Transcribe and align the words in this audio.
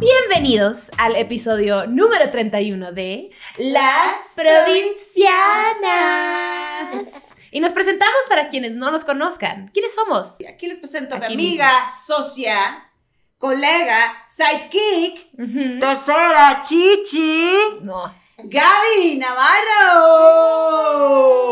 Bienvenidos 0.00 0.90
al 0.96 1.14
episodio 1.16 1.86
número 1.86 2.30
31 2.30 2.92
de 2.92 3.28
Las 3.58 4.32
Provincianas. 4.34 5.28
Y 7.50 7.60
nos 7.60 7.72
presentamos 7.72 8.16
para 8.26 8.48
quienes 8.48 8.76
no 8.76 8.90
nos 8.90 9.04
conozcan. 9.04 9.70
¿Quiénes 9.74 9.94
somos? 9.94 10.38
Aquí 10.48 10.68
les 10.68 10.78
presento 10.78 11.16
a 11.16 11.18
mi 11.18 11.24
Aquí 11.26 11.34
amiga, 11.34 11.70
socia, 12.06 12.90
colega, 13.36 14.24
sidekick, 14.26 15.28
Ujú. 15.38 15.78
Tercera, 15.80 16.62
Chichi. 16.64 17.52
No. 17.82 18.14
Gaby 18.38 19.18
Navarro. 19.18 19.98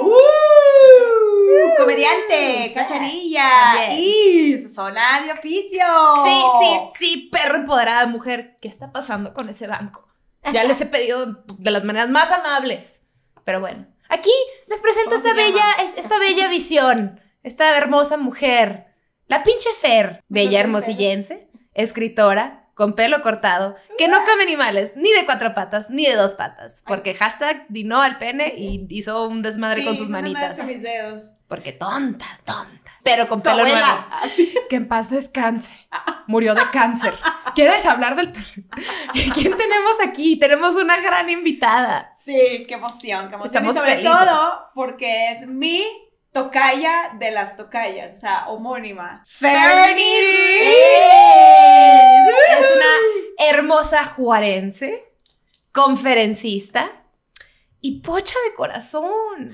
¡Uh! 0.07 0.19
Comediante, 1.77 2.73
cachanilla 2.75 3.93
y 3.95 4.59
zona 4.69 5.23
de 5.23 5.33
oficio. 5.33 5.85
Sí, 6.25 6.43
sí, 6.61 6.79
sí, 6.99 7.29
perro 7.31 7.57
empoderada 7.57 8.07
mujer. 8.07 8.57
¿Qué 8.61 8.69
está 8.69 8.93
pasando 8.93 9.35
con 9.35 9.49
ese 9.49 9.67
banco? 9.67 10.07
Ya 10.53 10.65
les 10.65 10.81
he 10.81 10.87
pedido 10.87 11.45
de 11.59 11.71
las 11.71 11.85
maneras 11.85 12.09
más 12.09 12.31
amables. 12.33 13.03
Pero 13.45 13.61
bueno, 13.61 13.87
aquí 14.09 14.31
les 14.67 14.81
presento 14.81 15.11
¿Cómo 15.11 15.19
esta 15.27 15.35
bella, 15.35 15.65
esta 15.97 16.19
bella 16.19 16.49
visión, 16.49 17.21
esta 17.43 17.77
hermosa 17.77 18.17
mujer, 18.17 18.87
la 19.27 19.43
pinche 19.43 19.71
Fer, 19.81 20.25
bella 20.29 20.61
hermosillense, 20.61 21.49
escritora, 21.75 22.68
con 22.79 22.95
pelo 22.95 23.23
cortado, 23.23 23.75
que 23.99 24.07
no 24.07 24.19
come 24.25 24.45
animales, 24.45 24.93
ni 24.95 25.11
de 25.13 25.27
cuatro 25.27 25.53
patas, 25.53 25.91
ni 25.91 26.07
de 26.07 26.15
dos 26.15 26.35
patas, 26.35 26.85
porque 26.87 27.13
hashtag 27.13 27.67
dinó 27.69 28.01
al 28.01 28.19
pene 28.19 28.55
y 28.57 28.87
hizo 28.91 29.29
un 29.29 29.43
desmadre 29.43 29.81
Sí, 29.81 29.85
con 29.87 29.97
sus 29.97 30.09
manitas. 30.11 30.57
con 30.57 30.69
mis 30.69 30.81
dedos. 30.81 31.33
Porque 31.49 31.73
tonta, 31.73 32.25
tonta. 32.45 32.93
Pero 33.03 33.27
con 33.27 33.41
pelo 33.43 33.65
nuevo. 33.65 34.07
Que 34.71 34.77
en 34.77 34.87
paz 34.87 35.11
descanse. 35.11 35.89
Murió 36.29 36.55
de 36.55 36.63
cáncer. 36.73 37.15
¿Quieres 37.55 37.85
hablar 37.87 38.15
del? 38.15 38.33
¿Quién 39.35 39.57
tenemos 39.57 39.95
aquí? 40.05 40.39
Tenemos 40.39 40.77
una 40.77 41.01
gran 41.01 41.29
invitada. 41.29 42.13
Sí, 42.15 42.65
qué 42.69 42.75
emoción, 42.75 43.29
qué 43.29 43.35
emoción. 43.37 43.47
Estamos 43.67 43.75
y 43.75 43.79
sobre 43.79 43.91
felices. 43.93 44.13
todo 44.13 44.71
porque 44.75 45.31
es 45.31 45.47
mi 45.49 45.83
tocaya 46.33 47.13
de 47.19 47.31
las 47.31 47.57
tocayas, 47.57 48.13
o 48.13 48.17
sea, 48.19 48.49
homónima. 48.49 49.23
Fernie 49.27 50.05
hermosa 53.39 54.05
juarense, 54.05 55.13
conferencista 55.73 56.91
y 57.81 58.01
pocha 58.01 58.35
de 58.49 58.55
corazón. 58.55 59.53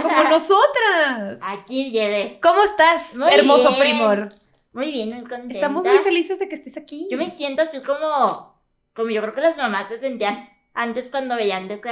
Como 0.00 0.22
nosotras. 0.30 1.38
Aquí 1.40 1.90
llegué. 1.90 2.38
¿Cómo 2.42 2.62
estás, 2.62 3.16
Muy 3.16 3.32
hermoso 3.32 3.70
bien. 3.70 3.80
primor? 3.80 4.28
Muy 4.72 4.90
bien, 4.92 5.08
muy 5.08 5.20
contenta. 5.22 5.54
Estamos 5.54 5.82
muy 5.84 5.98
felices 6.00 6.38
de 6.38 6.48
que 6.48 6.54
estés 6.54 6.76
aquí. 6.76 7.08
Yo 7.10 7.16
me 7.16 7.30
siento 7.30 7.62
así 7.62 7.80
como, 7.80 8.60
como 8.94 9.08
yo 9.10 9.22
creo 9.22 9.34
que 9.34 9.40
las 9.40 9.56
mamás 9.56 9.88
se 9.88 9.98
sentían 9.98 10.50
antes 10.74 11.10
cuando 11.10 11.34
veían 11.36 11.66
de 11.68 11.80
que 11.80 11.90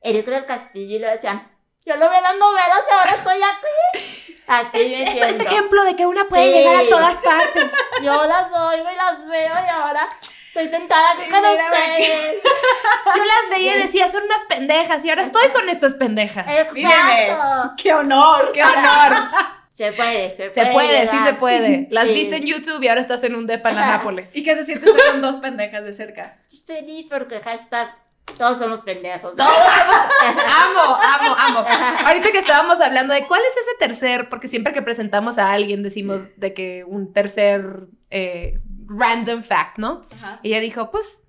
Eric 0.00 0.26
del 0.26 0.44
Castillo 0.44 0.94
y 0.96 0.98
lo 1.00 1.08
decían, 1.08 1.50
yo 1.84 1.96
lo 1.96 2.08
veo 2.08 2.14
en 2.16 2.22
las 2.22 2.36
novelas 2.38 2.80
y 2.88 2.92
ahora 2.92 3.10
estoy 3.16 3.38
aquí. 3.42 4.34
Así 4.46 4.78
me 4.78 5.02
Esto 5.02 5.24
es 5.24 5.30
siento. 5.36 5.50
ejemplo 5.50 5.84
de 5.84 5.96
que 5.96 6.06
una 6.06 6.28
puede 6.28 6.44
Sí. 6.44 6.58
llegar 6.58 6.76
a 6.76 6.88
todas 6.88 7.14
partes. 7.16 7.70
Yo 8.02 8.26
las 8.26 8.52
oigo 8.52 8.86
y 8.92 8.96
las 8.96 9.26
veo 9.26 9.52
y 9.54 9.68
ahora 9.70 10.06
estoy 10.54 10.68
sentada 10.68 11.04
aquí 11.14 11.28
con 11.28 11.40
ustedes. 11.40 12.42
Yo 13.16 13.24
las 13.24 13.50
veía 13.50 13.76
y 13.76 13.82
decía, 13.82 14.06
son 14.10 14.22
unas 14.22 14.44
pendejas 14.48 15.04
y 15.04 15.10
ahora 15.10 15.22
estoy 15.22 15.48
con 15.48 15.68
estas 15.68 15.94
pendejas. 15.94 16.46
Míreme. 16.72 17.28
Exacto. 17.30 17.72
¡Qué 17.76 17.92
honor! 17.92 18.52
¡Qué 18.52 18.62
honor! 18.62 19.12
Se 19.74 19.90
puede, 19.90 20.30
se 20.30 20.50
puede. 20.50 20.66
Se 20.66 20.72
puede, 20.72 21.06
sí 21.08 21.18
se 21.24 21.34
puede. 21.34 21.88
Las 21.90 22.06
Sí. 22.06 22.14
viste 22.14 22.36
en 22.36 22.46
YouTube 22.46 22.80
y 22.80 22.86
ahora 22.86 23.00
estás 23.00 23.24
en 23.24 23.34
un 23.34 23.48
depa 23.48 23.72
en 23.72 23.78
Anápolis. 23.78 24.30
¿Y 24.36 24.44
qué 24.44 24.54
se 24.54 24.62
siente 24.62 24.88
estar 24.88 25.10
con 25.10 25.20
dos 25.20 25.38
pendejas 25.38 25.82
de 25.82 25.92
cerca? 25.92 26.38
Feliz 26.64 27.08
porque 27.10 27.40
hashtag 27.40 27.92
todos 28.38 28.58
somos 28.58 28.82
pendejos. 28.82 29.36
Todos 29.36 29.52
somos... 29.52 29.96
Amo, 30.64 30.96
amo, 30.96 31.36
amo. 31.38 31.64
Ahorita 32.06 32.30
que 32.30 32.38
estábamos 32.38 32.80
hablando 32.80 33.14
de 33.14 33.26
cuál 33.26 33.40
es 33.40 33.56
ese 33.56 33.76
tercer, 33.80 34.28
porque 34.28 34.46
siempre 34.46 34.72
que 34.72 34.80
presentamos 34.82 35.38
a 35.38 35.52
alguien 35.52 35.82
decimos 35.82 36.28
de 36.36 36.54
que 36.54 36.84
un 36.86 37.12
tercer 37.12 37.88
eh, 38.10 38.60
random 38.86 39.42
fact, 39.42 39.78
¿no? 39.78 40.06
Ajá. 40.16 40.40
Y 40.42 40.48
ella 40.50 40.60
dijo, 40.60 40.90
pues, 40.90 41.22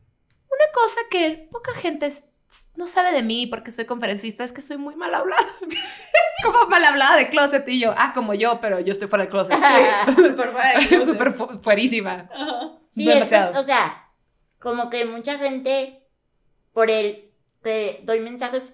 una 0.48 0.66
cosa 0.74 1.00
que 1.10 1.48
poca 1.52 1.74
gente 1.74 2.10
no 2.76 2.88
sabe 2.88 3.12
de 3.12 3.24
mí 3.24 3.48
porque 3.48 3.72
soy 3.72 3.86
conferencista 3.86 4.44
es 4.44 4.54
que 4.54 4.62
soy 4.62 4.78
muy 4.78 4.96
mal 4.96 5.14
hablada. 5.14 5.46
como 6.44 6.68
mal 6.68 6.84
hablada 6.86 7.16
de 7.18 7.30
closet 7.30 7.68
y 7.68 7.80
yo, 7.80 7.94
ah, 7.98 8.12
como 8.14 8.34
yo, 8.34 8.62
pero 8.62 8.80
yo 8.80 8.92
estoy 8.94 9.08
fuera 9.08 9.24
del 9.26 9.32
closet. 9.32 9.56
Sí, 10.08 10.14
súper 10.30 10.52
fuera 10.52 10.80
de 10.80 10.88
closet. 10.88 11.06
Súper 11.06 11.34
fu- 11.34 11.60
fuerísima. 11.62 12.30
Ajá. 12.34 12.72
Sí, 12.92 13.10
es 13.10 13.26
que, 13.26 13.36
Demasiado. 13.36 13.60
o 13.60 13.64
sea, 13.64 14.10
como 14.60 14.90
que 14.90 15.06
mucha 15.06 15.38
gente, 15.38 16.08
por 16.72 16.90
el 16.90 17.32
que 17.64 18.02
doy 18.04 18.20
mensajes 18.20 18.74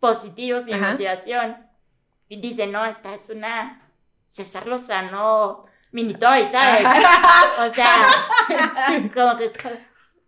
positivos 0.00 0.66
y 0.66 0.74
motivación, 0.74 1.66
y 2.28 2.40
dice, 2.40 2.66
no, 2.66 2.84
esta 2.84 3.14
es 3.14 3.30
una 3.30 3.88
César 4.26 4.66
Lozano 4.66 5.64
mini 5.92 6.14
toy, 6.14 6.46
¿sabes? 6.50 6.84
o 7.58 7.74
sea, 7.74 8.06
como 9.14 9.36
que 9.36 9.52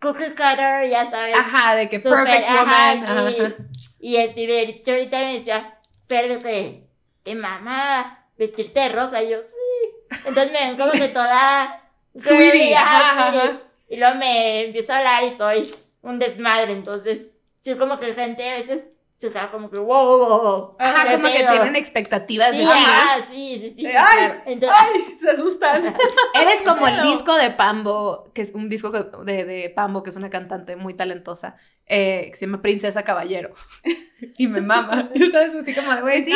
cookie 0.00 0.30
cutter, 0.30 0.88
ya 0.88 1.10
sabes. 1.10 1.36
Ajá, 1.36 1.74
de 1.76 1.88
que 1.88 1.98
perfect 1.98 2.48
ajá, 2.48 2.60
woman. 2.60 3.32
sí. 3.34 3.40
ajá. 3.40 3.54
Y 3.98 4.16
este, 4.16 4.46
de 4.46 4.60
hecho, 4.60 4.92
ahorita 4.92 5.18
me 5.18 5.34
decía, 5.34 5.78
pero 6.06 6.38
que 6.38 6.86
te 7.22 7.34
mama 7.34 8.28
vestirte 8.36 8.80
de 8.80 8.88
rosa, 8.90 9.22
y 9.22 9.30
yo, 9.30 9.42
sí. 9.42 10.18
Entonces 10.26 10.52
me 10.52 10.66
ven 10.66 10.76
como 10.76 10.92
que 10.92 11.08
toda... 11.08 11.80
Sweetie, 12.16 12.76
ajá. 12.76 13.60
Y 13.88 13.96
luego 13.96 14.16
me 14.16 14.66
empiezo 14.66 14.92
a 14.92 14.98
hablar 14.98 15.24
y 15.24 15.30
soy 15.30 15.74
un 16.02 16.18
desmadre, 16.18 16.72
entonces, 16.72 17.30
sí, 17.58 17.74
como 17.76 17.98
que 17.98 18.14
gente 18.14 18.48
a 18.50 18.56
veces 18.56 18.90
se 19.26 19.32
queda 19.32 19.50
como 19.50 19.70
que, 19.70 19.78
wow, 19.78 20.18
wow, 20.18 20.40
wow. 20.42 20.76
Ajá, 20.78 21.04
¿qué 21.08 21.14
como 21.16 21.28
que 21.28 21.38
pedo? 21.40 21.50
tienen 21.52 21.76
expectativas 21.76 22.50
Sí, 22.50 22.58
de 22.58 22.62
ti. 22.64 22.70
ajá, 22.70 23.24
sí, 23.26 23.58
sí, 23.58 23.70
sí. 23.70 23.86
Eh, 23.86 23.90
sí, 23.90 23.96
ay, 23.96 24.16
claro. 24.16 24.42
Entonces, 24.46 24.78
¡Ay! 24.80 25.16
Se 25.20 25.30
asustan. 25.30 25.84
Eres 26.34 26.62
como 26.64 26.86
el 26.86 27.02
disco 27.02 27.34
de 27.36 27.50
Pambo, 27.50 28.30
que 28.34 28.42
es 28.42 28.52
un 28.54 28.68
disco 28.68 28.92
que- 28.92 29.06
de, 29.24 29.44
de 29.44 29.70
Pambo, 29.70 30.02
que 30.02 30.10
es 30.10 30.16
una 30.16 30.30
cantante 30.30 30.76
muy 30.76 30.94
talentosa, 30.94 31.56
eh, 31.86 32.28
que 32.30 32.36
se 32.36 32.46
llama 32.46 32.62
Princesa 32.62 33.02
Caballero. 33.02 33.54
y 34.38 34.46
me 34.46 34.60
mama. 34.60 35.10
Sabes, 35.32 35.54
así 35.54 35.74
como 35.74 35.94
de, 35.94 36.00
güey, 36.02 36.22
sí. 36.22 36.34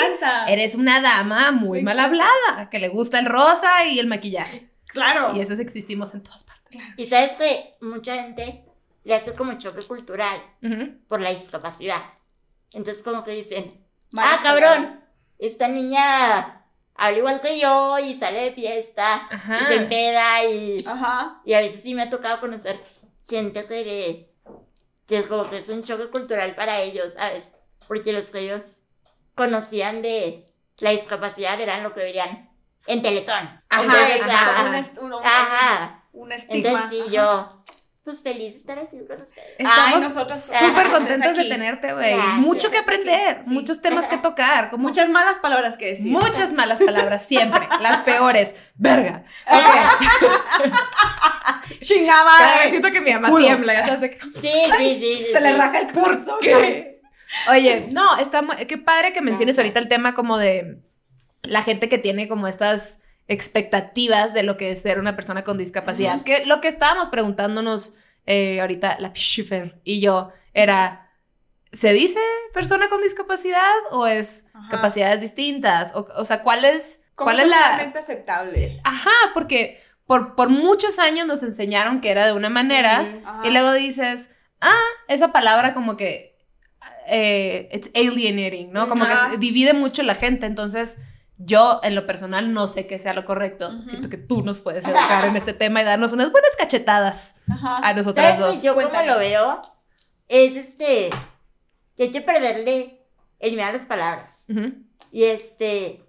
Eres 0.49 0.75
una 0.75 1.00
dama 1.00 1.50
muy 1.53 1.82
mal 1.82 1.99
hablada, 2.00 2.69
que 2.70 2.78
le 2.78 2.88
gusta 2.88 3.19
el 3.19 3.26
rosa 3.26 3.84
y 3.84 3.99
el 3.99 4.06
maquillaje. 4.06 4.69
Claro. 4.88 5.32
Y 5.34 5.41
esos 5.41 5.59
existimos 5.59 6.15
en 6.15 6.22
todas 6.22 6.44
partes. 6.44 6.81
y 6.97 7.06
sabes 7.06 7.32
que 7.32 7.75
mucha 7.81 8.15
gente 8.15 8.65
le 9.05 9.15
hace 9.15 9.32
como 9.32 9.56
choque 9.59 9.82
cultural 9.87 10.38
Ujú. 10.62 10.99
por 11.09 11.20
la 11.20 11.31
discapacidad. 11.31 12.03
Entonces, 12.73 13.03
como 13.03 13.25
que 13.25 13.33
dicen, 13.33 13.84
Malas 14.12 14.41
ah, 14.41 14.43
cabrón, 14.43 14.84
palabras. 14.84 14.99
esta 15.39 15.69
niña 15.69 16.65
habla 16.95 17.19
igual 17.19 17.41
que 17.41 17.59
yo 17.59 17.99
y 17.99 18.15
sale 18.15 18.41
de 18.45 18.53
fiesta 18.53 19.29
Ajá. 19.31 19.61
y 19.61 19.65
se 19.65 19.75
empeda 19.77 20.45
y, 20.45 20.77
Ajá. 20.87 21.41
y 21.45 21.53
a 21.55 21.61
veces 21.61 21.83
sí 21.83 21.95
me 21.95 22.03
ha 22.03 22.11
tocado 22.11 22.41
conocer 22.41 22.83
gente 23.29 23.67
que, 23.67 24.33
que 25.06 25.23
como 25.25 25.49
que 25.49 25.59
es 25.59 25.69
un 25.69 25.84
choque 25.84 26.09
cultural 26.09 26.55
para 26.55 26.81
ellos, 26.81 27.12
¿sabes? 27.12 27.53
Porque 27.87 28.12
los 28.12 28.27
que 28.31 28.41
ellos 28.41 28.81
conocían 29.35 30.03
de 30.03 30.45
la 30.79 30.91
discapacidad 30.91 31.61
eran 31.61 31.83
lo 31.83 31.95
que 31.95 32.00
veían 32.00 32.50
en 32.87 33.03
Teletón. 33.03 33.37
Ajá, 33.69 33.83
Entonces, 33.85 34.23
ajá, 34.23 34.61
ajá, 34.67 34.91
Un, 35.00 35.05
un- 35.06 35.12
un- 35.15 35.25
ajá. 35.25 36.05
un 36.12 36.33
estigma. 36.33 36.56
Entonces 36.71 37.05
sí, 37.06 37.11
yo, 37.12 37.65
pues 38.08 38.22
feliz 38.22 38.54
de 38.54 38.58
estar 38.60 38.78
aquí 38.78 38.96
con 39.06 39.20
ustedes. 39.20 39.50
Estamos 39.58 40.00
nosotros 40.02 40.41
súper 40.41 40.91
contentos 40.91 41.36
de 41.36 41.44
tenerte, 41.44 41.92
güey. 41.92 42.14
Mucho 42.38 42.70
que 42.70 42.78
aprender, 42.78 43.42
sí. 43.44 43.50
muchos 43.50 43.82
temas 43.82 44.06
que 44.06 44.16
tocar. 44.16 44.70
Como 44.70 44.84
Muchas 44.88 45.10
malas 45.10 45.38
palabras 45.41 45.76
que 45.76 45.88
decir. 45.88 46.10
Muchas 46.10 46.54
malas 46.54 46.80
palabras, 46.80 47.26
siempre. 47.26 47.69
las 47.82 48.00
peores. 48.00 48.54
Verga. 48.76 49.24
Chingada 51.81 52.25
Cada 52.38 52.38
vez 52.46 52.56
madre. 52.56 52.70
siento 52.70 52.90
que 52.90 53.00
mi 53.02 53.12
mamá 53.12 53.28
Culo. 53.28 53.44
tiembla. 53.44 53.75
ya 53.75 53.87
sabes 53.87 54.11
que- 54.12 54.19
Sí, 54.19 54.31
sí, 54.40 54.72
sí. 54.78 55.00
sí, 55.19 55.26
Se 55.32 55.40
le 55.43 55.52
sí. 55.52 55.58
raja 55.58 55.78
el 55.81 55.87
¿Por 55.88 56.02
corazón. 56.04 56.37
qué? 56.40 57.00
Oye, 57.50 57.88
no, 57.93 58.16
está 58.16 58.40
mu- 58.40 58.54
qué 58.66 58.78
padre 58.78 59.12
que 59.12 59.20
menciones 59.20 59.58
ahorita 59.58 59.78
el 59.81 59.88
tema 59.88 60.14
como 60.14 60.38
de 60.38 60.78
la 61.43 61.62
gente 61.62 61.90
que 61.90 61.99
tiene 61.99 62.26
como 62.26 62.49
estas 62.49 63.00
expectativas 63.28 64.32
de 64.32 64.42
lo 64.42 64.56
que 64.56 64.72
es 64.72 64.80
ser 64.82 64.98
una 64.98 65.14
persona 65.14 65.44
con 65.44 65.58
discapacidad. 65.58 66.22
Que 66.22 66.46
lo 66.46 66.60
que 66.60 66.69
estábamos 66.69 67.08
preguntándonos 67.08 67.94
eh, 68.26 68.60
ahorita, 68.60 68.96
la 68.98 69.12
Schiffer 69.14 69.80
y 69.84 70.00
yo, 70.00 70.32
era, 70.54 71.10
¿se 71.72 71.92
dice 71.92 72.19
persona 72.52 72.88
con 72.88 73.00
discapacidad 73.00 73.75
o 73.92 74.06
es 74.06 74.46
Ajá. 74.54 74.69
capacidades 74.70 75.20
distintas? 75.20 75.94
O, 75.94 76.06
o 76.16 76.25
sea, 76.25 76.42
¿cuál 76.42 76.64
es, 76.64 77.00
¿Cómo 77.14 77.30
cuál 77.30 77.40
es 77.40 77.48
la... 77.48 77.76
aceptable? 77.76 78.80
Ajá, 78.84 79.10
porque 79.34 79.80
por, 80.06 80.34
por 80.34 80.48
muchos 80.48 80.98
años 80.98 81.26
nos 81.26 81.42
enseñaron 81.42 82.00
que 82.00 82.10
era 82.10 82.25
de 82.26 82.32
una 82.32 82.48
manera 82.48 83.04
y 83.44 83.50
luego 83.50 83.72
dices, 83.72 84.30
ah, 84.60 84.88
esa 85.06 85.32
palabra 85.32 85.75
como 85.75 85.98
que 85.98 86.34
eh, 87.06 87.69
it's 87.72 87.90
alienating, 87.94 88.72
¿no? 88.72 88.88
Como 88.88 89.04
Ajá. 89.04 89.30
que 89.30 89.36
divide 89.36 89.75
mucho 89.75 90.02
la 90.02 90.14
gente. 90.14 90.46
Entonces, 90.46 90.98
Yo, 91.38 91.81
en 91.85 91.94
lo 91.94 92.05
personal, 92.06 92.52
no 92.52 92.67
sé 92.67 92.87
qué 92.88 92.99
sea 92.99 93.12
lo 93.14 93.25
correcto. 93.25 93.82
Siento 93.85 94.08
que 94.11 94.17
tú 94.17 94.43
nos 94.43 94.61
puedes 94.61 94.85
educar 94.85 95.25
en 95.25 95.37
este 95.37 95.52
tema 95.52 95.81
y 95.81 95.85
darnos 95.85 96.12
unas 96.12 96.32
buenas 96.32 96.50
cachetadas 96.58 97.37
Ajá. 97.49 97.79
a 97.79 97.93
nosotras 97.94 98.38
¿Sabes 98.38 98.56
dos. 98.56 98.62
yo 98.64 98.75
como 98.75 98.88
Cuéntanos. 98.88 99.14
lo 99.14 99.20
veo? 99.20 99.62
Es 100.26 100.56
este, 100.56 101.11
que 101.96 102.02
hay 102.02 102.11
que 102.11 102.20
perderle, 102.20 103.06
eliminar 103.38 103.73
las 103.73 103.87
palabras. 103.87 104.46
Y 105.12 105.25
este, 105.25 106.05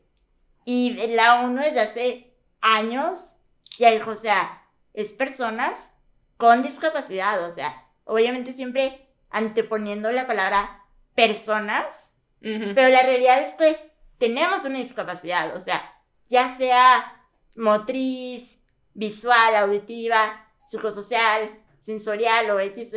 y 0.66 0.94
la 1.16 1.42
ONU 1.42 1.62
desde 1.62 1.80
hace 1.80 2.34
años 2.62 3.36
ya 3.78 3.92
dijo, 3.92 4.12
o 4.12 4.16
sea, 4.16 4.64
es 4.94 5.14
personas 5.14 5.90
con 6.38 6.64
discapacidad, 6.64 7.44
o 7.46 7.52
sea, 7.52 7.88
obviamente 8.06 8.52
siempre 8.52 9.08
anteponiendo 9.30 10.12
la 10.12 10.26
palabra 10.26 10.84
personas, 11.16 12.14
pero 12.42 12.90
la 12.90 13.04
realidad 13.04 13.42
es 13.42 13.54
que 13.54 13.89
tenemos 14.20 14.66
una 14.66 14.78
discapacidad, 14.78 15.56
o 15.56 15.60
sea, 15.60 15.82
ya 16.28 16.50
sea 16.56 17.26
motriz, 17.56 18.60
visual, 18.94 19.56
auditiva, 19.56 20.46
psicosocial, 20.64 21.60
sensorial 21.80 22.52
o 22.52 22.60
X 22.60 22.94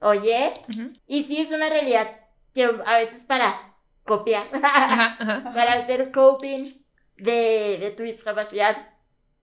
o 0.00 0.12
Y, 0.14 0.52
Ujú. 0.68 0.92
y 1.06 1.22
sí 1.22 1.40
es 1.40 1.52
una 1.52 1.68
realidad 1.70 2.20
que 2.52 2.64
a 2.84 2.96
veces 2.98 3.24
para 3.24 3.74
copiar, 4.04 4.44
Ajá, 4.62 5.16
ajá. 5.18 5.52
para 5.54 5.74
hacer 5.74 6.12
coping 6.12 6.72
de, 7.16 7.78
de 7.80 7.90
tu 7.96 8.02
discapacidad, 8.02 8.76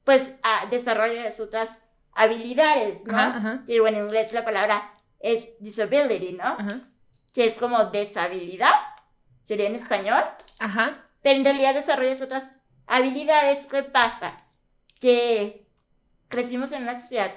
pues 0.03 0.31
ah, 0.43 0.67
desarrollas 0.69 1.39
otras 1.39 1.79
habilidades, 2.13 3.03
¿no? 3.05 3.17
Ajá. 3.17 3.63
Que 3.65 3.79
bueno, 3.79 3.97
en 3.97 4.05
inglés 4.05 4.33
la 4.33 4.45
palabra 4.45 4.93
es 5.19 5.53
disability, 5.59 6.33
¿no? 6.33 6.57
Que 7.33 7.45
es 7.47 7.55
como 7.55 7.85
deshabilidad, 7.85 8.73
sería 9.41 9.67
en 9.67 9.75
español, 9.75 10.23
Ajá. 10.59 11.07
Pero 11.23 11.37
en 11.39 11.45
realidad 11.45 11.73
desarrollas 11.73 12.21
otras 12.21 12.51
habilidades. 12.85 13.65
¿Qué 13.65 13.81
pasa? 13.81 14.37
Que 14.99 15.67
crecimos 16.27 16.71
en 16.71 16.83
una 16.83 16.99
sociedad 16.99 17.31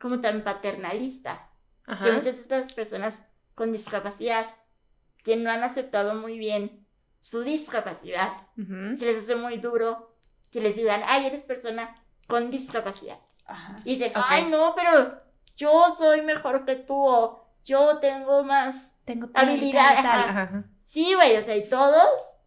como 0.00 0.20
tan 0.20 0.42
paternalista, 0.42 1.50
que 1.84 1.92
Ajá. 1.92 2.12
muchas 2.12 2.36
de 2.36 2.42
estas 2.42 2.72
personas 2.72 3.22
con 3.54 3.72
discapacidad 3.72 4.46
que 5.22 5.36
no 5.36 5.50
han 5.50 5.62
aceptado 5.62 6.14
muy 6.14 6.38
bien 6.38 6.86
su 7.20 7.42
discapacidad, 7.42 8.32
Ujú. 8.58 8.96
se 8.96 9.06
les 9.06 9.18
hace 9.18 9.36
muy 9.36 9.58
duro 9.58 10.16
que 10.50 10.60
les 10.60 10.74
digan, 10.74 11.02
ay, 11.06 11.26
eres 11.26 11.46
persona 11.46 11.94
con 12.26 12.50
discapacidad. 12.50 13.18
Ajá. 13.46 13.76
Y 13.84 13.94
dicen, 13.96 14.10
Ok. 14.16 14.24
ay, 14.28 14.44
no, 14.50 14.74
pero 14.74 15.20
yo 15.56 15.86
soy 15.96 16.22
mejor 16.22 16.64
que 16.64 16.74
tú, 16.76 16.96
o 16.96 17.46
yo 17.64 17.98
tengo 17.98 18.42
más. 18.42 18.96
Tengo 19.04 19.28
Habilidad, 19.34 19.94
tal, 19.94 20.02
tal. 20.02 20.28
ajá. 20.30 20.64
Sí, 20.82 21.14
güey, 21.14 21.36
o 21.36 21.42
sea, 21.42 21.56
y 21.56 21.68
todos 21.68 22.38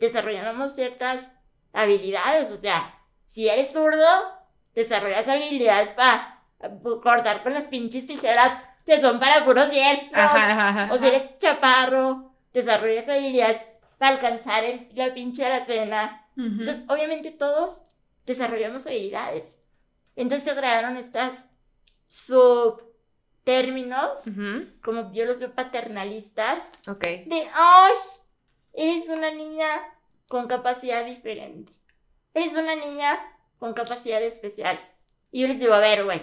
desarrollamos 0.00 0.74
ciertas 0.74 1.32
habilidades, 1.72 2.50
o 2.50 2.56
sea, 2.56 2.98
si 3.26 3.48
eres 3.48 3.72
zurdo, 3.72 4.04
desarrollas 4.74 5.28
habilidades 5.28 5.92
para 5.92 6.42
cortar 7.02 7.42
con 7.44 7.54
las 7.54 7.64
pinches 7.66 8.06
tijeras 8.06 8.52
que 8.84 9.00
son 9.00 9.20
para 9.20 9.44
puros 9.44 9.68
ajá. 10.12 10.88
O 10.92 10.98
si 10.98 11.06
eres 11.06 11.38
chaparro, 11.38 12.34
desarrollas 12.52 13.08
habilidades 13.08 13.62
para 13.98 14.14
alcanzar 14.16 14.64
el- 14.64 14.88
la 14.94 15.14
pinche 15.14 15.44
alacena. 15.46 16.26
Ujú. 16.36 16.46
Entonces, 16.46 16.84
obviamente 16.88 17.30
todos 17.30 17.82
desarrollamos 18.26 18.86
habilidades. 18.86 19.60
Entonces 20.16 20.48
se 20.50 20.56
crearon 20.58 20.96
estas 20.96 21.46
subtérminos, 22.08 24.26
Ujú. 24.28 24.66
como 24.82 25.12
yo 25.12 25.24
los 25.26 25.38
veo 25.40 25.54
paternalistas, 25.54 26.70
Ok. 26.88 27.02
de, 27.26 27.48
ay, 27.54 27.92
eres 28.74 29.08
una 29.08 29.30
niña 29.30 29.68
con 30.28 30.46
capacidad 30.48 31.04
diferente. 31.04 31.72
Eres 32.34 32.54
una 32.54 32.74
niña 32.76 33.18
con 33.58 33.74
capacidad 33.74 34.22
especial. 34.22 34.78
Y 35.30 35.42
yo 35.42 35.48
les 35.48 35.58
digo, 35.58 35.74
a 35.74 35.78
ver, 35.78 36.04
güey. 36.04 36.20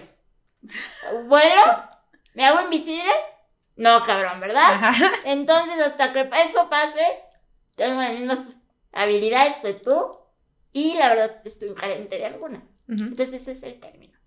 Bueno, 1.28 1.62
¿me 2.34 2.44
hago 2.44 2.60
invisible? 2.62 3.10
No, 3.76 4.04
cabrón, 4.04 4.40
¿verdad? 4.40 4.72
Ajá. 4.74 5.12
Entonces, 5.24 5.80
hasta 5.80 6.12
que 6.12 6.28
eso 6.44 6.68
pase, 6.68 7.00
tengo 7.76 8.00
las 8.00 8.14
mismas 8.14 8.40
habilidades 8.92 9.56
que 9.62 9.74
tú. 9.74 10.10
Y 10.72 10.94
la 10.98 11.08
verdad, 11.10 11.40
estoy 11.44 11.74
carente 11.74 12.18
de 12.18 12.26
alguna. 12.26 12.58
Ujú. 12.88 13.04
Entonces, 13.04 13.34
ese 13.34 13.52
es 13.52 13.62
el 13.62 13.78
término. 13.80 14.18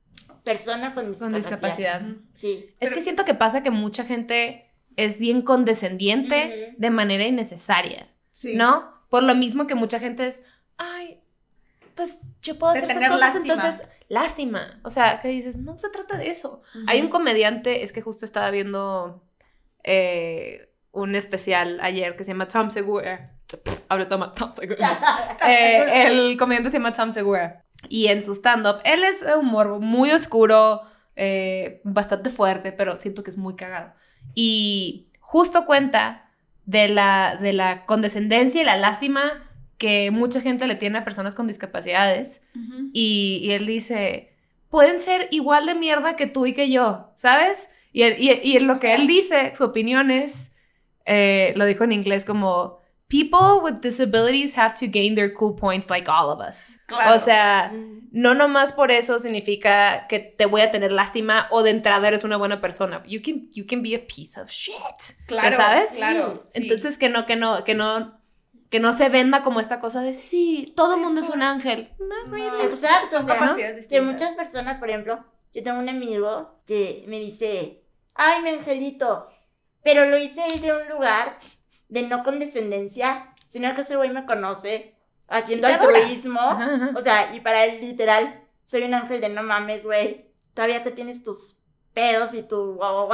Persona 0.44 0.94
con 0.96 1.10
discapacidad. 1.12 1.32
Con 1.32 1.36
discapacidad. 1.36 2.02
Sí. 2.34 2.66
Es 2.70 2.76
Pero- 2.80 2.96
que 2.96 3.02
siento 3.02 3.26
que 3.26 3.34
pasa 3.36 3.62
que 3.62 3.72
mucha 3.72 4.04
gente 4.06 4.71
es 4.98 5.20
bien 5.20 5.42
condescendiente 5.42 6.76
de 6.78 6.90
manera 6.90 7.26
innecesaria, 7.26 8.08
Sí. 8.32 8.56
¿no? 8.56 8.92
Por 9.10 9.24
lo 9.24 9.36
mismo 9.36 9.68
que 9.68 9.76
mucha 9.76 10.00
gente 10.00 10.26
es, 10.28 10.44
ay, 10.78 11.20
pues 11.96 12.22
yo 12.42 12.58
puedo 12.58 12.74
De 12.74 12.80
hacer 12.80 12.92
estas 12.92 13.10
cosas, 13.12 13.34
lástima. 13.34 13.54
entonces, 13.54 13.88
lástima. 14.08 14.80
O 14.84 14.90
sea, 14.90 15.22
que 15.22 15.28
dices, 15.28 15.58
no 15.58 15.78
se 15.78 15.90
trata 15.90 16.18
de 16.18 16.30
eso. 16.30 16.62
Hay 16.88 17.02
un 17.02 17.10
comediante, 17.10 17.84
es 17.84 17.92
que 17.92 18.02
justo 18.02 18.24
estaba 18.26 18.50
viendo 18.52 19.22
eh, 19.84 20.72
un 20.92 21.16
especial 21.16 21.80
ayer 21.82 22.16
que 22.16 22.24
se 22.24 22.32
llama 22.32 22.48
Tom 22.48 22.70
Segura. 22.70 23.34
Pff, 23.48 23.80
Hablo 23.90 24.08
toma 24.08 24.32
Tom 24.32 24.54
Segura. 24.54 25.38
Eh, 25.48 26.08
el 26.08 26.38
comediante 26.38 26.70
se 26.70 26.78
llama 26.78 26.94
Tom 26.94 27.12
Segura. 27.12 27.66
Y 27.90 28.08
en 28.08 28.24
su 28.24 28.34
stand-up, 28.34 28.80
él 28.86 29.04
es 29.04 29.22
de 29.22 29.36
humor 29.36 29.80
muy 29.80 30.12
oscuro, 30.12 30.84
eh, 31.24 31.82
bastante 31.84 32.32
fuerte, 32.32 32.72
pero 32.72 32.96
siento 32.96 33.22
que 33.24 33.30
es 33.30 33.38
muy 33.38 33.56
cagado. 33.56 33.94
Y 34.34 35.10
justo 35.20 35.66
cuenta 35.66 36.32
de 36.66 36.88
la, 36.88 37.38
de 37.40 37.54
la 37.54 37.86
condescendencia 37.86 38.60
y 38.62 38.66
la 38.66 38.78
lástima 38.78 39.22
que 39.78 40.10
mucha 40.12 40.42
gente 40.42 40.66
le 40.68 40.76
tiene 40.76 40.98
a 40.98 41.04
personas 41.04 41.36
con 41.36 41.46
discapacidades. 41.48 42.42
Y, 42.94 43.40
y 43.44 43.52
él 43.52 43.68
dice, 43.68 44.34
pueden 44.70 45.00
ser 45.00 45.28
igual 45.32 45.68
de 45.68 45.76
mierda 45.76 46.16
que 46.16 46.26
tú 46.28 46.46
y 46.48 46.54
que 46.54 46.72
yo, 46.72 47.12
¿sabes? 47.16 47.70
Y, 47.94 48.02
él- 48.02 48.16
y, 48.18 48.32
y 48.44 48.58
en 48.58 48.66
lo 48.68 48.80
que 48.80 48.96
él 48.96 49.06
dice, 49.06 49.54
su 49.56 49.64
opinión 49.66 50.10
es, 50.10 50.54
eh, 51.06 51.54
lo 51.56 51.66
dijo 51.66 51.84
en 51.84 51.92
inglés 51.92 52.26
como, 52.26 52.81
people 53.12 53.60
with 53.62 53.82
disabilities 53.82 54.56
have 54.58 54.74
to 54.74 54.88
gain 54.88 55.16
their 55.16 55.34
cool 55.34 55.54
points 55.54 55.90
like 55.90 56.10
all 56.10 56.32
of 56.32 56.40
us. 56.40 56.80
Claro. 56.88 57.14
O 57.16 57.20
sea, 57.20 57.70
Mm. 57.74 58.08
no 58.14 58.34
nomás 58.34 58.72
por 58.72 58.90
eso 58.90 59.20
significa 59.20 60.08
que 60.08 60.20
te 60.20 60.46
voy 60.46 60.62
a 60.62 60.72
tener 60.72 60.94
lástima 60.94 61.48
o 61.52 61.62
de 61.62 61.72
entrada 61.72 62.08
eres 62.08 62.24
una 62.24 62.38
buena 62.38 62.62
persona. 62.62 63.04
You 63.06 63.22
can, 63.22 63.50
you 63.52 63.66
can 63.68 63.82
be 63.84 63.94
a 63.96 64.00
piece 64.08 64.40
of 64.40 64.50
shit. 64.50 64.76
Claro, 65.28 65.58
¿Sabes? 65.58 65.92
Claro. 65.98 66.42
sí. 66.46 66.62
Entonces 66.62 66.98
que 66.98 67.10
no, 67.10 67.26
que 67.26 67.36
no, 67.36 67.66
que 67.66 67.76
no, 67.76 68.18
que 68.70 68.80
no 68.80 68.94
se 68.94 69.10
venda 69.10 69.44
como 69.44 69.60
esta 69.60 69.82
cosa 69.82 70.02
de 70.02 70.14
sí, 70.14 70.72
todo 70.78 70.96
el 70.96 71.02
mundo 71.02 71.20
es 71.20 71.28
un 71.30 71.42
ángel. 71.42 71.90
No, 72.00 72.32
really. 72.32 72.64
Exacto, 72.64 73.10
son 73.12 73.24
o 73.24 73.26
sea, 73.26 73.38
capacidades 73.38 73.88
Que 73.88 74.00
muchas 74.00 74.36
personas, 74.36 74.80
por 74.80 74.90
ejemplo, 74.90 75.26
yo 75.54 75.62
tengo 75.62 75.80
un 75.80 75.90
amigo 75.90 76.62
que 76.66 77.04
me 77.10 77.20
dice, 77.20 77.84
ay, 78.16 78.42
mi 78.42 78.50
angelito, 78.52 79.28
pero 79.84 80.06
lo 80.06 80.18
hice 80.18 80.46
él 80.54 80.62
de 80.62 80.72
un 80.72 80.88
lugar 80.88 81.38
de 81.92 82.04
no 82.04 82.24
condescendencia, 82.24 83.34
sino 83.48 83.76
que 83.76 83.82
ese 83.82 83.98
güey 83.98 84.10
me 84.10 84.26
conoce 84.26 84.96
haciendo 85.28 85.68
altruismo. 85.68 86.40
Ajá, 86.40 86.76
ajá. 86.76 86.92
O 86.96 87.02
sea, 87.02 87.36
y 87.36 87.42
para 87.42 87.66
él, 87.66 87.82
literal, 87.82 88.44
soy 88.66 88.84
un 88.84 88.94
ángel 88.94 89.20
de 89.22 89.30
no 89.30 89.44
mames, 89.44 89.86
güey. 89.86 90.26
Todavía 90.54 90.84
que 90.84 90.92
tienes 90.92 91.24
tus 91.24 91.60
pedos 91.94 92.34
y 92.34 92.48
tu 92.48 92.76
guau, 92.76 93.10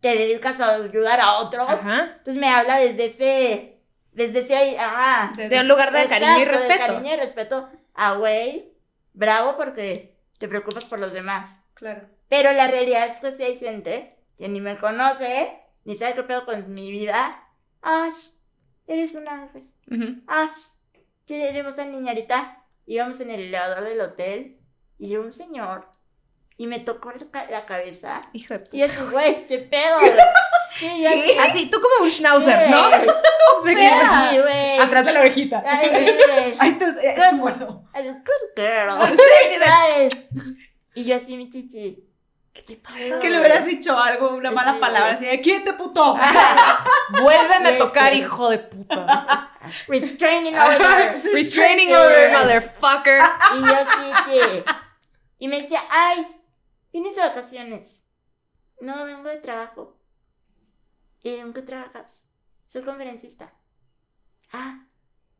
te 0.00 0.16
dedicas 0.18 0.60
a 0.60 0.74
ayudar 0.74 1.18
a 1.18 1.38
otros. 1.38 1.66
Ajá. 1.66 2.14
Entonces 2.18 2.36
me 2.36 2.48
habla 2.48 2.76
desde 2.76 3.06
ese, 3.06 3.80
desde 4.12 4.40
ese, 4.40 4.76
ah, 4.78 5.32
De 5.34 5.60
un 5.60 5.68
lugar 5.68 5.90
de 5.90 6.06
cariño 6.06 6.38
y 6.38 6.42
Exacto, 6.42 6.62
de 6.62 6.68
respeto. 6.68 6.92
cariño 6.92 7.14
y 7.14 7.16
respeto. 7.16 7.68
Ah, 7.94 8.14
güey, 8.14 8.74
bravo 9.14 9.56
porque 9.56 10.18
te 10.38 10.46
preocupas 10.46 10.84
por 10.84 11.00
los 11.00 11.14
demás. 11.14 11.58
Claro. 11.72 12.06
Pero 12.28 12.52
la 12.52 12.66
realidad 12.68 13.06
es 13.06 13.16
que 13.16 13.32
sí 13.32 13.42
hay 13.44 13.56
gente 13.56 14.18
que 14.36 14.48
ni 14.48 14.60
me 14.60 14.76
conoce, 14.78 15.58
ni 15.84 15.96
sabe 15.96 16.12
qué 16.14 16.22
pedo 16.24 16.44
con 16.44 16.74
mi 16.74 16.90
vida. 16.90 17.40
Ash, 17.84 18.28
eres 18.86 19.14
un 19.14 19.28
ángel. 19.28 19.64
Ujú. 19.90 20.22
Ash, 20.26 20.58
queremos 21.26 21.78
a 21.78 21.84
niña 21.84 22.12
ahorita. 22.12 22.64
Íbamos 22.86 23.20
en 23.20 23.30
el 23.30 23.40
elevador 23.40 23.84
del 23.84 24.00
hotel 24.00 24.58
y 24.98 25.08
llegó 25.08 25.24
un 25.24 25.32
señor 25.32 25.88
y 26.56 26.66
me 26.66 26.78
tocó 26.80 27.12
la, 27.12 27.30
ca- 27.30 27.50
la 27.50 27.66
cabeza. 27.66 28.22
Hijo 28.32 28.54
de 28.54 28.64
Y 28.72 28.78
yo 28.78 28.84
así, 28.86 29.00
güey, 29.10 29.46
qué 29.46 29.58
pedo. 29.58 29.98
Sí, 30.74 31.02
yo 31.02 31.08
así. 31.08 31.38
Así, 31.38 31.70
tú 31.70 31.78
como 31.80 32.04
un 32.04 32.10
schnauzer, 32.10 32.70
¿no? 32.70 32.82
De 33.64 33.74
que- 33.74 33.80
Sí, 34.30 34.38
güey. 34.40 34.78
Atrás 34.80 35.06
de 35.06 35.12
la 35.12 35.20
orejita. 35.20 35.62
Ay, 35.64 35.88
güey. 35.88 36.54
Ay, 36.58 36.78
tú, 36.78 36.84
es 36.86 37.38
bueno. 37.38 37.88
Sí, 39.06 39.14
sí, 39.48 39.54
¿Sabes? 39.64 40.12
Y 40.94 41.04
yo 41.04 41.16
así, 41.16 41.36
mi 41.36 41.48
chichi. 41.48 42.04
¿Qué 42.54 42.62
te 42.62 42.76
pasa? 42.76 43.18
Que 43.20 43.28
le 43.30 43.38
hubieras 43.40 43.66
dicho 43.66 43.98
algo, 43.98 44.30
una 44.30 44.50
mala 44.52 44.74
Sí. 44.74 44.80
palabra, 44.80 45.12
así 45.14 45.26
de 45.26 45.40
¿quién 45.40 45.64
te 45.64 45.72
puto? 45.74 46.16
Vuélveme 47.20 47.66
a 47.68 47.70
Este. 47.72 47.78
tocar, 47.78 48.14
hijo 48.14 48.48
de 48.48 48.58
puta. 48.60 49.50
Restraining 49.88 50.56
order. 50.56 51.20
Restraining 51.32 51.92
order, 51.92 52.32
motherfucker. 52.32 53.20
Y 53.56 53.60
yo 53.60 53.74
así 53.76 54.30
que. 54.30 54.64
Y 55.40 55.48
me 55.48 55.60
decía, 55.60 55.82
ay, 55.90 56.24
vienes 56.92 57.16
de 57.16 57.22
vacaciones. 57.22 58.04
No, 58.80 59.04
vengo 59.04 59.28
de 59.28 59.36
trabajo. 59.36 59.98
¿Y 61.22 61.34
en 61.36 61.52
qué 61.52 61.62
trabajas? 61.62 62.26
Soy 62.68 62.82
conferencista. 62.82 63.52
Ah, 64.52 64.84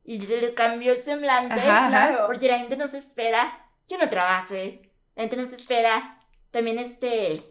y 0.02 0.20
se 0.20 0.40
le 0.40 0.52
cambió 0.54 0.92
el 0.92 1.00
semblante. 1.02 1.54
Ajá, 1.54 1.78
ajá. 1.86 1.88
Claro. 1.88 2.26
Porque 2.26 2.48
la 2.48 2.58
gente 2.58 2.76
no 2.76 2.88
se 2.88 2.98
espera 2.98 3.66
que 3.86 3.94
uno 3.94 4.08
trabaje. 4.08 4.90
La 5.14 5.22
gente 5.22 5.36
no 5.36 5.46
se 5.46 5.54
espera. 5.56 6.18
También 6.54 6.78
este. 6.78 7.42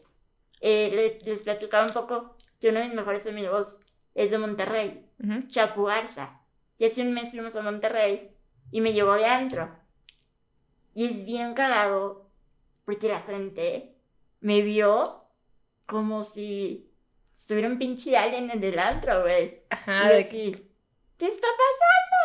eh, 0.62 0.90
le- 0.94 1.20
les 1.30 1.42
platicaba 1.42 1.86
un 1.86 1.92
poco 1.92 2.38
que 2.62 2.70
uno 2.70 2.80
de 2.80 2.86
mis 2.86 2.94
mejores 2.96 3.28
amigos 3.28 3.80
es 4.16 4.32
de 4.32 4.38
Monterrey. 4.38 5.06
Chapu 5.48 5.84
Garza. 5.84 6.40
Y 6.78 6.86
hace 6.86 7.02
un 7.02 7.14
mes 7.14 7.32
fuimos 7.32 7.54
a 7.58 7.62
Monterrey 7.62 8.32
y 8.72 8.80
me 8.80 8.94
llevó 8.94 9.16
de 9.16 9.26
antro. 9.26 9.70
Y 10.96 11.06
es 11.08 11.26
bien 11.26 11.54
cagado 11.54 12.30
porque 12.86 13.10
la 13.10 13.20
gente 13.22 13.98
me 14.40 14.62
vio 14.62 15.26
como 15.86 16.24
si 16.24 16.90
estuviera 17.36 17.68
un 17.68 17.78
pinche 17.78 18.16
alien 18.16 18.50
en 18.50 18.64
el 18.64 18.80
antro, 18.80 19.22
güey. 19.24 19.64
Ajá, 19.70 20.06
y 20.06 20.08
de 20.08 20.14
que- 20.14 20.20
así, 20.28 20.72
¿qué 21.18 21.28
está 21.28 21.48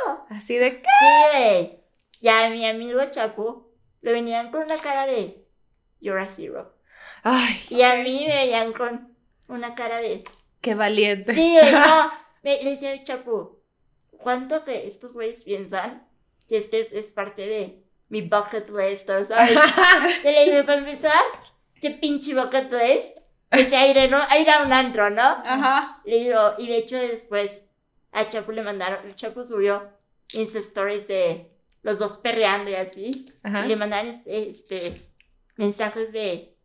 pasando? 0.04 0.26
así 0.30 0.56
de 0.56 0.80
que. 0.80 0.88
Sí, 1.00 1.38
güey. 1.38 1.80
Ya 2.20 2.46
a 2.46 2.50
mi 2.50 2.64
amigo 2.66 3.04
Chapu 3.10 3.66
lo 4.00 4.12
venían 4.12 4.52
con 4.52 4.62
una 4.62 4.76
cara 4.78 5.06
de 5.06 5.44
You're 6.00 6.20
a 6.20 6.28
hero. 6.36 6.74
Ay, 7.22 7.60
Y 7.70 7.82
a 7.82 7.96
mí 7.96 8.24
me 8.26 8.36
veían 8.36 8.72
con 8.72 9.16
una 9.48 9.74
cara 9.74 9.98
de 9.98 10.24
qué 10.60 10.74
valiente. 10.74 11.34
Sí, 11.34 11.56
no. 11.72 12.10
Me, 12.42 12.62
le 12.62 12.70
decía 12.70 13.02
Chapu, 13.02 13.58
¿cuánto 14.16 14.64
que 14.64 14.86
estos 14.86 15.14
güeyes 15.14 15.42
piensan 15.42 16.06
que 16.48 16.56
este 16.56 16.96
es 16.96 17.12
parte 17.12 17.42
de 17.46 17.82
mi 18.08 18.22
bucket 18.22 18.70
list? 18.70 19.10
o 19.10 19.24
¿Sabes? 19.24 19.58
Te 20.22 20.32
le 20.32 20.44
dije, 20.44 20.62
para 20.62 20.78
empezar, 20.78 21.20
¿qué 21.80 21.90
pinche 21.90 22.34
bucket 22.34 22.70
list? 22.70 23.18
Que 23.50 23.64
sea 23.64 23.88
ir, 23.88 24.10
¿no? 24.10 24.18
a 24.28 24.38
ir 24.38 24.48
a 24.50 24.62
un 24.62 24.72
antro, 24.72 25.10
¿no? 25.10 25.22
Ajá. 25.44 26.00
Le 26.04 26.18
digo, 26.20 26.54
y 26.58 26.68
de 26.68 26.76
hecho 26.78 26.96
después 26.96 27.62
a 28.12 28.28
Chapu 28.28 28.52
le 28.52 28.62
mandaron, 28.62 29.06
el 29.06 29.16
Chapu 29.16 29.42
subió 29.42 29.90
Insta 30.32 30.58
Stories 30.58 31.08
de 31.08 31.48
los 31.82 31.98
dos 31.98 32.18
perreando 32.18 32.70
y 32.70 32.74
así. 32.74 33.26
Ajá. 33.42 33.64
Y 33.64 33.68
le 33.68 33.76
mandaron 33.76 34.10
este, 34.10 34.48
este, 34.48 35.07
mensajes 35.58 36.10
de 36.12 36.56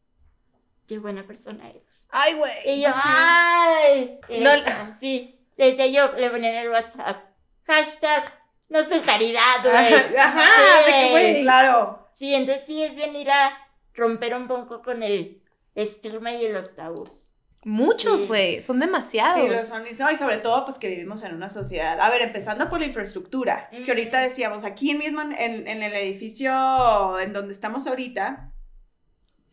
qué 0.87 0.99
buena 0.99 1.25
persona 1.27 1.69
eres. 1.69 2.05
Ay, 2.09 2.35
güey. 2.35 2.51
Y 2.65 2.81
yo, 2.83 2.89
¡ay! 2.93 4.19
No- 4.39 4.53
Eso, 4.53 4.69
sí. 4.97 5.39
Le 5.57 5.67
decía 5.67 5.87
yo, 5.87 6.13
le 6.17 6.29
ponía 6.29 6.51
en 6.51 6.65
el 6.65 6.71
WhatsApp, 6.71 7.17
hashtag, 7.65 8.23
no 8.69 8.83
soy 8.83 9.01
caridad, 9.01 9.61
güey. 9.63 10.15
Ajá, 10.17 10.41
Sí, 10.85 11.09
güey. 11.11 11.41
Claro. 11.41 12.09
Sí, 12.13 12.33
entonces 12.33 12.65
sí 12.65 12.81
es 12.83 12.95
venir 12.97 13.29
a 13.31 13.57
romper 13.93 14.33
un 14.35 14.47
poco 14.47 14.81
con 14.81 15.03
el 15.03 15.43
estigma 15.75 16.31
y 16.33 16.47
los 16.49 16.75
tabús. 16.75 17.31
Muchos, 17.65 18.21
Sí. 18.21 18.27
güey. 18.27 18.61
Son 18.61 18.79
demasiados. 18.79 19.35
Sí, 19.41 19.47
lo 19.47 19.59
son. 19.59 19.87
Y 19.87 19.91
no, 19.93 20.11
y 20.11 20.15
sobre 20.15 20.37
todo, 20.39 20.65
pues 20.65 20.77
que 20.79 20.89
vivimos 20.89 21.23
en 21.23 21.33
una 21.33 21.49
sociedad. 21.49 21.99
A 22.01 22.09
ver, 22.09 22.21
empezando 22.21 22.69
por 22.69 22.79
la 22.79 22.85
infraestructura, 22.87 23.69
que 23.71 23.89
ahorita 23.89 24.19
decíamos, 24.19 24.65
aquí 24.65 24.95
mismo 24.95 25.21
en, 25.21 25.31
en- 25.33 25.67
en 25.67 25.81
el 25.83 25.93
edificio 25.93 27.17
en 27.19 27.31
donde 27.31 27.53
estamos 27.53 27.87
ahorita, 27.87 28.51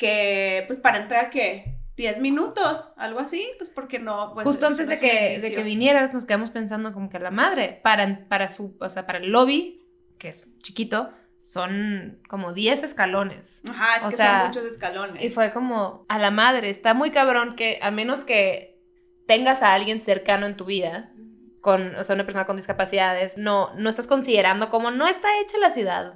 que 0.01 0.65
pues 0.67 0.79
para 0.81 0.99
entrar, 0.99 1.29
¿qué? 1.29 1.77
10 1.97 2.19
minutos, 2.21 2.89
algo 2.97 3.21
así, 3.21 3.47
pues 3.59 3.69
porque 3.69 3.99
no. 3.99 4.33
Pues, 4.33 4.47
Justo 4.47 4.65
es- 4.67 4.73
antes 4.73 4.89
de 4.89 4.99
que, 4.99 5.39
de 5.39 5.55
que 5.55 5.63
vinieras, 5.63 6.15
nos 6.15 6.25
quedamos 6.25 6.51
pensando 6.51 6.95
como 6.95 7.11
que 7.11 7.19
a 7.19 7.21
la 7.21 7.31
madre, 7.31 7.79
para, 7.85 8.27
para 8.27 8.49
su, 8.49 8.77
o 8.81 8.89
sea, 8.89 9.07
para 9.07 9.19
el 9.19 9.31
lobby, 9.31 9.87
que 10.19 10.29
es 10.31 10.47
chiquito, 10.63 11.11
son 11.43 12.19
como 12.29 12.55
10 12.55 12.83
escalones. 12.83 13.63
Ajá, 13.71 13.97
es 13.99 14.03
o 14.05 14.09
que 14.09 14.17
sea, 14.17 14.39
son 14.39 14.47
muchos 14.49 14.65
escalones. 14.65 15.23
Y 15.23 15.29
fue 15.29 15.53
como, 15.53 16.07
a 16.09 16.19
la 16.19 16.31
madre, 16.31 16.71
está 16.71 16.95
muy 16.95 17.11
cabrón 17.11 17.55
que 17.55 17.79
a 17.83 17.91
menos 17.91 18.25
que 18.25 18.81
tengas 19.27 19.63
a 19.63 19.75
alguien 19.75 19.99
cercano 19.99 20.47
en 20.47 20.57
tu 20.57 20.65
vida, 20.65 21.13
con, 21.61 21.95
o 21.97 22.05
sea, 22.05 22.15
una 22.15 22.25
persona 22.25 22.47
con 22.47 22.57
discapacidades, 22.57 23.37
no, 23.37 23.75
no 23.75 23.91
estás 23.91 24.07
considerando 24.07 24.71
como 24.71 24.91
no 24.91 25.07
está 25.07 25.29
hecha 25.43 25.59
la 25.59 25.69
ciudad. 25.69 26.15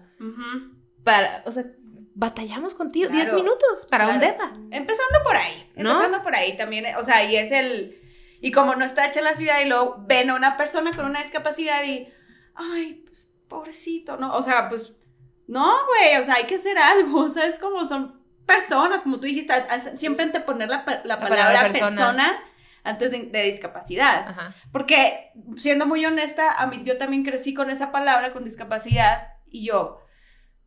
Para, 1.05 1.43
o 1.45 1.53
sea, 1.53 1.65
batallamos 2.15 2.75
contigo 2.75 3.09
10 3.11 3.25
Claro, 3.29 3.43
minutos 3.43 3.87
para 3.91 4.09
un 4.09 4.19
claro. 4.19 4.33
depa. 4.33 4.53
Empezando 4.71 5.19
por 5.25 5.37
ahí, 5.37 5.71
¿No? 5.77 5.91
empezando 5.91 6.23
por 6.23 6.35
ahí 6.37 6.57
también, 6.57 6.87
o 6.97 7.05
sea, 7.05 7.25
y 7.25 7.37
es 7.37 7.51
el, 7.51 8.01
y 8.41 8.53
como 8.53 8.75
no 8.77 8.85
está 8.85 9.07
hecha 9.07 9.21
la 9.21 9.35
ciudad 9.35 9.61
y 9.61 9.69
luego 9.69 9.97
ven 10.07 10.31
a 10.31 10.35
una 10.35 10.57
persona 10.57 10.95
con 10.95 11.07
una 11.07 11.21
discapacidad 11.21 11.83
y, 11.85 12.09
ay, 12.55 13.03
pues, 13.07 13.29
pobrecito, 13.49 14.17
¿no? 14.17 14.33
O 14.35 14.43
sea, 14.43 14.69
pues, 14.69 14.95
no, 15.47 15.65
güey, 15.89 16.17
o 16.21 16.23
sea, 16.25 16.35
hay 16.37 16.45
que 16.45 16.55
hacer 16.55 16.79
algo, 16.79 17.21
o 17.25 17.29
sea, 17.29 17.47
es 17.47 17.59
como 17.59 17.85
son 17.85 18.23
personas, 18.47 19.03
como 19.03 19.17
tú 19.19 19.27
dijiste, 19.27 19.53
siempre 19.97 20.25
anteponer 20.27 20.69
la, 20.69 20.85
pa- 20.85 21.01
la 21.05 21.19
palabra 21.19 21.47
palabra 21.47 21.63
persona. 21.71 21.87
persona. 21.89 22.45
antes 22.85 23.11
de, 23.11 23.23
de 23.23 23.43
discapacidad. 23.45 24.29
Ajá. 24.29 24.55
Porque, 24.71 25.31
siendo 25.57 25.87
muy 25.87 26.05
honesta, 26.05 26.53
a 26.53 26.67
mí, 26.67 26.83
yo 26.85 26.99
también 26.99 27.25
crecí 27.25 27.55
con 27.55 27.71
esa 27.71 27.91
palabra, 27.91 28.33
con 28.35 28.45
discapacidad, 28.45 29.29
y 29.49 29.65
yo, 29.65 29.99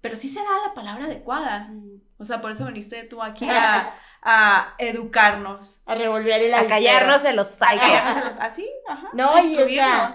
pero 0.02 0.16
sí 0.16 0.28
será 0.30 0.50
la 0.66 0.74
palabra 0.74 1.06
adecuada. 1.06 1.70
O 2.18 2.26
sea, 2.26 2.42
por 2.42 2.52
eso 2.52 2.66
viniste 2.66 3.04
tú 3.04 3.22
aquí 3.22 3.46
a, 3.50 3.94
a 4.22 4.76
educarnos. 4.80 5.82
A 5.86 5.96
revolver 5.96 6.42
el 6.42 6.54
A 6.54 6.66
callarnos 6.68 7.24
en 7.26 7.36
los 7.36 7.54
A 7.62 7.66
callarnos 7.68 8.18
en 8.18 8.26
los- 8.26 8.38
así, 8.38 8.70
ajá. 8.88 9.10
No, 9.14 9.34
a 9.36 9.42
y 9.42 9.58
o 9.58 9.68
sea. 9.68 10.10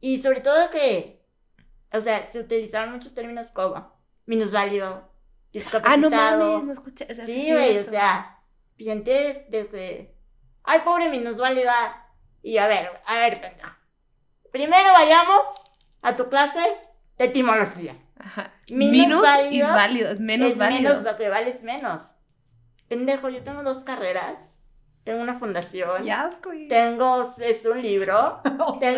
Y 0.00 0.20
sobre 0.22 0.40
todo 0.40 0.70
que, 0.70 1.24
o 1.92 2.00
sea, 2.00 2.24
se 2.26 2.38
utilizaron 2.40 2.92
muchos 2.92 3.14
términos 3.14 3.50
como 3.52 3.96
minusválido, 4.26 5.10
discapacitado. 5.52 5.94
Ah, 5.94 6.36
no 6.36 6.46
mames, 6.52 6.64
no 6.66 6.72
escuché. 6.72 7.06
o 7.10 7.14
sea, 7.14 7.24
Sí, 7.24 7.50
güey, 7.52 7.78
o 7.78 7.84
sea, 7.84 8.40
gente 8.78 9.46
de 9.48 9.68
que, 9.68 10.16
ay, 10.64 10.80
pobre 10.84 11.08
minusválida. 11.08 12.02
Y 12.42 12.58
a 12.58 12.66
ver, 12.66 13.00
a 13.06 13.18
ver, 13.18 13.40
pendejo. 13.40 13.70
Primero 14.52 14.92
vayamos 14.92 15.46
a 16.02 16.14
tu 16.14 16.28
clase 16.28 16.60
de 17.18 17.24
etimología. 17.24 17.96
Ajá. 18.26 18.52
Minus 18.70 18.90
Minus 18.90 19.18
y 19.18 19.22
válido 19.22 19.68
válido, 19.68 20.10
es 20.10 20.20
menos 20.20 20.50
es 20.50 20.58
válido. 20.58 20.82
menos, 20.90 21.02
lo 21.04 21.16
que 21.16 21.28
vales 21.28 21.62
menos. 21.62 22.12
Pendejo, 22.88 23.28
yo 23.28 23.42
tengo 23.42 23.62
dos 23.62 23.78
carreras. 23.84 24.54
Tengo 25.04 25.22
una 25.22 25.34
fundación. 25.34 26.02
Qué 26.04 26.12
asco, 26.12 26.48
güey. 26.50 26.68
Tengo, 26.68 27.22
es 27.40 27.64
un 27.64 27.80
libro. 27.80 28.40
O 28.58 28.78
Tengo 28.78 28.96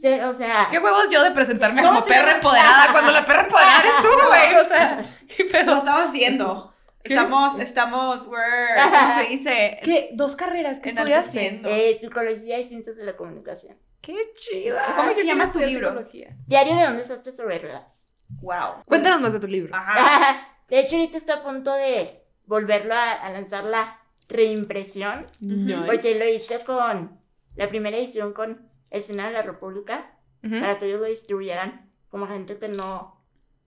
sea, 0.00 0.28
O 0.28 0.32
sea, 0.32 0.68
Qué 0.70 0.78
huevos 0.78 1.08
yo 1.10 1.22
de 1.24 1.30
presentarme 1.32 1.82
¿Cómo 1.82 1.94
como 1.94 2.06
perra 2.06 2.32
empoderada 2.36 2.92
cuando 2.92 3.10
la 3.12 3.24
perra 3.24 3.42
empoderada 3.42 3.80
eres 3.80 3.92
tú, 4.02 4.08
güey. 4.28 4.54
O 4.64 4.68
sea, 4.68 5.02
qué 5.36 5.44
lo 5.44 5.50
pedo. 5.50 5.78
estamos 5.78 6.00
haciendo. 6.08 6.72
¿Qué? 7.02 7.14
Estamos, 7.14 7.60
estamos, 7.60 8.26
we're, 8.26 8.74
¿cómo 8.82 9.22
se 9.22 9.28
dice? 9.28 9.78
¿Qué? 9.82 10.10
¿Dos 10.14 10.34
carreras 10.36 10.80
que 10.80 10.88
estudiaste? 10.90 11.38
Enalteciendo. 11.48 11.68
eh, 11.68 11.96
psicología 11.98 12.58
y 12.58 12.64
ciencias 12.64 12.96
de 12.96 13.04
la 13.04 13.16
comunicación. 13.16 13.78
Qué 14.06 14.32
chido. 14.34 14.76
¿Cómo 14.94 15.12
se 15.12 15.26
llama 15.26 15.50
tu 15.50 15.58
libro? 15.58 15.88
psicología. 15.88 16.36
Diario 16.46 16.76
de 16.76 16.86
un 16.86 16.96
desastre 16.96 17.32
sobre 17.32 17.58
ruedas. 17.58 18.06
Wow. 18.40 18.84
Cuéntanos 18.86 19.20
más 19.20 19.32
de 19.32 19.40
tu 19.40 19.48
libro. 19.48 19.74
Ajá. 19.74 20.46
De 20.68 20.78
hecho, 20.78 20.94
ahorita 20.94 21.16
está 21.16 21.34
a 21.34 21.42
punto 21.42 21.72
de 21.72 22.22
volverlo 22.44 22.94
a, 22.94 23.14
a 23.14 23.30
lanzar 23.30 23.64
la 23.64 24.00
reimpresión. 24.28 25.26
Nice. 25.40 25.86
Porque 25.86 26.16
lo 26.20 26.28
hice 26.28 26.60
con 26.64 27.20
la 27.56 27.68
primera 27.68 27.96
edición 27.96 28.32
con 28.32 28.70
Escena 28.90 29.26
de 29.26 29.32
la 29.32 29.42
República. 29.42 30.16
Ujú. 30.44 30.60
Para 30.60 30.78
que 30.78 30.86
ellos 30.86 31.00
lo 31.00 31.06
distribuyeran 31.06 31.90
como 32.08 32.28
gente 32.28 32.58
que 32.58 32.68
no 32.68 33.20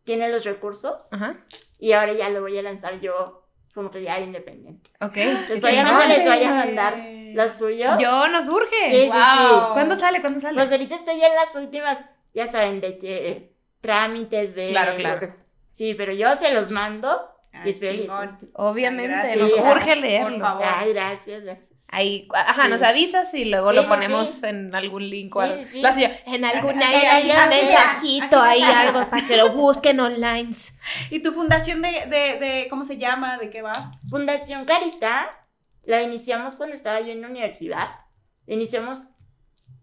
tiene 0.05 0.29
los 0.29 0.45
recursos. 0.45 1.11
Ajá. 1.11 1.45
Y 1.79 1.91
ahora 1.91 2.13
ya 2.13 2.29
lo 2.29 2.39
voy 2.39 2.57
a 2.57 2.61
lanzar 2.61 3.01
yo 3.01 3.45
como 3.73 3.91
que 3.91 4.03
ya 4.03 4.21
independiente. 4.21 4.89
Ok. 5.01 5.17
Entonces 5.17 5.63
obviamente 5.63 6.01
chingón. 6.01 6.07
les 6.07 6.25
voy 6.25 6.43
a 6.43 6.55
mandar 6.55 7.18
lo 7.33 7.49
suyo. 7.49 7.97
Yo 7.99 8.27
nos 8.29 8.47
urge. 8.47 8.75
Sí, 8.91 8.91
sí, 8.91 9.01
sí. 9.03 9.07
Wow. 9.09 9.73
¿Cuándo 9.73 9.95
sale? 9.95 10.21
¿Cuándo 10.21 10.39
sale? 10.39 10.55
Pues 10.55 10.71
ahorita 10.71 10.95
estoy 10.95 11.15
en 11.15 11.35
las 11.35 11.55
últimas, 11.55 12.03
ya 12.33 12.47
saben, 12.51 12.81
de 12.81 12.97
que 12.97 13.53
trámites 13.81 14.55
de... 14.55 14.69
Claro, 14.69 14.93
claro. 14.97 15.35
Sí, 15.71 15.93
pero 15.93 16.11
yo 16.11 16.35
se 16.35 16.51
los 16.53 16.71
mando 16.71 17.31
Ay, 17.53 17.61
y 17.65 17.69
espero 17.71 17.93
les 17.93 18.01
chingón. 18.01 18.21
guste. 18.21 18.47
Obviamente, 18.53 19.15
Gracias. 19.15 19.39
nos 19.39 19.51
urge 19.53 19.93
Por 19.93 19.97
leerlo. 19.97 20.39
favor. 20.39 20.63
Ay, 20.77 20.93
gracias, 20.93 21.43
gracias. 21.43 21.69
Ahí, 21.91 22.27
ajá, 22.35 22.65
Sí. 22.65 22.69
nos 22.69 22.81
avisas 22.83 23.33
y 23.33 23.45
luego 23.45 23.69
Sí, 23.71 23.75
lo 23.77 23.87
ponemos 23.87 24.29
sí. 24.29 24.45
en 24.47 24.75
algún 24.75 25.09
link 25.09 25.35
o 25.35 25.41
algo. 25.41 25.63
sí. 25.65 25.81
Lo 25.81 25.89
yo, 25.89 26.07
en 26.27 26.45
ahí, 26.45 26.55
algún 26.57 26.77
mensajito 26.77 28.39
aquí 28.39 28.61
ahí, 28.61 28.63
algo 28.63 29.09
para 29.09 29.25
que 29.25 29.37
lo 29.37 29.53
busquen 29.53 29.99
online. 29.99 30.51
¿Y 31.09 31.19
tu 31.21 31.31
fundación 31.33 31.81
de, 31.81 31.89
de, 32.05 32.37
de, 32.45 32.67
cómo 32.69 32.83
se 32.83 32.97
llama? 32.97 33.37
¿De 33.37 33.49
qué 33.49 33.63
va? 33.63 33.71
Fundación 34.09 34.65
Carita 34.65 35.35
la 35.83 36.03
iniciamos 36.03 36.57
cuando 36.57 36.75
estaba 36.75 37.01
yo 37.01 37.11
en 37.11 37.21
la 37.21 37.29
universidad. 37.29 37.87
Iniciamos 38.47 39.07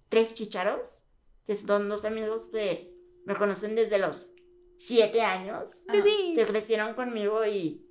tres 0.09 0.35
chicharos, 0.35 1.03
que 1.45 1.55
son 1.55 1.89
dos 1.89 2.05
amigos 2.05 2.51
que 2.53 2.93
me 3.25 3.35
conocen 3.35 3.75
desde 3.75 3.99
los 3.99 4.35
siete 4.77 5.23
años, 5.23 5.85
que 6.35 6.45
crecieron 6.47 6.95
conmigo 6.95 7.45
y 7.47 7.85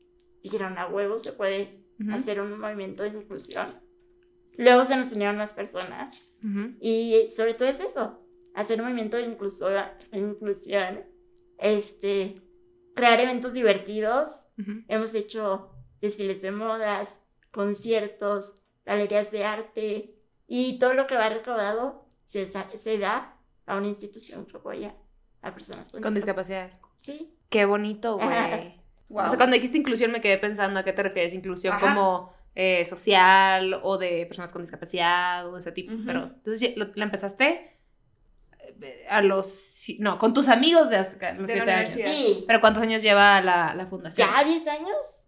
dijeron, 0.44 0.78
a 0.78 0.88
huevo 0.88 1.18
se 1.18 1.34
puede 1.34 1.84
hacer 2.12 2.40
un 2.42 2.60
movimiento 2.60 3.04
de 3.04 3.10
inclusión. 3.10 3.82
Luego 4.58 4.86
se 4.86 4.96
nos 4.96 5.12
unieron 5.14 5.38
más 5.38 5.54
personas. 5.54 6.26
Y 6.80 7.28
sobre 7.36 7.54
todo 7.56 7.68
es 7.68 7.80
eso, 7.80 8.22
hacer 8.54 8.80
un 8.80 8.86
movimiento 8.86 9.18
de 9.18 9.24
inclusión, 9.24 11.04
este, 11.58 12.42
crear 12.94 13.20
eventos 13.20 13.54
divertidos. 13.54 14.46
Hemos 14.88 15.14
hecho 15.16 15.72
desfiles 16.02 16.42
de 16.42 16.52
modas, 16.52 17.25
conciertos, 17.56 18.56
galerías 18.86 19.32
de 19.32 19.46
arte 19.46 20.16
y 20.46 20.78
todo 20.78 20.94
lo 20.94 21.08
que 21.08 21.16
va 21.16 21.30
recaudado 21.30 22.06
se, 22.26 22.46
da 22.98 23.38
a 23.66 23.78
una 23.78 23.88
institución 23.88 24.46
que 24.46 24.58
apoya 24.58 24.94
a 25.42 25.54
personas 25.54 25.90
con, 25.90 26.02
Con 26.02 26.14
discapacidades. 26.14 26.78
Sí. 27.00 27.34
Qué 27.50 27.66
bonito, 27.66 28.18
güey. 28.18 28.84
Wow. 29.08 29.28
O 29.28 29.30
sea, 29.30 29.38
cuando 29.38 29.54
dijiste 29.54 29.78
inclusión 29.78 30.12
me 30.12 30.20
quedé 30.20 30.40
pensando 30.40 30.80
a 30.80 30.84
qué 30.84 30.92
te 30.92 31.04
refieres. 31.04 31.36
Inclusión 31.36 31.76
Ajá. 31.76 31.94
como 31.94 32.34
eh, 32.56 32.84
social 32.86 33.80
o 33.84 34.00
de 34.00 34.26
personas 34.26 34.52
con 34.52 34.64
discapacidad 34.64 35.48
o 35.48 35.56
ese 35.56 35.72
tipo. 35.72 35.94
Pero 36.08 36.24
entonces 36.24 36.74
la 36.76 37.04
empezaste 37.04 37.75
a 39.10 39.22
los... 39.22 39.86
No, 40.00 40.18
con 40.18 40.34
tus 40.34 40.48
amigos 40.50 40.90
de 40.90 40.98
hasta 40.98 41.34
los 41.34 41.48
De 41.48 41.54
siete 41.54 41.66
la 41.68 41.78
años. 41.78 41.96
universidad. 41.96 42.12
Sí. 42.38 42.44
Pero 42.48 42.60
¿cuántos 42.62 42.82
años 42.84 43.02
lleva 43.02 43.40
la, 43.42 43.74
la 43.76 43.86
fundación? 43.86 44.28
¿Ya 44.30 44.44
10 44.44 44.68
años? 44.68 45.26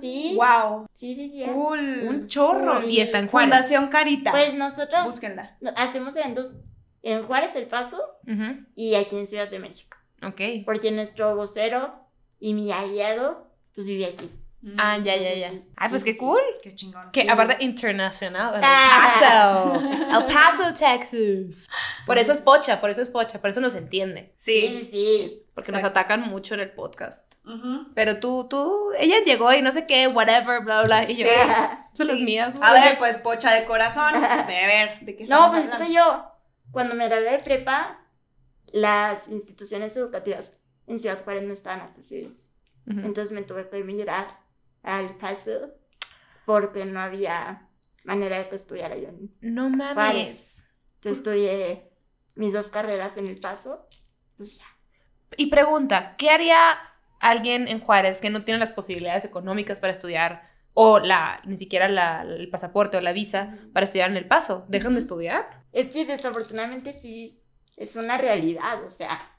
Sí. 0.00 0.36
Wow. 0.36 0.86
Sí, 0.94 1.14
sí, 1.14 1.32
ya. 1.38 1.52
Cool. 1.52 2.04
Un 2.08 2.28
chorro. 2.28 2.82
Sí. 2.82 2.90
Y 2.90 3.00
está 3.00 3.18
en 3.18 3.26
Juárez. 3.28 3.50
Fundación 3.50 3.88
Carita. 3.88 4.30
Pues 4.30 4.54
nosotros 4.54 5.04
Búsquenla. 5.06 5.56
hacemos 5.76 6.14
eventos 6.16 6.56
en 7.02 7.22
Juárez, 7.24 7.56
El 7.56 7.66
Paso 7.66 8.00
y 8.74 8.94
aquí 8.94 9.16
en 9.16 9.26
Ciudad 9.26 9.48
de 9.48 9.58
México. 9.58 9.96
Ok. 10.22 10.40
Porque 10.64 10.90
nuestro 10.90 11.34
vocero 11.34 11.94
y 12.38 12.54
mi 12.54 12.70
aliado, 12.72 13.50
pues 13.74 13.86
vive 13.86 14.06
aquí. 14.06 14.30
Ah, 14.76 14.98
ya, 14.98 15.04
ya, 15.04 15.30
Entonces, 15.32 15.40
ya. 15.40 15.50
sí, 15.50 15.64
Ay, 15.76 15.88
pues 15.88 16.04
qué 16.04 16.12
sí. 16.12 16.18
cool. 16.18 16.40
Qué 16.62 16.74
chingón. 16.74 17.10
Que 17.12 17.22
Sí. 17.22 17.28
aparte 17.28 17.56
internacional. 17.64 18.56
El 18.56 18.60
Ah. 18.62 19.72
Paso. 19.72 19.80
El 20.20 20.26
Paso, 20.34 20.74
Texas. 20.74 21.68
Por 22.04 22.18
eso 22.18 22.32
es 22.32 22.40
pocha, 22.40 22.78
por 22.80 22.90
eso 22.90 23.00
es 23.00 23.08
pocha, 23.08 23.40
por 23.40 23.48
eso 23.50 23.60
nos 23.60 23.74
entiende. 23.74 24.34
Sí, 24.36 24.60
Sí. 24.60 24.78
sí, 24.84 24.90
sí. 24.90 25.42
Porque 25.54 25.72
nos 25.72 25.82
atacan 25.84 26.22
mucho 26.28 26.54
en 26.54 26.60
el 26.60 26.72
podcast. 26.72 27.30
Pero 27.94 28.20
tú, 28.20 28.46
tú, 28.48 28.90
ella 28.98 29.16
llegó 29.24 29.52
y 29.52 29.60
no 29.62 29.72
sé 29.72 29.84
qué, 29.86 30.06
whatever, 30.06 30.60
bla, 30.62 30.82
bla. 30.82 31.10
Y 31.10 31.14
yo, 31.16 31.26
son 31.92 32.06
las 32.06 32.20
mías, 32.20 32.56
A 32.62 32.72
ver, 32.72 32.96
pues 32.98 33.16
pocha 33.18 33.52
de 33.54 33.64
corazón. 33.64 34.14
A 34.14 34.44
ver, 34.46 35.00
¿de 35.00 35.16
qué 35.16 35.24
No, 35.26 35.50
pues 35.50 35.64
es 35.64 35.74
que 35.74 35.92
yo, 35.92 36.24
cuando 36.70 36.94
me 36.94 37.08
gradué 37.08 37.30
de 37.30 37.38
prepa, 37.40 37.98
las 38.72 39.28
instituciones 39.28 39.96
educativas 39.96 40.58
en 40.86 41.00
Ciudad 41.00 41.22
Juárez 41.24 41.42
no 41.44 41.52
estaban 41.52 41.80
accesibles. 41.80 42.52
Ujú. 42.86 43.00
Entonces 43.00 43.32
me 43.32 43.42
tuve 43.42 43.68
que 43.68 43.78
emigrar 43.78 44.38
al 44.82 45.16
Paso 45.16 45.74
porque 46.46 46.84
no 46.84 47.00
había 47.00 47.68
manera 48.04 48.38
de 48.38 48.48
que 48.48 48.56
estudiara 48.56 48.96
yo. 48.96 49.08
en- 49.08 49.34
No 49.40 49.68
mames. 49.70 49.94
Juárez. 49.94 50.66
Entonces 50.96 51.18
estudié 51.18 51.90
mis 52.34 52.52
dos 52.52 52.68
carreras 52.68 53.16
en 53.16 53.26
el 53.26 53.38
Paso. 53.38 53.86
Pues 54.36 54.58
ya. 54.58 54.64
Y 55.36 55.46
pregunta, 55.46 56.16
¿qué 56.16 56.30
haría 56.30 56.78
alguien 57.20 57.68
en 57.68 57.80
Juárez 57.80 58.18
que 58.18 58.30
no 58.30 58.44
tiene 58.44 58.58
las 58.58 58.72
posibilidades 58.72 59.24
económicas 59.24 59.78
para 59.78 59.92
estudiar 59.92 60.48
o 60.72 60.98
la 60.98 61.40
ni 61.44 61.56
siquiera 61.56 61.88
la- 61.88 62.22
el 62.22 62.48
pasaporte 62.48 62.96
o 62.96 63.00
la 63.00 63.12
visa 63.12 63.58
para 63.72 63.84
estudiar 63.84 64.10
en 64.10 64.16
El 64.16 64.26
Paso? 64.26 64.64
¿Dejan 64.68 64.94
de 64.94 65.00
estudiar? 65.00 65.64
Es 65.72 65.88
que 65.88 66.04
desafortunadamente 66.06 66.92
sí 66.92 67.42
es 67.76 67.96
una 67.96 68.18
realidad, 68.18 68.82
o 68.84 68.90
sea, 68.90 69.30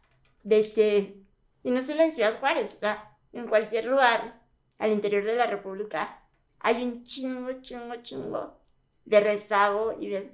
de 0.44 0.62
que, 0.72 1.22
y 1.64 1.72
no 1.72 1.82
solo 1.82 2.02
en 2.04 2.12
Ciudad 2.12 2.40
Juárez, 2.40 2.76
o 2.76 2.80
sea, 2.80 3.18
en 3.34 3.48
cualquier 3.48 3.86
lugar 3.86 4.41
al 4.82 4.92
interior 4.92 5.24
de 5.24 5.36
la 5.36 5.46
República 5.46 6.24
hay 6.60 6.84
un 6.84 7.04
chingo, 7.04 7.62
chingo, 7.62 7.96
chingo 7.98 8.58
de 9.06 9.20
rezago 9.20 9.96
y 10.00 10.10
de 10.10 10.32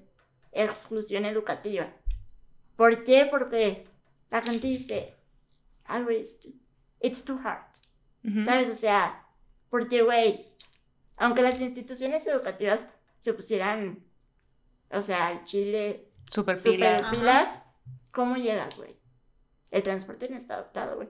exclusión 0.53 1.25
educativa. 1.25 1.91
¿Por 2.77 3.03
qué? 3.03 3.27
Porque 3.29 3.85
la 4.29 4.41
gente 4.41 4.67
dice, 4.67 5.15
"Ah, 5.83 5.99
güey, 5.99 6.21
it's 7.01 7.25
too, 7.25 7.39
hard. 7.43 7.65
¿Sabes? 8.45 8.69
O 8.69 8.75
sea, 8.75 9.25
porque, 9.69 10.01
güey, 10.03 10.45
aunque 11.17 11.41
las 11.41 11.59
instituciones 11.59 12.25
educativas 12.27 12.85
se 13.19 13.33
pusieran, 13.33 14.01
o 14.91 15.01
sea, 15.01 15.27
al 15.27 15.43
Chile 15.43 16.09
Super 16.31 16.57
super 16.57 16.73
pilas. 16.73 17.01
Ajá. 17.01 17.11
pilas, 17.11 17.65
¿cómo 18.11 18.37
llegas, 18.37 18.77
güey? 18.77 18.95
El 19.71 19.83
transporte 19.83 20.29
no 20.29 20.37
está 20.37 20.53
adaptado, 20.53 20.95
güey. 20.95 21.09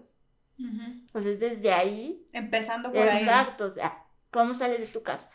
Ujú. 0.60 1.08
Pues 1.12 1.26
es 1.26 1.40
desde 1.40 1.72
ahí. 1.72 2.28
Empezando 2.34 2.92
por 2.92 3.02
ahí. 3.08 3.24
Exacto, 3.24 3.66
o 3.66 3.70
sea, 3.70 4.06
¿cómo 4.32 4.54
sales 4.56 4.80
de 4.80 4.88
tu 4.88 5.04
casa? 5.04 5.32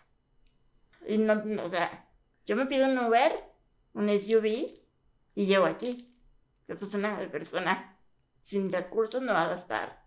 Y 1.07 1.19
no, 1.19 1.37
no, 1.45 1.65
o 1.65 1.69
sea, 1.69 2.09
yo 2.47 2.57
me 2.57 2.67
pido 2.67 2.87
un 2.89 2.99
Uber, 2.99 3.33
un 3.95 4.09
SUV 4.09 4.75
y 5.35 5.47
llego 5.47 5.67
aquí. 5.67 6.09
Pero 6.67 6.79
pues 6.79 6.95
una 6.95 7.19
persona 7.31 7.97
sin 8.41 8.71
recursos 8.73 9.21
no 9.23 9.33
va 9.33 9.45
a 9.45 9.49
gastar 9.49 10.05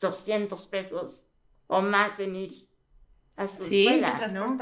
200 0.00 0.66
pesos 0.66 1.30
o 1.66 1.82
más 1.82 2.18
en 2.20 2.36
ir 2.36 2.68
a 3.36 3.48
su 3.48 3.64
Sí, 3.64 3.84
De 3.86 3.94
escuela. 3.96 4.08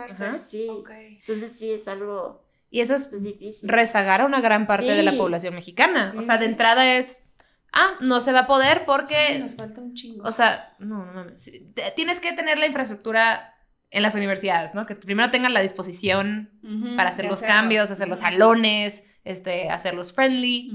Ajá. 0.08 0.44
Sí, 0.44 0.68
Ok. 0.68 0.90
entonces 0.90 1.52
sí 1.52 1.72
es 1.72 1.88
algo 1.88 2.44
Y 2.70 2.80
eso 2.80 2.94
es 2.94 3.06
pues, 3.06 3.22
difícil. 3.22 3.68
rezagar 3.68 4.20
a 4.20 4.26
una 4.26 4.40
gran 4.40 4.66
parte 4.66 4.90
de 4.92 5.02
la 5.02 5.12
Sí. 5.12 5.16
población 5.18 5.54
mexicana. 5.54 6.12
O 6.16 6.22
sea, 6.22 6.38
de 6.38 6.46
entrada 6.46 6.96
es, 6.96 7.24
ah, 7.72 7.94
no 8.00 8.20
se 8.20 8.32
va 8.32 8.40
a 8.40 8.46
poder 8.46 8.78
Ay, 8.78 8.84
porque, 8.86 9.38
nos 9.38 9.56
falta 9.56 9.80
un 9.80 9.94
chingo. 9.94 10.24
o 10.26 10.32
sea, 10.32 10.74
no, 10.78 11.04
no 11.06 11.12
mames. 11.12 11.50
Tienes 11.96 12.20
que 12.20 12.32
tener 12.32 12.58
la 12.58 12.66
infraestructura 12.66 13.54
en 13.90 14.02
las 14.02 14.14
universidades, 14.14 14.74
¿no? 14.74 14.86
Que 14.86 14.94
primero 14.94 15.30
tengan 15.30 15.54
la 15.54 15.60
disposición 15.60 16.50
para 16.96 17.10
hacer 17.10 17.24
los 17.24 17.34
hacerlo. 17.38 17.54
cambios, 17.54 17.90
hacer 17.90 18.08
los 18.08 18.18
salones, 18.18 19.04
este, 19.24 19.70
hacerlos 19.70 20.12
friendly. 20.12 20.70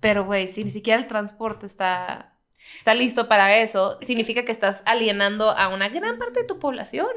Pero, 0.00 0.24
güey, 0.24 0.48
si 0.48 0.64
ni 0.64 0.70
siquiera 0.70 0.98
el 0.98 1.06
transporte 1.06 1.66
está, 1.66 2.38
está 2.76 2.94
listo 2.94 3.28
para 3.28 3.56
eso, 3.56 3.98
significa 4.00 4.44
que 4.44 4.52
estás 4.52 4.82
alienando 4.86 5.50
a 5.50 5.68
una 5.68 5.88
gran 5.88 6.18
parte 6.18 6.40
de 6.40 6.46
tu 6.46 6.58
población. 6.58 7.08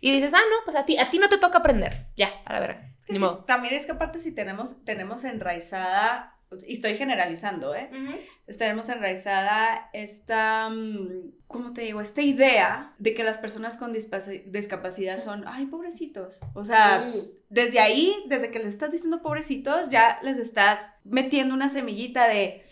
Y 0.00 0.12
dices, 0.12 0.32
ah, 0.34 0.40
no, 0.50 0.56
pues 0.64 0.76
a 0.76 0.84
ti, 0.84 0.98
a 0.98 1.10
ti 1.10 1.18
no 1.18 1.28
te 1.28 1.38
toca 1.38 1.58
aprender. 1.58 2.08
Ya, 2.16 2.30
a 2.44 2.52
la 2.52 2.60
verga. 2.60 2.94
Es 2.98 3.06
que 3.06 3.18
sí, 3.18 3.24
también 3.46 3.74
es 3.74 3.86
que 3.86 3.92
aparte 3.92 4.20
si 4.20 4.34
tenemos, 4.34 4.84
tenemos 4.84 5.24
enraizada, 5.24 6.35
y 6.66 6.72
estoy 6.74 6.96
generalizando, 6.96 7.74
¿eh? 7.74 7.90
Ujú. 7.92 8.16
Tenemos 8.58 8.88
enraizada 8.88 9.90
esta, 9.92 10.68
mm, 10.68 11.32
¿cómo 11.48 11.72
te 11.72 11.82
digo? 11.82 12.00
Esta 12.00 12.22
idea 12.22 12.94
de 12.98 13.14
que 13.14 13.24
las 13.24 13.38
personas 13.38 13.76
con 13.76 13.92
discapacidad 13.92 15.18
son, 15.22 15.44
ay, 15.48 15.66
pobrecitos. 15.66 16.38
O 16.54 16.64
sea, 16.64 17.02
Sí. 17.12 17.32
desde 17.48 17.80
ahí, 17.80 18.14
desde 18.28 18.50
que 18.50 18.58
les 18.58 18.68
estás 18.68 18.90
diciendo 18.90 19.22
pobrecitos, 19.22 19.90
ya 19.90 20.18
les 20.22 20.38
estás 20.38 20.92
metiendo 21.04 21.54
una 21.54 21.68
semillita 21.68 22.28
de, 22.28 22.62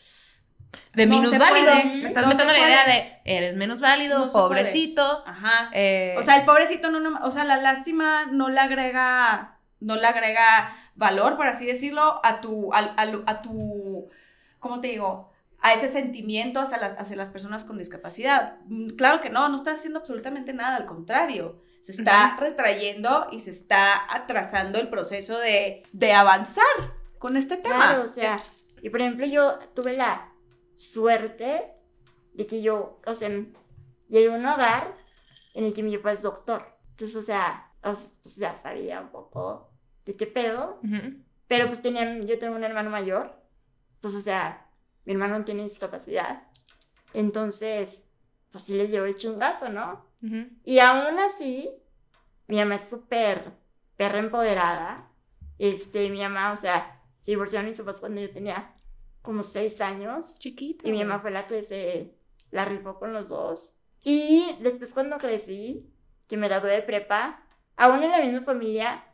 De 0.93 1.07
No 1.07 1.17
menos 1.17 1.37
válido. 1.39 1.73
puede, 1.73 1.85
Me 2.03 2.09
estás 2.09 2.23
no 2.25 2.29
metiendo 2.31 2.53
la 2.53 2.59
idea 2.61 2.85
de, 2.87 3.13
eres 3.25 3.57
menos 3.57 3.81
válido, 3.81 4.27
No 4.27 4.33
pobrecito. 4.33 5.25
ajá. 5.27 5.71
eh, 5.73 6.15
O 6.19 6.23
sea, 6.23 6.37
el 6.37 6.45
pobrecito 6.45 6.91
no, 6.91 7.01
no, 7.01 7.19
o 7.25 7.31
sea, 7.31 7.45
la 7.45 7.57
lástima 7.57 8.27
no 8.27 8.49
le 8.49 8.61
agrega, 8.61 9.54
no 9.81 9.97
le 9.97 10.07
agrega 10.07 10.75
valor, 10.95 11.37
por 11.37 11.47
así 11.47 11.67
decirlo, 11.67 12.21
a 12.25 12.41
tu, 12.41 12.73
al- 12.73 12.95
al- 12.97 13.25
a, 13.27 13.41
tu, 13.41 14.09
¿cómo 14.59 14.81
te 14.81 14.89
digo? 14.89 15.31
A 15.61 15.73
ese 15.73 15.89
sentimiento 15.89 16.61
hacia 16.61 16.79
las, 16.79 16.93
hacia 16.99 17.17
las 17.17 17.31
personas 17.31 17.65
con 17.65 17.79
discapacidad. 17.79 18.59
Mm, 18.67 18.91
Claro 18.97 19.21
que 19.21 19.31
no, 19.31 19.49
no 19.49 19.57
está 19.57 19.73
haciendo 19.73 19.99
absolutamente 19.99 20.53
nada, 20.53 20.77
al 20.77 20.87
contrario. 20.87 21.63
Se 21.81 21.93
está 21.93 22.37
retrayendo 22.41 23.29
y 23.31 23.41
se 23.41 23.51
está 23.51 24.13
atrasando 24.15 24.79
el 24.79 24.89
proceso 24.89 25.39
de, 25.39 25.83
de 25.93 26.13
avanzar 26.15 26.65
con 27.19 27.37
este 27.37 27.57
tema. 27.59 27.77
Claro, 27.77 28.03
o 28.05 28.09
sea, 28.09 28.39
y 28.83 28.89
por 28.91 29.01
ejemplo, 29.03 29.27
yo 29.27 29.59
tuve 29.75 29.93
la 29.95 30.31
suerte 30.75 31.73
de 32.35 32.47
que 32.47 32.63
yo, 32.63 33.01
o 33.07 33.15
sea, 33.15 33.29
llegué 34.09 34.29
a 34.33 34.37
un 34.37 34.47
hogar 34.47 34.95
en 35.55 35.65
el 35.65 35.73
que 35.73 35.83
mi 35.83 35.97
papá 35.97 36.13
es 36.13 36.23
doctor. 36.23 36.65
Entonces, 36.91 37.17
o 37.17 37.23
sea, 37.23 37.63
pues 37.92 38.37
ya 38.37 38.55
sabía 38.55 39.01
un 39.01 39.11
poco 39.11 39.70
de 40.05 40.16
qué 40.16 40.27
pedo, 40.27 40.81
ujú, 40.83 41.23
pero 41.47 41.66
pues 41.66 41.83
tenían, 41.83 42.27
yo 42.27 42.38
tengo 42.38 42.57
un 42.57 42.64
hermano 42.64 42.90
mayor, 42.90 43.35
pues 44.01 44.14
o 44.14 44.20
sea, 44.20 44.70
mi 45.05 45.12
hermano 45.12 45.38
no 45.38 45.44
tiene 45.44 45.64
discapacidad. 45.64 46.49
Entonces, 47.12 48.09
pues 48.51 48.64
sí 48.64 48.75
les 48.75 48.90
llevo 48.90 49.07
el 49.07 49.16
chingazo, 49.16 49.68
¿no? 49.68 50.07
ujú. 50.23 50.49
Y 50.64 50.79
aún 50.79 51.18
así, 51.18 51.70
mi 52.49 52.59
mamá 52.59 52.77
es 52.77 52.88
súper 52.88 53.53
perra 53.97 54.18
empoderada. 54.18 55.11
Este, 55.59 56.11
mi 56.11 56.20
mamá, 56.20 56.53
o 56.53 56.57
sea, 56.57 57.03
se 57.20 57.33
divorciaron 57.33 57.68
mis 57.68 57.79
papás 57.79 58.01
cuando 58.01 58.20
yo 58.20 58.31
tenía 58.31 58.75
como 59.23 59.42
seis 59.42 59.81
años. 59.81 60.38
Chiquita. 60.38 60.87
Y 60.88 60.92
mi 60.92 61.05
mamá 61.05 61.20
fue 61.20 61.31
la 61.31 61.47
que 61.47 61.62
se 61.62 62.14
la 62.51 62.64
rifó 62.64 62.99
con 62.99 63.12
los 63.12 63.29
dos. 63.29 63.77
Y 64.03 64.57
después 64.61 64.92
cuando 64.92 65.18
crecí, 65.18 65.90
que 66.29 66.37
me 66.37 66.49
gradué 66.49 66.73
de 66.73 66.83
prepa, 66.83 67.44
aún 67.77 68.03
en 68.03 68.11
la 68.11 68.19
misma 68.19 68.43
familia, 68.43 69.05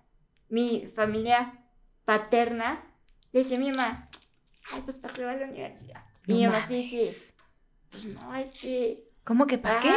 mi 0.49 0.87
familia 0.95 1.65
paterna, 2.05 2.83
le 3.33 3.41
decía 3.41 3.57
a 3.57 3.61
mi 3.61 3.71
mamá, 3.71 4.09
ay, 4.73 4.83
pues 4.83 4.99
para 4.99 5.15
qué 5.15 5.25
va 5.25 5.33
a 5.33 5.37
la 5.37 5.47
universidad. 5.47 6.05
Y 6.27 6.35
mi 6.35 6.45
mamá 6.45 6.59
así 6.59 6.89
que, 6.89 7.11
pues 7.91 8.07
no, 8.15 8.35
es 8.37 8.51
que 8.53 9.05
¿Cómo 9.25 9.47
que 9.47 9.59
para 9.59 9.81
qué? 9.81 9.93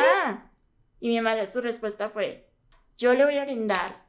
Y 0.99 1.09
mi 1.09 1.19
mamá, 1.21 1.45
su 1.47 1.61
respuesta 1.61 2.09
fue, 2.09 2.49
yo 2.97 3.13
le 3.13 3.25
voy 3.25 3.37
a 3.37 3.43
brindar 3.45 4.03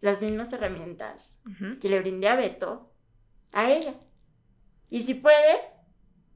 las 0.00 0.22
mismas 0.22 0.52
herramientas 0.52 1.38
que 1.80 1.88
le 1.88 2.00
brindé 2.00 2.28
a 2.28 2.36
Beto 2.36 2.92
a 3.52 3.70
ella. 3.70 3.94
Y 4.90 5.02
si 5.02 5.14
puede, 5.14 5.60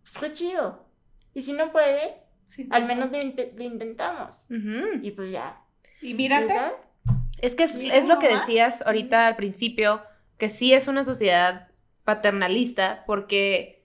pues 0.03 0.19
qué 0.19 0.33
chido. 0.33 0.87
Y 1.35 1.43
si 1.43 1.53
no 1.53 1.71
puede, 1.73 2.23
Sí. 2.47 2.67
al 2.71 2.87
menos 2.87 3.11
lo, 3.13 3.21
inte- 3.21 3.53
lo 3.57 3.63
intentamos. 3.65 4.49
Y 5.03 5.11
pues 5.13 5.31
ya. 5.31 5.63
Y 6.01 6.15
mírate. 6.15 6.55
Es 7.41 7.55
que 7.55 7.65
es, 7.65 8.07
lo 8.07 8.19
que 8.19 8.29
decías 8.29 8.83
ahorita 8.87 9.27
al 9.27 9.37
principio, 9.37 10.03
que 10.39 10.49
sí 10.49 10.73
es 10.73 10.89
una 10.89 11.05
sociedad 11.05 11.69
paternalista, 12.05 13.05
porque 13.07 13.85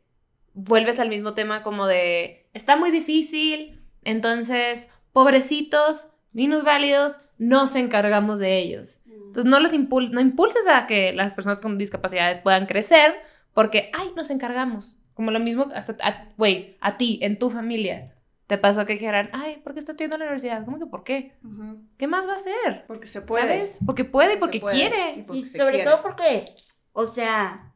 vuelves 0.53 0.99
al 0.99 1.09
mismo 1.09 1.33
tema 1.33 1.63
como 1.63 1.87
de, 1.87 2.47
está 2.53 2.75
muy 2.75 2.91
difícil, 2.91 3.81
entonces, 4.03 4.89
pobrecitos, 5.11 6.07
minusválidos, 6.31 7.21
nos 7.37 7.75
encargamos 7.75 8.39
de 8.39 8.59
ellos. 8.59 9.01
Entonces, 9.05 9.45
no 9.45 9.59
los 9.59 9.73
impul 9.73 10.11
no 10.11 10.21
impulses 10.21 10.67
a 10.67 10.85
que 10.85 11.11
las 11.13 11.33
personas 11.33 11.59
con 11.59 11.77
discapacidades 11.77 12.39
puedan 12.39 12.65
crecer 12.67 13.13
porque, 13.53 13.89
ay, 13.93 14.11
nos 14.15 14.29
encargamos. 14.29 14.99
Como 15.15 15.31
lo 15.31 15.39
mismo, 15.39 15.69
hasta, 15.75 15.95
a- 16.07 16.27
güey, 16.37 16.77
a, 16.81 16.97
ti, 16.97 17.19
en 17.21 17.37
tu 17.39 17.49
familia, 17.49 18.12
te 18.47 18.57
pasó 18.57 18.85
que 18.85 18.93
dijeran, 18.93 19.29
ay, 19.33 19.57
¿por 19.63 19.73
qué 19.73 19.79
estás 19.79 19.93
estudiando 19.93 20.15
en 20.15 20.19
la 20.21 20.25
universidad? 20.25 20.65
¿Cómo 20.65 20.77
que 20.79 20.85
por 20.85 21.03
qué? 21.03 21.37
Ujú. 21.43 21.81
¿Qué 21.97 22.07
más 22.07 22.27
va 22.27 22.33
a 22.33 22.35
hacer? 22.35 22.85
Porque 22.87 23.07
se 23.07 23.21
puede. 23.21 23.43
¿Sabes? 23.65 23.79
Porque 23.85 24.05
puede 24.05 24.33
y 24.33 24.37
porque 24.37 24.59
puede. 24.59 24.75
quiere. 24.75 25.23
porque 25.25 25.39
Y 25.39 25.45
sobre 25.45 25.75
quiere. 25.75 25.89
todo 25.89 26.01
porque, 26.01 26.45
o 26.91 27.05
sea, 27.05 27.73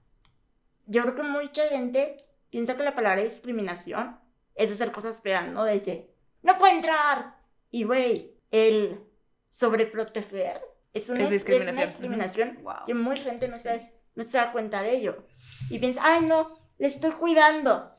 yo 0.85 1.01
creo 1.03 1.15
que 1.15 1.23
mucha 1.23 1.63
gente 1.69 2.17
piensa 2.49 2.75
que 2.77 2.83
la 2.83 2.95
palabra 2.95 3.21
discriminación 3.23 4.19
es 4.55 4.71
hacer 4.71 4.91
cosas 4.91 5.21
feas, 5.21 5.47
¿no? 5.47 5.63
De 5.63 5.81
que 5.81 6.13
no 6.43 6.57
puede 6.57 6.75
entrar. 6.75 7.37
Y, 7.71 7.83
güey, 7.83 8.35
el 8.51 8.99
sobreproteger 9.49 10.61
es 10.93 11.09
una, 11.09 11.19
Es 11.19 11.25
es 11.25 11.27
una 11.27 11.29
discriminación. 11.29 11.87
discriminación 11.87 12.59
Wow. 12.63 12.73
que 12.85 12.93
muy 12.93 13.17
gente 13.17 13.47
no, 13.47 13.55
Sí. 13.55 13.63
se, 13.63 13.91
no 14.15 14.23
se 14.23 14.37
da 14.37 14.51
cuenta 14.51 14.81
de 14.81 14.95
ello. 14.97 15.25
Y 15.69 15.79
piensa, 15.79 16.01
ay, 16.03 16.25
no, 16.25 16.57
le 16.77 16.87
estoy 16.87 17.11
cuidando. 17.11 17.91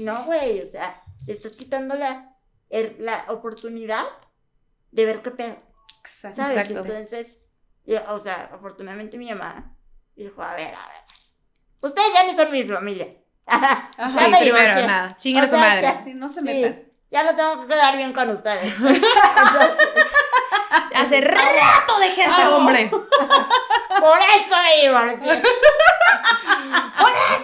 No, 0.00 0.24
güey, 0.24 0.60
o 0.60 0.66
sea, 0.66 1.02
le 1.26 1.32
estás 1.32 1.52
quitando 1.52 1.94
la, 1.94 2.34
el- 2.70 2.96
la 2.98 3.24
oportunidad 3.28 4.04
de 4.90 5.04
ver 5.04 5.22
qué 5.22 5.30
pedo. 5.30 5.56
Exacto. 6.00 6.42
¿Sabes? 6.42 6.56
Exacto. 6.58 6.80
Entonces, 6.80 7.38
yo- 7.84 8.00
o 8.08 8.18
sea, 8.18 8.50
afortunadamente 8.52 9.18
mi 9.18 9.28
mamá 9.30 9.76
dijo, 10.16 10.42
a 10.42 10.54
ver, 10.54 10.74
a 10.74 10.88
ver, 10.88 11.04
ustedes 11.80 12.08
ya 12.14 12.24
ni 12.24 12.34
son 12.36 12.50
mi 12.52 12.64
familia. 12.64 13.08
Ajá. 13.46 13.90
Ya 13.96 14.24
Sí, 14.24 14.30
me 14.30 14.38
primero, 14.40 14.86
nada. 14.86 15.16
Chinguen 15.16 15.44
a 15.44 15.48
su 15.48 15.54
sea, 15.56 15.60
madre. 15.60 15.82
ya- 15.82 16.04
Sí, 16.04 16.14
no 16.14 16.28
se 16.28 16.40
Sí, 16.40 16.46
metan. 16.46 16.82
ya 17.10 17.22
no 17.24 17.34
tengo 17.36 17.62
que 17.62 17.68
quedar 17.68 17.96
bien 17.96 18.12
con 18.12 18.28
ustedes. 18.30 18.72
Entonces, 18.74 19.76
Hace 20.94 21.20
rato 21.22 21.98
dejé 21.98 22.22
a 22.22 22.26
ese 22.26 22.42
Ah, 22.42 22.56
hombre. 22.56 22.88
por 24.00 24.18
eso 24.18 24.56
me 24.62 24.82
divorcié. 24.82 25.42
¡Por 26.98 27.10
eso! 27.10 27.39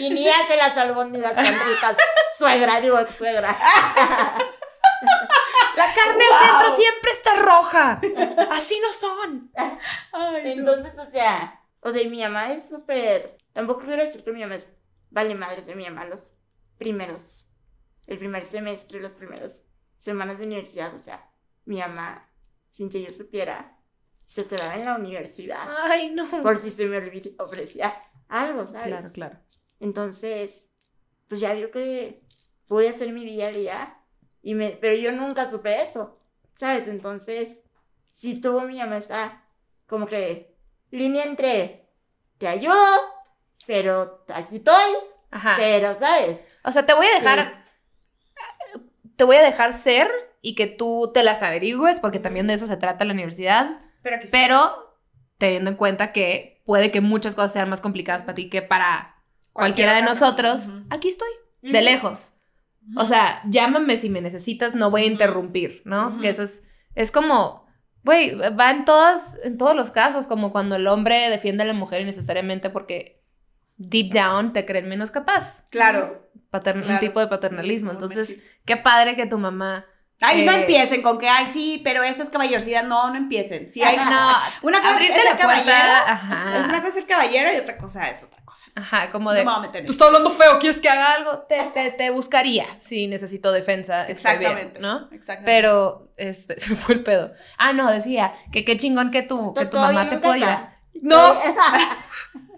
Y 0.00 0.10
ni 0.10 0.28
hace 0.28 0.56
las 0.56 0.76
albóndigas 0.76 1.34
tan 1.34 1.44
ricas. 1.46 1.96
Suegra, 2.38 2.80
digo 2.80 2.98
suegra. 3.10 3.56
La 5.76 5.94
carne 5.94 6.24
al 6.24 6.46
centro 6.48 6.76
siempre 6.76 7.10
está 7.10 7.36
roja. 7.36 8.00
Así 8.50 8.78
no 8.80 8.92
son. 8.92 9.50
Ay, 10.12 10.42
no. 10.56 10.72
Entonces, 10.72 10.98
o 10.98 11.10
sea, 11.10 11.60
o 11.80 11.90
sea, 11.90 12.02
y 12.02 12.08
mi 12.10 12.22
mamá 12.22 12.52
es 12.52 12.68
súper. 12.68 13.38
Tampoco 13.52 13.82
quiero 13.84 14.02
decir 14.02 14.22
que 14.24 14.32
mi 14.32 14.40
mamá 14.40 14.56
es 14.56 14.74
vale 15.10 15.34
madres 15.34 15.66
de 15.66 15.74
mi 15.74 15.84
mamá 15.84 16.04
los 16.04 16.32
primeros, 16.78 17.52
el 18.06 18.18
primer 18.18 18.44
semestre, 18.44 19.00
las 19.00 19.14
primeras 19.14 19.64
semanas 19.98 20.38
de 20.38 20.46
universidad. 20.46 20.94
O 20.94 20.98
sea, 20.98 21.30
mi 21.64 21.78
mamá, 21.80 22.28
sin 22.68 22.90
que 22.90 23.02
yo 23.02 23.10
supiera, 23.12 23.78
se 24.24 24.46
quedaba 24.46 24.74
en 24.76 24.84
la 24.84 24.94
universidad 24.96 25.66
Ay, 25.84 26.10
no. 26.10 26.28
por 26.42 26.56
si 26.58 26.70
se 26.70 26.84
me 26.86 26.98
olvid- 26.98 27.34
ofrecía 27.38 27.94
algo, 28.28 28.66
¿sabes? 28.66 28.86
Claro, 28.86 29.08
claro. 29.12 29.38
Entonces, 29.80 30.68
pues 31.28 31.40
ya 31.40 31.52
vio 31.54 31.70
que 31.70 32.22
pude 32.68 32.88
hacer 32.88 33.12
mi 33.12 33.24
día 33.24 33.48
a 33.48 33.52
día, 33.52 33.98
y 34.42 34.54
me, 34.54 34.70
pero 34.70 34.94
yo 34.94 35.12
nunca 35.12 35.50
supe 35.50 35.82
eso, 35.82 36.14
¿sabes? 36.54 36.86
Entonces, 36.86 37.62
sí 38.12 38.40
tuvo 38.40 38.62
mi 38.62 38.78
mamá 38.78 38.98
esa, 38.98 39.42
como 39.86 40.06
que, 40.06 40.54
línea 40.90 41.24
entre, 41.24 41.88
te 42.38 42.46
ayudo, 42.46 42.74
pero 43.66 44.24
aquí 44.32 44.56
estoy, 44.56 44.92
Ajá. 45.30 45.56
pero, 45.58 45.94
¿sabes? 45.94 46.48
O 46.64 46.72
sea, 46.72 46.86
te 46.86 46.94
voy 46.94 47.06
a 47.06 47.14
dejar. 47.14 47.64
Te 49.16 49.24
voy 49.24 49.36
a 49.36 49.42
dejar 49.42 49.74
ser 49.74 50.10
y 50.40 50.54
que 50.54 50.66
tú 50.66 51.10
te 51.12 51.22
las 51.22 51.42
averigües, 51.42 52.00
porque 52.00 52.18
también 52.18 52.46
de 52.46 52.54
eso 52.54 52.66
se 52.66 52.76
trata 52.76 53.04
la 53.04 53.12
universidad. 53.12 53.80
Pero. 54.02 54.18
Pero 54.30 54.96
teniendo 55.36 55.70
en 55.70 55.76
cuenta 55.76 56.12
que 56.12 56.62
puede 56.64 56.90
que 56.90 57.00
muchas 57.00 57.34
cosas 57.34 57.52
sean 57.52 57.68
más 57.68 57.80
complicadas 57.80 58.22
para 58.22 58.34
ti 58.34 58.48
que 58.48 58.62
para 58.62 59.19
cualquiera 59.60 59.94
de 59.94 60.02
nosotros, 60.02 60.72
aquí 60.90 61.08
estoy, 61.08 61.28
de 61.62 61.82
lejos. 61.82 62.32
O 62.96 63.04
sea, 63.06 63.42
llámame 63.48 63.96
si 63.96 64.10
me 64.10 64.20
necesitas, 64.20 64.74
no 64.74 64.90
voy 64.90 65.02
a 65.02 65.06
interrumpir, 65.06 65.82
¿no? 65.84 66.18
Que 66.20 66.28
eso 66.30 66.42
es, 66.42 66.62
es 66.94 67.10
como, 67.12 67.66
güey, 68.02 68.34
va 68.34 68.70
en 68.70 68.84
todas, 68.84 69.38
en 69.44 69.56
todos 69.58 69.76
los 69.76 69.90
casos, 69.90 70.26
como 70.26 70.50
cuando 70.50 70.76
el 70.76 70.86
hombre 70.86 71.30
defiende 71.30 71.62
a 71.62 71.66
la 71.66 71.72
mujer 71.74 72.00
innecesariamente 72.00 72.68
porque 72.70 73.22
deep 73.76 74.12
down 74.12 74.52
te 74.52 74.64
creen 74.66 74.88
menos 74.88 75.10
capaz. 75.10 75.66
Claro. 75.70 76.28
Patern- 76.50 76.84
Un 76.88 76.98
tipo 76.98 77.20
de 77.20 77.28
paternalismo. 77.28 77.90
Sí, 77.90 77.96
Entonces, 77.96 78.52
qué 78.64 78.76
padre 78.76 79.14
que 79.14 79.26
tu 79.26 79.38
mamá. 79.38 79.86
Ay, 80.22 80.44
no 80.44 80.52
Eh, 80.52 80.60
empiecen 80.60 81.00
con 81.02 81.18
que, 81.18 81.28
ay, 81.28 81.46
sí, 81.46 81.80
pero 81.82 82.02
eso 82.02 82.22
es 82.22 82.28
caballerosidad. 82.30 82.84
No, 82.84 83.08
no 83.08 83.16
empiecen. 83.16 83.72
Sí, 83.72 83.82
hay, 83.82 83.96
No, 83.96 84.32
una 84.62 84.80
cosa 84.80 85.00
es 85.02 85.10
el 85.32 85.38
caballero. 85.38 85.76
Ajá. 86.06 86.58
Es 86.60 86.68
una 86.68 86.82
cosa 86.82 86.98
el 86.98 87.06
caballero 87.06 87.52
y 87.54 87.56
otra 87.56 87.78
cosa 87.78 88.08
es 88.10 88.22
otra 88.22 88.38
cosa. 88.44 88.66
Ajá, 88.74 89.10
como 89.10 89.30
No 89.30 89.36
de. 89.36 89.44
me 89.44 89.50
voy 89.50 89.58
a 89.58 89.66
meter 89.66 89.84
Tú 89.86 89.92
estás 89.92 90.08
hablando 90.08 90.28
feo, 90.30 90.58
¿quieres 90.58 90.80
que 90.80 90.88
haga 90.90 91.12
algo? 91.14 91.38
Te, 91.48 91.62
te, 91.72 91.90
te 91.92 92.10
buscaría 92.10 92.66
si 92.78 93.06
necesito 93.06 93.50
defensa. 93.50 94.00
bien, 94.02 94.10
Exactamente. 94.12 94.78
¿no? 94.80 95.08
Exactamente. 95.12 95.44
Pero, 95.46 96.12
este, 96.18 96.60
se 96.60 96.74
fue 96.76 96.96
el 96.96 97.02
pedo. 97.02 97.32
Ah, 97.56 97.72
no, 97.72 97.90
decía 97.90 98.34
que 98.52 98.64
qué 98.64 98.76
chingón 98.76 99.10
que 99.10 99.22
tu, 99.22 99.54
que 99.54 99.64
tu 99.66 99.78
mamá 99.78 100.06
te 100.08 100.16
ayudar. 100.28 100.76
No, 101.00 101.34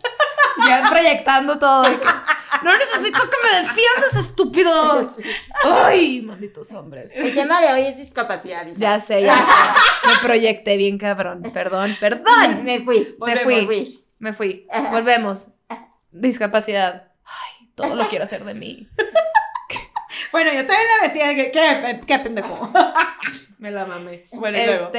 ya 0.67 0.89
proyectando 0.91 1.59
todo. 1.59 1.83
que, 1.83 2.07
no 2.63 2.77
necesito 2.77 3.19
que 3.19 3.37
me 3.43 3.61
defiendas, 3.61 4.17
estúpido. 4.17 5.15
Ay, 5.65 6.23
malditos 6.23 6.73
hombres. 6.73 7.13
El 7.17 7.35
tema 7.35 7.61
de 7.61 7.73
hoy 7.73 7.83
es 7.83 7.97
discapacidad. 7.97 8.67
hija. 8.67 8.77
Ya 8.79 9.01
sé, 9.01 9.23
ya 9.23 9.35
sé. 9.37 10.09
Me 10.09 10.19
proyecté 10.23 10.77
bien 10.77 10.99
cabrón. 10.99 11.43
Perdón, 11.53 11.97
perdón. 12.01 12.65
Me 12.65 12.81
fui. 12.81 12.99
Me 13.01 13.15
Volvemos. 13.19 13.43
fui. 13.45 13.55
Me 13.55 13.65
fui. 13.67 14.05
Me 14.19 14.33
fui. 14.33 14.67
Volvemos. 14.91 15.49
Discapacidad. 16.11 17.11
Ay, 17.25 17.69
todo 17.75 17.97
lo 17.97 18.09
quiero 18.09 18.25
hacer 18.25 18.45
de 18.45 18.55
mí. 18.55 18.89
Bueno, 20.31 20.53
yo 20.53 20.67
también 20.67 20.89
la 21.01 21.09
metí 21.09 21.19
de 21.19 21.35
que, 21.35 21.51
¿qué, 21.53 22.01
qué 22.07 22.19
pendejo. 22.19 22.73
Me 23.59 23.71
la 23.71 23.85
mamé. 23.87 24.27
Bueno, 24.33 24.59
luego. 24.65 24.91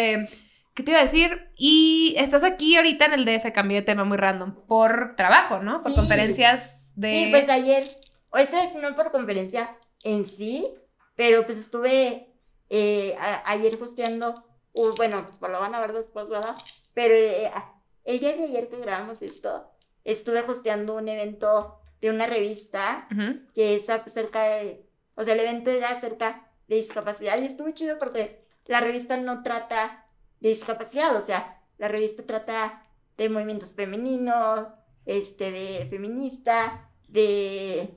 ¿Qué 0.73 0.83
te 0.83 0.91
iba 0.91 0.99
a 0.99 1.03
decir? 1.03 1.49
Y 1.55 2.15
estás 2.17 2.43
aquí 2.43 2.75
ahorita 2.75 3.05
en 3.05 3.13
el 3.13 3.25
DF, 3.25 3.51
cambié 3.53 3.79
de 3.81 3.85
tema 3.85 4.03
muy 4.03 4.17
random, 4.17 4.55
por 4.67 5.15
trabajo, 5.15 5.59
¿no? 5.59 5.81
Por 5.81 5.91
Sí. 5.91 5.97
conferencias 5.97 6.71
de... 6.95 7.09
Sí, 7.11 7.27
pues 7.31 7.49
ayer, 7.49 7.87
o 8.29 8.37
esta 8.37 8.57
vez 8.63 8.73
no 8.75 8.95
por 8.95 9.11
conferencia 9.11 9.77
en 10.03 10.25
sí, 10.25 10.67
pero 11.15 11.45
pues 11.45 11.57
estuve 11.57 12.29
eh, 12.69 13.15
a- 13.19 13.43
ayer 13.51 13.77
hosteando, 13.81 14.43
uh, 14.73 14.95
bueno, 14.95 15.27
pues 15.39 15.51
lo 15.51 15.59
van 15.59 15.75
a 15.75 15.79
ver 15.79 15.93
después, 15.93 16.29
¿verdad? 16.29 16.55
Pero 16.93 17.13
eh, 17.13 17.47
a- 17.53 17.73
el 18.05 18.19
día 18.19 18.33
de 18.33 18.45
ayer 18.45 18.67
que 18.69 18.77
grabamos 18.79 19.21
esto, 19.21 19.69
estuve 20.03 20.39
hosteando 20.41 20.95
un 20.95 21.07
evento 21.07 21.79
de 22.01 22.09
una 22.09 22.25
revista 22.25 23.07
que 23.53 23.75
está 23.75 24.05
cerca 24.07 24.41
de, 24.43 24.85
o 25.15 25.23
sea, 25.23 25.35
el 25.35 25.39
evento 25.39 25.69
era 25.69 25.89
acerca 25.89 26.49
de 26.67 26.75
discapacidad 26.77 27.39
y 27.39 27.45
estuvo 27.45 27.69
chido 27.71 27.97
porque 27.99 28.43
la 28.65 28.81
revista 28.81 29.15
no 29.17 29.41
trata 29.43 30.02
de 30.43 30.49
discapacidad, 30.49 31.15
o 31.15 31.21
sea, 31.21 31.61
la 31.77 31.87
revista 31.87 32.21
trata 32.23 32.83
de 33.17 33.29
movimientos 33.29 33.75
femeninos, 33.75 34.67
este, 35.05 35.51
de 35.51 35.87
feminista, 35.89 36.89
de 37.07 37.93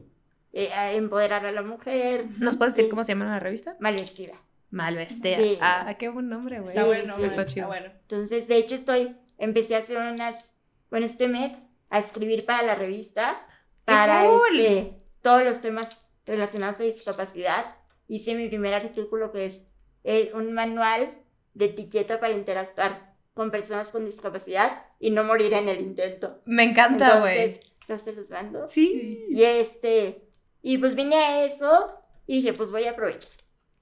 eh, 0.52 0.72
a 0.72 0.92
empoderar 0.92 1.44
a 1.44 1.50
la 1.50 1.62
mujer, 1.62 2.26
¿Nos 2.38 2.56
puedes 2.56 2.76
decir 2.76 2.88
cómo 2.88 3.02
se 3.02 3.12
llama 3.12 3.26
la 3.26 3.40
revista? 3.40 3.76
mal 3.80 3.96
vestida. 3.96 4.34
Malvestida. 4.70 5.36
Sí. 5.36 5.58
Ah, 5.60 5.94
qué 5.98 6.08
buen 6.08 6.28
nombre, 6.28 6.60
güey. 6.60 6.68
Está 6.68 6.82
Sí, 6.82 6.88
bueno, 6.88 7.16
sí, 7.16 7.22
está 7.22 7.46
chido. 7.46 7.66
Está 7.66 7.80
bueno. 7.80 7.94
Entonces, 8.02 8.46
de 8.46 8.56
hecho, 8.56 8.74
estoy, 8.74 9.16
empecé 9.38 9.74
a 9.74 9.78
hacer 9.78 9.96
unas, 9.96 10.54
bueno, 10.90 11.06
este 11.06 11.28
mes, 11.28 11.54
a 11.90 11.98
escribir 11.98 12.44
para 12.44 12.62
la 12.62 12.74
revista, 12.76 13.40
¡Qué 13.86 13.92
para 13.92 14.24
cool! 14.24 14.60
este, 14.60 15.02
todos 15.20 15.44
los 15.44 15.60
temas 15.62 15.96
relacionados 16.26 16.80
a 16.80 16.84
discapacidad. 16.84 17.76
Hice 18.06 18.34
mi 18.34 18.48
primer 18.48 18.74
artículo 18.74 19.32
que 19.32 19.46
es 19.46 19.68
eh, 20.04 20.30
un 20.34 20.52
manual 20.52 21.12
de 21.56 21.64
etiqueta 21.66 22.20
para 22.20 22.32
interactuar 22.34 23.14
con 23.34 23.50
personas 23.50 23.90
con 23.90 24.04
discapacidad 24.04 24.82
y 25.00 25.10
no 25.10 25.24
morir 25.24 25.52
en 25.54 25.68
el 25.68 25.80
intento. 25.80 26.40
Me 26.46 26.62
encanta, 26.64 27.20
güey. 27.20 27.36
Entonces, 27.38 27.72
yo 27.88 27.98
se 27.98 28.12
los 28.14 28.30
mando. 28.30 28.68
Sí. 28.68 29.26
Y 29.30 29.42
este, 29.42 30.22
y 30.62 30.78
pues 30.78 30.94
vine 30.94 31.16
a 31.16 31.44
eso 31.44 31.92
y 32.26 32.36
dije, 32.36 32.52
pues 32.52 32.70
voy 32.70 32.84
a 32.84 32.90
aprovechar. 32.92 33.30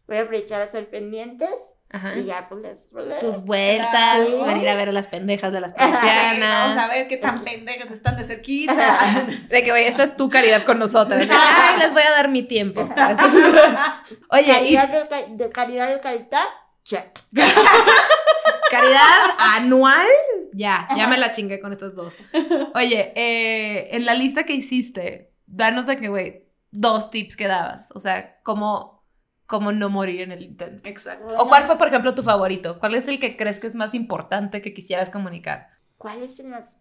Voy 0.06 0.16
a 0.18 0.22
aprovechar 0.22 0.60
a 0.60 0.66
ser 0.66 0.90
pendientes 0.90 1.48
Ajá. 1.90 2.14
y 2.16 2.24
ya 2.24 2.46
pues 2.48 2.60
les, 2.62 2.92
les- 2.92 3.20
Tus 3.20 3.44
vueltas, 3.44 4.26
Sí. 4.28 4.44
venir 4.44 4.68
a 4.68 4.74
ver 4.76 4.88
a 4.88 4.92
las 4.92 5.06
pendejas 5.06 5.52
de 5.52 5.60
las 5.60 5.72
provincianas. 5.72 6.76
Vamos 6.76 6.90
a 6.90 6.94
ver 6.94 7.08
qué 7.08 7.16
tan 7.16 7.42
pendejas 7.44 7.90
están 7.90 8.16
de 8.18 8.24
cerquita. 8.24 9.26
De 9.48 9.62
que, 9.62 9.70
güey, 9.70 9.84
esta 9.84 10.02
es 10.02 10.16
tu 10.16 10.28
caridad 10.30 10.64
con 10.64 10.78
nosotras. 10.78 11.26
Ay, 11.30 11.78
les 11.78 11.92
voy 11.92 12.02
a 12.02 12.10
dar 12.10 12.28
mi 12.28 12.42
tiempo. 12.42 12.82
Oye, 14.30 14.68
y 14.68 14.74
Calidad 14.76 15.08
de, 15.08 15.36
de 15.44 15.50
calidad 15.50 15.88
de 15.94 16.00
calidad, 16.00 16.44
check. 16.84 17.20
caridad 18.70 19.34
anual, 19.38 20.06
ya, 20.52 20.88
ya 20.96 21.06
me 21.08 21.18
la 21.18 21.30
chingué 21.30 21.60
con 21.60 21.72
estas 21.72 21.94
dos. 21.94 22.16
Oye, 22.74 23.12
eh, 23.14 23.96
en 23.96 24.04
la 24.04 24.14
lista 24.14 24.44
que 24.44 24.54
hiciste 24.54 25.32
danos 25.46 25.86
de 25.86 25.96
que, 25.96 26.08
güey, 26.08 26.48
dos 26.70 27.10
tips 27.10 27.36
que 27.36 27.46
dabas. 27.46 27.92
O 27.94 28.00
sea, 28.00 28.40
cómo, 28.42 29.04
cómo 29.46 29.72
no 29.72 29.88
morir 29.88 30.22
en 30.22 30.32
el 30.32 30.42
intento. 30.42 30.88
Exacto. 30.88 31.36
¿O 31.38 31.48
cuál 31.48 31.64
fue, 31.66 31.78
por 31.78 31.88
ejemplo, 31.88 32.14
tu 32.14 32.22
favorito? 32.22 32.78
¿Cuál 32.78 32.94
es 32.94 33.08
el 33.08 33.18
que 33.18 33.36
crees 33.36 33.60
que 33.60 33.66
es 33.66 33.74
más 33.74 33.94
importante 33.94 34.62
que 34.62 34.74
quisieras 34.74 35.10
comunicar? 35.10 35.68
¿Cuál 35.96 36.22
es 36.22 36.38
el 36.40 36.48
más? 36.48 36.78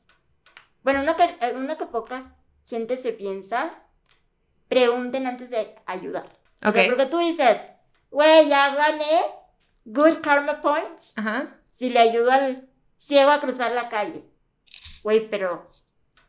Bueno, 0.83 1.01
uno 1.01 1.15
que, 1.15 1.23
eh, 1.23 1.53
uno 1.55 1.77
que 1.77 1.85
poca 1.85 2.35
gente 2.65 2.97
se 2.97 3.13
piensa, 3.13 3.83
pregunten 4.67 5.27
antes 5.27 5.49
de 5.49 5.75
ayudar. 5.85 6.25
O 6.65 6.71
sea, 6.71 6.87
porque 6.87 7.05
tú 7.05 7.19
dices, 7.19 7.59
güey, 8.09 8.47
ya 8.47 8.73
gané 8.73 9.21
good 9.85 10.21
karma 10.21 10.61
points 10.61 11.13
Ajá. 11.15 11.55
si 11.71 11.89
le 11.89 11.99
ayudo 11.99 12.31
al 12.31 12.67
ciego 12.97 13.31
a 13.31 13.39
cruzar 13.41 13.71
la 13.73 13.89
calle. 13.89 14.23
Güey, 15.03 15.29
pero... 15.29 15.69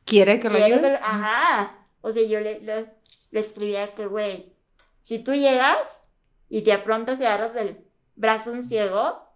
¿Quiere 0.04 0.40
que 0.40 0.48
lo 0.50 0.56
que- 0.56 0.98
Ajá. 1.02 1.78
O 2.00 2.12
sea, 2.12 2.26
yo 2.26 2.40
le, 2.40 2.60
le, 2.60 2.92
le 3.30 3.40
escribía 3.40 3.94
que, 3.94 4.06
güey, 4.06 4.54
si 5.00 5.18
tú 5.18 5.32
llegas 5.34 6.04
y 6.48 6.62
te 6.62 6.72
aprontas 6.72 7.20
y 7.20 7.24
agarras 7.24 7.54
del 7.54 7.84
brazo 8.16 8.50
a 8.50 8.54
un 8.54 8.62
ciego, 8.62 9.26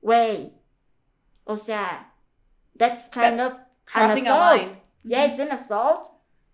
güey, 0.00 0.54
o 1.44 1.56
sea, 1.58 2.14
that's 2.78 3.08
kind 3.08 3.40
of 3.40 3.52
an 3.92 4.10
assault. 4.10 4.72
Ya 5.02 5.24
es 5.26 5.38
un 5.38 5.52
assault, 5.52 6.00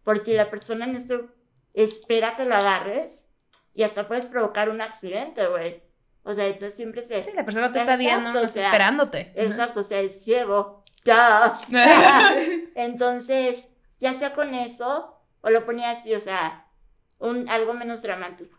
porque 0.03 0.35
la 0.35 0.51
persona 0.51 0.85
en 0.87 0.97
esto 0.97 1.29
espera 1.75 2.35
que 2.37 2.45
la 2.45 2.59
agarres 2.59 3.29
y 3.75 3.85
hasta 3.85 4.09
puedes 4.09 4.27
provocar 4.27 4.69
un 4.71 4.81
accidente, 4.81 5.47
güey. 5.47 5.83
O 6.23 6.35
sea, 6.35 6.47
entonces 6.47 6.75
siempre 6.75 7.03
se... 7.03 7.23
Sí, 7.23 7.31
la 7.35 7.45
persona 7.45 7.73
te 7.73 7.79
está 7.79 7.97
viendo, 7.97 8.43
o 8.43 8.47
sea, 8.47 8.67
esperándote. 8.67 9.33
Exacto, 9.37 9.81
o 9.81 9.85
sea, 9.85 10.01
es 10.01 10.23
ciego. 10.23 10.85
Ya. 11.05 11.55
Entonces, 12.75 13.69
ya 13.99 14.13
sea 14.13 14.35
con 14.35 14.55
eso, 14.55 15.19
o 15.41 15.51
lo 15.51 15.65
ponía 15.65 15.91
así, 15.91 16.15
o 16.15 16.21
sea, 16.21 16.67
un, 17.19 17.49
algo 17.49 17.73
menos 17.75 18.03
dramático. 18.03 18.59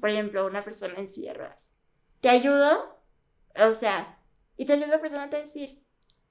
Por 0.00 0.08
ejemplo, 0.08 0.46
una 0.46 0.62
persona 0.62 0.94
en 0.96 1.08
silla 1.08 1.32
de 1.32 1.38
ruedas. 1.40 1.76
¿Te 2.20 2.30
ayudo? 2.30 2.98
O 3.56 3.74
sea, 3.74 4.18
y 4.56 4.64
tal 4.64 4.80
vez 4.80 4.88
la 4.88 5.00
persona 5.00 5.28
te 5.28 5.36
va 5.36 5.42
a 5.42 5.44
decir, 5.44 5.84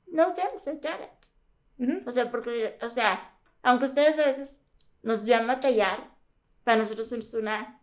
no 0.08 0.34
thanks, 0.34 0.66
I 0.68 0.72
got 0.72 1.02
it. 1.02 2.08
O 2.08 2.12
sea, 2.12 2.32
porque, 2.32 2.78
o 2.82 2.90
sea, 2.90 3.38
aunque 3.62 3.86
ustedes 3.86 4.18
a 4.18 4.26
veces 4.26 4.62
nos 5.04 5.26
vean 5.26 5.46
batallar, 5.46 6.10
para 6.64 6.80
nosotros 6.80 7.12
es 7.12 7.34
una 7.36 7.77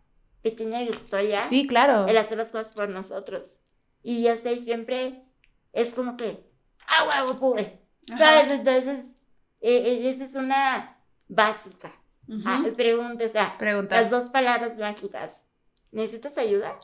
pequeña 0.44 0.80
victoria 0.82 1.40
Sí, 1.40 1.66
claro. 1.66 2.06
el 2.06 2.16
hacer 2.16 2.36
las 2.36 2.52
cosas 2.52 2.72
por 2.72 2.88
nosotros. 2.88 3.58
Y 4.04 4.22
yo 4.22 4.36
sé, 4.36 4.60
siempre 4.60 5.24
es 5.72 5.92
como 5.94 6.16
que, 6.16 6.48
ah, 6.86 7.08
huevo, 7.24 7.40
pude. 7.40 7.80
¿Sabes? 8.16 8.52
Entonces, 8.52 9.16
eh, 9.60 9.76
eh, 10.04 10.08
esa 10.10 10.24
es 10.24 10.36
una 10.36 10.96
básica. 11.26 11.90
Ujú. 12.28 12.42
Ah, 12.46 12.62
pregunta, 12.76 13.24
o 13.24 13.28
sea, 13.28 13.58
Pregunta. 13.58 14.00
las 14.00 14.10
dos 14.10 14.28
palabras 14.28 14.78
mágicas. 14.78 15.46
¿Necesitas 15.90 16.38
ayuda? 16.38 16.78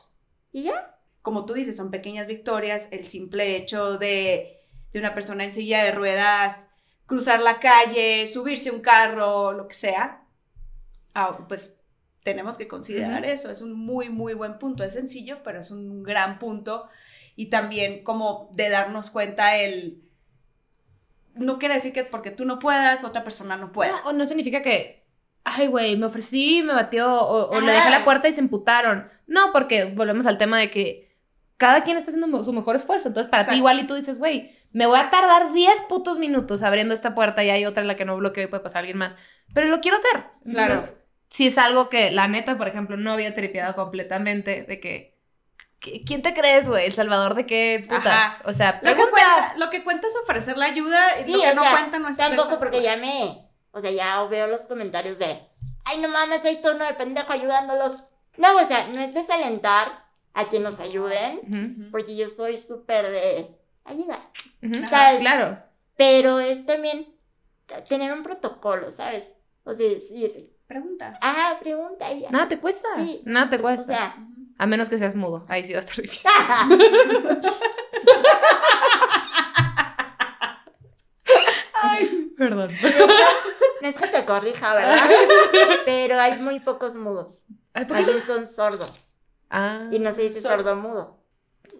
Y 0.51 0.63
ya. 0.63 0.97
como 1.21 1.45
tú 1.45 1.53
dices, 1.53 1.77
son 1.77 1.91
pequeñas 1.91 2.25
victorias, 2.27 2.87
el 2.91 3.05
simple 3.07 3.55
hecho 3.55 3.97
de, 3.99 4.59
de 4.91 4.99
una 4.99 5.13
persona 5.13 5.43
en 5.45 5.53
silla 5.53 5.83
de 5.83 5.91
ruedas 5.91 6.67
cruzar 7.05 7.41
la 7.41 7.59
calle, 7.59 8.25
subirse 8.25 8.69
a 8.69 8.73
un 8.73 8.79
carro, 8.79 9.51
lo 9.51 9.67
que 9.67 9.73
sea, 9.73 10.23
ah, 11.13 11.45
pues 11.49 11.77
tenemos 12.23 12.57
que 12.57 12.67
considerar 12.67 13.25
eso, 13.25 13.49
es 13.49 13.61
un 13.61 13.73
muy, 13.73 14.09
muy 14.09 14.33
buen 14.33 14.59
punto, 14.59 14.83
es 14.83 14.93
sencillo, 14.93 15.39
pero 15.43 15.59
es 15.59 15.71
un 15.71 16.03
gran 16.03 16.39
punto 16.39 16.87
y 17.35 17.47
también 17.49 18.03
como 18.03 18.49
de 18.53 18.69
darnos 18.69 19.09
cuenta 19.09 19.57
el... 19.57 20.03
No 21.33 21.59
quiere 21.59 21.75
decir 21.75 21.93
que 21.93 22.03
porque 22.03 22.29
tú 22.29 22.45
no 22.45 22.59
puedas, 22.59 23.03
otra 23.03 23.23
persona 23.23 23.55
no 23.57 23.71
pueda. 23.71 24.01
No, 24.03 24.09
o 24.09 24.13
no 24.13 24.25
significa 24.25 24.61
que, 24.61 25.07
ay, 25.45 25.67
güey, 25.67 25.95
me 25.95 26.05
ofrecí, 26.05 26.61
me 26.61 26.73
batió, 26.73 27.09
o, 27.09 27.49
o 27.49 27.61
le 27.61 27.71
dejé 27.71 27.89
la 27.89 28.03
puerta 28.03 28.27
y 28.27 28.33
se 28.33 28.41
emputaron. 28.41 29.09
No, 29.27 29.53
porque 29.53 29.85
volvemos 29.95 30.25
al 30.25 30.37
tema 30.37 30.59
de 30.59 30.69
que 30.69 31.17
cada 31.55 31.83
quien 31.83 31.95
está 31.95 32.11
haciendo 32.11 32.43
su 32.43 32.51
mejor 32.53 32.75
esfuerzo. 32.75 33.07
Entonces, 33.07 33.31
para 33.31 33.47
ti 33.47 33.55
igual 33.55 33.79
y 33.79 33.87
tú 33.87 33.95
dices, 33.95 34.17
güey, 34.17 34.57
me 34.73 34.87
voy 34.87 34.99
a 34.99 35.09
tardar 35.09 35.53
10 35.53 35.81
putos 35.87 36.19
minutos 36.19 36.63
abriendo 36.63 36.93
esta 36.93 37.15
puerta 37.15 37.43
y 37.43 37.49
hay 37.49 37.65
otra 37.65 37.81
en 37.81 37.87
la 37.87 37.95
que 37.95 38.03
no 38.03 38.17
bloqueo 38.17 38.43
y 38.43 38.47
puede 38.47 38.63
pasar 38.63 38.79
alguien 38.79 38.97
más. 38.97 39.15
Pero 39.53 39.67
lo 39.67 39.79
quiero 39.79 39.97
hacer. 39.97 40.25
Claro. 40.51 40.83
Si 41.31 41.47
es 41.47 41.57
algo 41.57 41.87
que 41.89 42.11
la 42.11 42.27
neta, 42.27 42.57
por 42.57 42.67
ejemplo, 42.67 42.97
no 42.97 43.13
había 43.13 43.33
tripeado 43.33 43.73
completamente 43.73 44.63
de 44.63 44.79
que... 44.81 45.17
¿qui- 45.81 46.03
¿Quién 46.05 46.21
te 46.21 46.33
crees, 46.33 46.67
güey? 46.67 46.85
¿El 46.85 46.91
salvador 46.91 47.35
de 47.35 47.45
qué 47.45 47.85
putas? 47.87 48.05
Ajá. 48.05 48.41
O 48.45 48.51
sea, 48.53 48.73
Lo 48.83 48.89
que, 48.89 48.95
pregunta. 48.95 49.11
cuenta, 49.11 49.53
lo 49.57 49.69
que 49.69 49.83
cuenta 49.83 50.07
es 50.07 50.15
ofrecer 50.23 50.57
la 50.57 50.65
ayuda 50.65 50.99
y 51.21 51.23
Sí, 51.23 51.31
lo 51.31 51.39
que 51.41 51.49
o 51.51 51.55
no 51.55 51.61
sea, 51.63 51.71
cuenta 51.71 51.99
no 51.99 52.09
es 52.09 52.17
Tampoco 52.17 52.59
porque 52.59 52.81
ya 52.83 52.97
me. 52.97 53.47
O 53.71 53.79
sea, 53.79 53.91
ya 53.91 54.21
veo 54.25 54.47
los 54.47 54.63
comentarios 54.63 55.17
de. 55.19 55.39
Ay, 55.85 56.01
no 56.01 56.09
mames, 56.09 56.43
ahí 56.43 56.51
está 56.53 56.75
uno 56.75 56.83
de 56.85 56.93
pendejo 56.95 57.31
ayudándolos. 57.31 58.03
No, 58.37 58.57
o 58.57 58.65
sea, 58.65 58.85
no 58.87 58.99
es 59.01 59.13
desalentar 59.13 60.05
a 60.33 60.45
que 60.49 60.59
nos 60.59 60.79
ayuden, 60.81 61.89
porque 61.91 62.15
yo 62.17 62.27
soy 62.29 62.57
súper 62.57 63.09
de 63.09 63.47
ayuda. 63.85 64.19
¿Sabes? 64.89 65.19
Claro. 65.21 65.59
Pero 65.97 66.39
es 66.41 66.65
también 66.65 67.07
tener 67.87 68.11
un 68.13 68.21
protocolo, 68.23 68.91
¿sabes? 68.91 69.33
O 69.63 69.73
sea, 69.73 69.87
decir, 69.87 70.51
Pregunta. 70.71 71.19
ah, 71.21 71.57
pregunta 71.59 72.09
ya. 72.13 72.29
Nada 72.29 72.47
te 72.47 72.57
cuesta. 72.57 72.87
Sí. 72.95 73.21
Nada 73.25 73.49
te 73.49 73.57
O 73.57 73.61
cuesta. 73.61 73.85
sea, 73.87 74.15
A 74.57 74.67
menos 74.67 74.87
que 74.89 74.97
seas 74.97 75.15
mudo. 75.15 75.45
Ahí 75.49 75.65
sí 75.65 75.73
va 75.73 75.79
a 75.79 75.81
estar 75.81 75.97
difícil. 76.01 76.31
Perdón. 82.37 82.69
de 82.69 82.87
hecho, 82.89 83.05
no 83.81 83.87
es 83.87 83.95
que 83.97 84.07
te 84.07 84.25
corrija, 84.25 84.73
¿verdad? 84.75 85.09
Pero 85.85 86.19
hay 86.19 86.37
muy 86.39 86.59
pocos 86.59 86.95
mudos. 86.95 87.45
Ay, 87.73 87.85
¿por 87.85 87.97
qué? 87.97 88.03
Así 88.03 88.19
son 88.21 88.47
sordos. 88.47 89.13
Ah. 89.49 89.87
Y 89.91 89.99
no 89.99 90.11
se 90.13 90.23
dice 90.23 90.41
Sor- 90.41 90.57
sordo 90.57 90.75
mudo. 90.75 91.20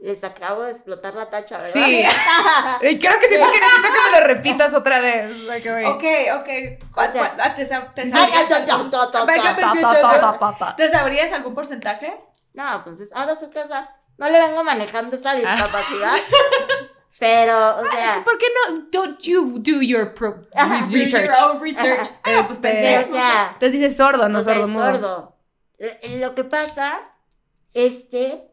Les 0.02 0.24
acabo 0.24 0.64
de 0.64 0.72
explotar 0.72 1.14
la 1.14 1.30
tacha, 1.30 1.60
¿verdad? 1.60 1.74
Sí. 1.74 2.04
Ay, 2.82 2.98
Creo 2.98 3.20
que 3.20 3.28
sí, 3.30 3.36
porque 3.40 3.60
necesito 3.60 3.88
que 3.88 4.12
me 4.12 4.20
lo 4.20 4.28
repitas 4.28 4.74
otra 4.74 5.00
vez. 5.00 5.38
Ok, 5.48 6.04
ok. 6.40 6.50
¿Cuál- 6.92 7.10
O 7.10 7.12
sea- 7.14 7.34
cuál- 7.36 7.56
¿Te, 7.56 7.66
sabrías 8.10 8.52
algún- 8.52 8.90
ta, 8.90 9.12
ta, 9.12 9.12
ta, 9.12 9.26
Venga, 9.26 9.56
ta. 9.56 9.62
Ta, 9.62 9.74
ta, 9.80 10.02
ta, 10.02 10.20
ta, 10.22 10.40
ta, 10.40 10.56
ta. 10.58 10.76
¿Te 10.76 10.90
sabrías 10.90 11.32
algún 11.32 11.54
porcentaje? 11.54 12.20
No, 12.54 12.84
pues 12.84 13.00
es- 13.00 13.14
ahora 13.14 13.34
o 13.34 13.68
sea, 13.68 13.96
no 14.18 14.28
le 14.30 14.40
vengo 14.40 14.64
manejando 14.64 15.16
esa 15.16 15.36
discapacidad. 15.36 16.14
pero, 17.20 17.78
o 17.78 17.92
sea, 17.92 18.22
¿Por 18.24 18.38
qué 18.40 18.46
no? 18.70 18.88
Don't 18.92 19.20
you 19.22 19.60
do 19.60 19.82
your 19.84 20.16
pro- 20.16 20.48
Ajá. 20.56 20.88
research. 20.92 21.28
Do 21.28 21.32
your 21.42 21.52
own 21.52 21.62
research. 21.62 22.10
Ah, 22.24 22.44
pues 22.48 22.58
Este- 22.58 22.62
pensé. 22.62 23.00
o 23.00 23.06
sea, 23.06 23.50
Entonces 23.54 23.80
dices 23.80 23.96
sordo, 23.98 24.28
no 24.30 24.40
o 24.40 24.44
sea, 24.44 24.56
sordo 24.56 24.68
mudo. 24.68 24.86
sordo. 24.94 25.38
Lo 26.18 26.34
que 26.34 26.44
pasa 26.44 27.00
es 27.76 28.04
que 28.10 28.48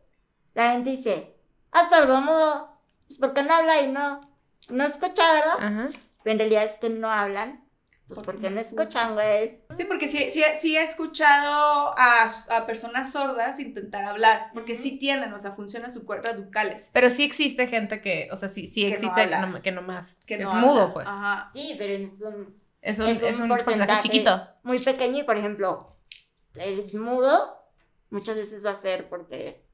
la 0.54 0.72
gente 0.72 0.90
dice, 0.90 1.37
ah, 1.78 1.88
sordo 1.90 2.20
mudo, 2.20 2.80
pues 3.06 3.18
porque 3.18 3.42
no 3.42 3.54
habla 3.54 3.80
y 3.82 3.92
no, 3.92 4.20
no 4.68 4.84
escucha, 4.84 5.22
¿verdad? 5.32 5.56
Ajá. 5.58 5.88
Pero 6.22 6.32
en 6.32 6.38
realidad 6.38 6.64
es 6.64 6.78
que 6.78 6.90
no 6.90 7.10
hablan, 7.10 7.64
pues 8.06 8.20
Porque 8.20 8.32
porque 8.42 8.50
no 8.50 8.54
no 8.56 8.60
escuchan, 8.62 9.14
güey. 9.14 9.62
Sí, 9.76 9.84
porque 9.84 10.08
sí, 10.08 10.30
sí, 10.30 10.42
sí 10.58 10.76
he 10.76 10.82
escuchado 10.82 11.94
a, 11.98 12.28
a 12.50 12.66
personas 12.66 13.12
sordas 13.12 13.60
intentar 13.60 14.04
hablar, 14.04 14.50
porque 14.54 14.74
sí 14.74 14.98
tienen, 14.98 15.32
o 15.32 15.38
sea, 15.38 15.52
funcionan 15.52 15.92
sus 15.92 16.04
cuerdas 16.04 16.36
bucales. 16.42 16.90
Pero 16.92 17.10
sí 17.10 17.24
existe 17.24 17.66
gente 17.66 18.00
que, 18.00 18.28
o 18.32 18.36
sea, 18.36 18.48
sí, 18.48 18.66
sí 18.66 18.82
Que 18.82 18.88
no 18.88 18.94
existe 18.94 19.14
que 19.14 19.34
habla. 19.34 19.46
no, 19.46 19.62
que 19.62 19.72
no 19.72 19.82
más. 19.82 20.24
Que 20.26 20.34
es 20.34 20.40
no 20.40 20.54
mudo, 20.54 20.92
pues. 20.94 21.06
Ajá. 21.06 21.46
Sí, 21.52 21.74
pero 21.78 21.92
es 21.92 22.22
un, 22.22 22.58
Es 22.80 22.98
un, 22.98 23.06
Es 23.08 23.22
un 23.22 23.28
es 23.28 23.38
un 23.40 23.48
porcentaje 23.48 23.64
porcentaje. 23.64 24.02
chiquito. 24.02 24.48
muy 24.62 24.78
pequeño 24.78 25.18
y, 25.18 25.22
por 25.24 25.36
ejemplo, 25.36 25.96
el 26.56 26.90
mudo 26.98 27.56
muchas 28.10 28.36
veces 28.36 28.64
va 28.64 28.70
a 28.70 28.74
ser 28.74 29.08
porque, 29.10 29.67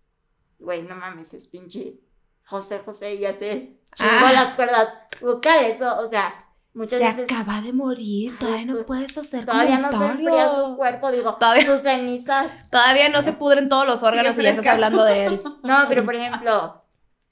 güey, 0.64 0.82
no 0.82 0.94
mames, 0.96 1.32
es 1.34 1.46
pinche 1.46 2.00
José 2.46 2.80
José 2.84 3.18
ya 3.18 3.32
se 3.32 3.78
chingó 3.94 4.10
Ah. 4.26 4.32
las 4.32 4.54
cuerdas 4.54 4.88
vocales, 5.20 5.80
o, 5.80 6.00
o 6.00 6.06
sea, 6.06 6.46
muchas 6.74 6.98
veces 7.00 7.26
de 7.62 7.72
morir, 7.72 8.36
todavía 8.38 8.66
no 8.66 8.84
puedes 8.84 9.16
hacer 9.16 9.44
todavía 9.44 9.78
no 9.78 9.90
se 9.92 10.04
enfría 10.06 10.54
su 10.54 10.76
cuerpo, 10.76 11.10
digo, 11.12 11.36
Todavía- 11.36 11.66
sus 11.66 11.82
cenizas. 11.82 12.68
Todavía 12.70 13.08
no 13.08 13.22
se 13.22 13.32
pudren 13.32 13.68
todos 13.68 13.86
los 13.86 14.02
órganos 14.02 14.36
y 14.38 14.42
ya 14.42 14.50
estás 14.50 14.66
hablando 14.66 15.04
de 15.04 15.26
él. 15.26 15.40
No, 15.62 15.84
pero 15.88 16.04
por 16.04 16.14
ejemplo, 16.16 16.82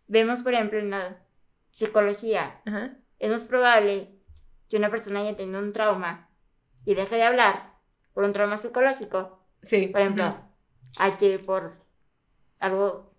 vemos, 0.07 0.43
por 0.43 0.55
ejemplo, 0.55 0.79
en 0.79 0.91
la 0.91 1.19
psicología, 1.71 2.61
Ajá. 2.67 2.97
es 3.19 3.31
más 3.31 3.45
probable 3.45 4.15
que 4.69 4.77
una 4.77 4.91
persona 4.91 5.21
haya 5.21 5.37
tenido 5.37 5.59
un 5.59 5.73
trauma 5.73 6.31
y 6.85 6.95
deje 6.95 7.17
de 7.17 7.25
hablar 7.25 7.75
por 8.15 8.25
un 8.25 8.33
trauma 8.33 8.57
psicológico 8.57 9.41
Sí. 9.63 9.87
Por 9.89 10.01
ejemplo, 10.01 10.35
hay 10.99 11.13
que 11.13 11.39
por 11.39 11.81
algo 12.59 13.12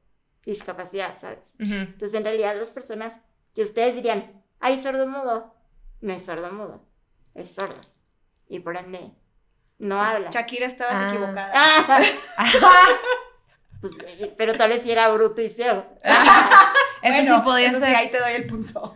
discapacidad, 0.45 1.17
¿sabes? 1.17 1.56
Entonces, 1.60 2.13
en 2.13 2.23
realidad, 2.25 2.56
las 2.58 2.71
personas 2.71 3.19
que 3.56 3.62
ustedes 3.63 3.95
dirían, 3.95 4.43
ay, 4.60 4.82
sordo 4.82 5.08
mudo, 5.08 5.53
no 6.01 6.13
es 6.13 6.25
sordo 6.25 6.51
mudo, 6.51 6.86
es 7.34 7.53
sordo. 7.53 7.79
Y 8.47 8.60
por 8.60 8.75
ende, 8.77 8.99
no 9.79 10.01
habla. 10.01 10.29
Shakira, 10.32 10.67
estabas 10.67 10.95
Ah. 10.97 11.10
equivocada. 11.10 11.51
Ah, 11.56 12.01
pues, 13.82 13.93
eh, 14.21 14.34
pero 14.38 14.56
tal 14.56 14.69
vez 14.69 14.82
si 14.82 14.91
era 14.91 15.08
bruto 15.10 15.41
y 15.41 15.49
ciego. 15.49 15.86
Eso 17.03 17.17
Bueno, 17.19 17.36
sí 17.36 17.41
podría 17.43 17.67
eso 17.67 17.79
ser. 17.79 17.89
sí, 17.89 17.95
ahí 17.95 18.12
te 18.12 18.19
doy 18.19 18.32
el 18.34 18.47
punto. 18.47 18.93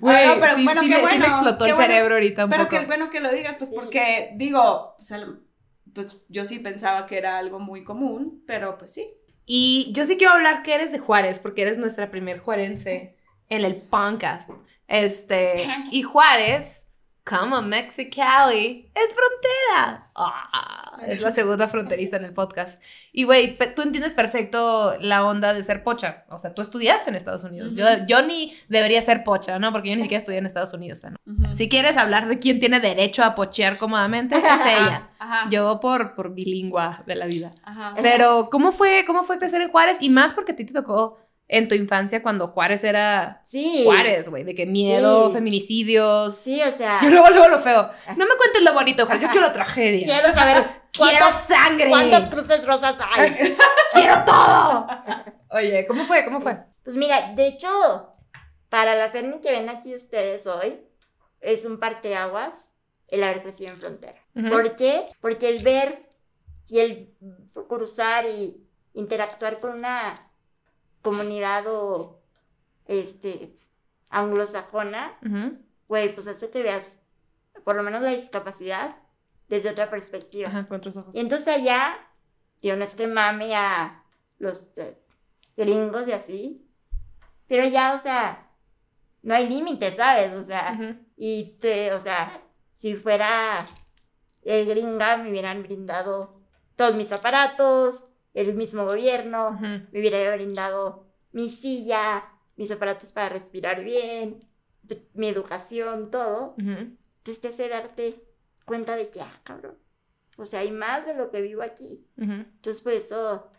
Güey, 0.00 0.40
pero 0.40 0.56
sí, 0.56 0.64
bueno, 0.64 0.82
sí 0.82 0.88
qué 0.88 0.94
me, 0.96 1.00
sí 1.00 1.04
me 1.04 1.18
bueno, 1.18 1.26
explotó 1.26 1.64
qué 1.64 1.70
el 1.70 1.76
bueno. 1.76 1.92
cerebro 1.92 2.14
ahorita 2.16 2.44
un 2.44 2.50
Pero 2.50 2.64
poco. 2.64 2.76
qué 2.80 2.86
bueno 2.86 3.10
que 3.10 3.20
lo 3.20 3.32
digas, 3.32 3.54
pues 3.56 3.70
Sí. 3.70 3.76
porque 3.76 4.32
digo, 4.34 4.94
pues, 4.96 5.10
el- 5.12 5.40
pues 5.94 6.22
yo 6.28 6.44
sí 6.44 6.58
pensaba 6.58 7.06
que 7.06 7.16
era 7.18 7.38
algo 7.38 7.60
muy 7.60 7.84
común, 7.84 8.42
pero 8.46 8.76
pues 8.76 8.92
sí. 8.92 9.08
Y 9.46 9.92
yo 9.92 10.04
sí 10.04 10.16
quiero 10.16 10.34
hablar 10.34 10.62
que 10.62 10.74
eres 10.74 10.92
de 10.92 10.98
Juárez, 10.98 11.38
porque 11.38 11.62
eres 11.62 11.78
nuestra 11.78 12.10
primer 12.10 12.38
juarense 12.38 13.16
en 13.48 13.64
el 13.64 13.76
podcast. 13.76 14.50
Este, 14.88 15.66
y 15.90 16.02
Juárez, 16.02 16.86
como 17.24 17.62
Mexicali, 17.62 18.90
es 18.94 19.14
frontera. 19.14 20.08
Ah, 20.14 20.98
es 21.06 21.20
la 21.20 21.30
segunda 21.30 21.68
fronteriza 21.68 22.16
en 22.16 22.24
el 22.24 22.32
podcast. 22.32 22.82
Y 23.12 23.24
güey, 23.24 23.56
tú 23.74 23.82
entiendes 23.82 24.14
perfecto 24.14 24.96
la 25.00 25.24
onda 25.24 25.54
de 25.54 25.62
ser 25.62 25.82
pocha. 25.84 26.24
O 26.30 26.38
sea, 26.38 26.52
tú 26.54 26.62
estudiaste 26.62 27.10
en 27.10 27.16
Estados 27.16 27.44
Unidos. 27.44 27.74
yo, 27.74 27.84
Ujú. 27.86 28.04
yo 28.08 28.22
ni 28.22 28.52
debería 28.68 29.00
ser 29.00 29.22
pocha, 29.24 29.58
¿no? 29.58 29.70
Porque 29.72 29.90
yo 29.90 29.96
ni 29.96 30.02
siquiera 30.02 30.18
estudié 30.20 30.38
en 30.38 30.46
Estados 30.46 30.72
Unidos. 30.74 31.02
Si 31.54 31.68
quieres 31.68 31.96
hablar 31.96 32.26
de 32.28 32.38
quién 32.38 32.58
tiene 32.58 32.80
derecho 32.80 33.22
a 33.24 33.34
pochear 33.34 33.76
cómodamente, 33.76 34.36
es 34.36 34.42
ella. 34.44 35.10
Ajá. 35.18 35.48
Yo 35.50 35.78
por, 35.80 36.14
por 36.14 36.34
bilingüe 36.34 36.82
de 37.06 37.14
la 37.14 37.26
vida. 37.26 37.52
Ajá. 37.64 37.94
Pero, 38.02 38.48
¿cómo 38.50 38.72
fue, 38.72 39.04
¿cómo 39.06 39.22
fue 39.22 39.38
crecer 39.38 39.60
en 39.62 39.70
Juárez? 39.70 39.98
Y 40.00 40.10
más 40.10 40.32
porque 40.32 40.52
a 40.52 40.56
ti 40.56 40.64
te 40.64 40.72
tocó 40.72 41.18
en 41.54 41.68
tu 41.68 41.74
infancia 41.74 42.22
cuando 42.22 42.48
Juárez 42.48 42.82
era 42.82 43.40
Sí. 43.44 43.82
Juárez, 43.84 44.28
güey, 44.30 44.42
de 44.42 44.54
que 44.54 44.64
miedo, 44.66 45.26
Sí. 45.28 45.34
feminicidios. 45.34 46.34
Sí, 46.36 46.62
o 46.62 46.72
sea. 46.76 47.00
Yo 47.02 47.10
luego, 47.10 47.28
luego 47.28 47.48
lo 47.48 47.60
feo. 47.60 47.90
No 48.16 48.24
me 48.26 48.36
cuentes 48.36 48.62
lo 48.62 48.72
bonito, 48.72 49.04
Juárez, 49.04 49.22
yo 49.22 49.28
quiero 49.30 49.52
tragedia. 49.52 50.02
Quiero 50.04 50.34
saber 50.34 50.64
Quiero 50.92 51.26
sangre. 51.46 51.88
cuántas 51.90 52.28
cruces 52.30 52.66
rosas 52.66 52.98
hay. 53.14 53.54
Quiero 53.92 54.24
todo. 54.24 54.86
Oye, 55.50 55.86
¿cómo 55.86 56.04
fue? 56.04 56.24
¿Cómo 56.24 56.40
fue? 56.40 56.58
Pues 56.84 56.96
mira, 56.96 57.32
de 57.34 57.46
hecho, 57.48 57.68
para 58.70 58.94
la 58.94 59.10
Fermi 59.10 59.40
que 59.40 59.50
ven 59.52 59.68
aquí 59.68 59.94
ustedes 59.94 60.46
hoy, 60.46 60.80
es 61.42 61.64
un 61.66 61.78
parteaguas 61.78 62.70
el 63.08 63.22
haber 63.24 63.42
crecido 63.42 63.72
en 63.72 63.78
frontera. 63.78 64.14
¿Por 64.50 64.74
qué? 64.76 65.04
Porque 65.20 65.48
el 65.50 65.62
ver 65.62 66.08
y 66.66 66.80
el 66.80 67.14
cruzar 67.68 68.24
y 68.24 68.66
interactuar 68.94 69.60
con 69.60 69.72
una 69.72 70.30
comunidad 71.02 71.66
o 71.66 72.20
este 72.86 73.58
anglosajona, 74.08 75.18
güey, 75.88 76.14
pues 76.14 76.26
hace 76.26 76.50
que 76.50 76.62
veas 76.62 76.96
por 77.64 77.76
lo 77.76 77.82
menos 77.82 78.02
la 78.02 78.10
discapacidad 78.10 78.96
desde 79.48 79.70
otra 79.70 79.90
perspectiva. 79.90 80.48
Ajá, 80.48 80.66
con 80.66 80.78
otros 80.78 80.96
ojos. 80.96 81.14
Y 81.14 81.20
entonces 81.20 81.48
allá, 81.48 81.96
yo 82.62 82.76
no 82.76 82.84
es 82.84 82.94
que 82.94 83.06
mame 83.06 83.54
a 83.54 84.04
los 84.38 84.70
eh, 84.76 84.98
gringos 85.56 86.08
y 86.08 86.12
así, 86.12 86.68
pero 87.46 87.66
ya, 87.66 87.94
o 87.94 87.98
sea, 87.98 88.50
no 89.22 89.34
hay 89.34 89.48
límites, 89.48 89.96
¿sabes? 89.96 90.34
O 90.36 90.42
sea, 90.42 90.96
y 91.16 91.58
te, 91.60 91.92
o 91.92 92.00
sea, 92.00 92.42
si 92.72 92.96
fuera 92.96 93.64
eh, 94.42 94.64
gringa, 94.64 95.16
me 95.18 95.30
hubieran 95.30 95.62
brindado 95.62 96.40
todos 96.76 96.94
mis 96.94 97.12
aparatos, 97.12 98.04
el 98.34 98.54
mismo 98.54 98.84
gobierno, 98.84 99.58
me 99.60 99.88
hubiera 99.92 100.34
brindado 100.34 101.06
mi 101.32 101.50
silla, 101.50 102.28
mis 102.56 102.70
aparatos 102.70 103.12
para 103.12 103.28
respirar 103.28 103.82
bien, 103.84 104.48
mi 105.14 105.28
educación, 105.28 106.10
todo. 106.10 106.54
Entonces 106.58 107.40
te 107.40 107.48
hace 107.48 107.68
darte 107.68 108.24
cuenta 108.64 108.96
de 108.96 109.10
que, 109.10 109.20
ah, 109.20 109.40
cabrón, 109.44 109.78
o 110.36 110.46
sea, 110.46 110.60
hay 110.60 110.70
más 110.70 111.06
de 111.06 111.14
lo 111.14 111.30
que 111.30 111.42
vivo 111.42 111.62
aquí. 111.62 112.06
Entonces 112.16 112.80
por 112.80 112.92
eso 112.92 113.50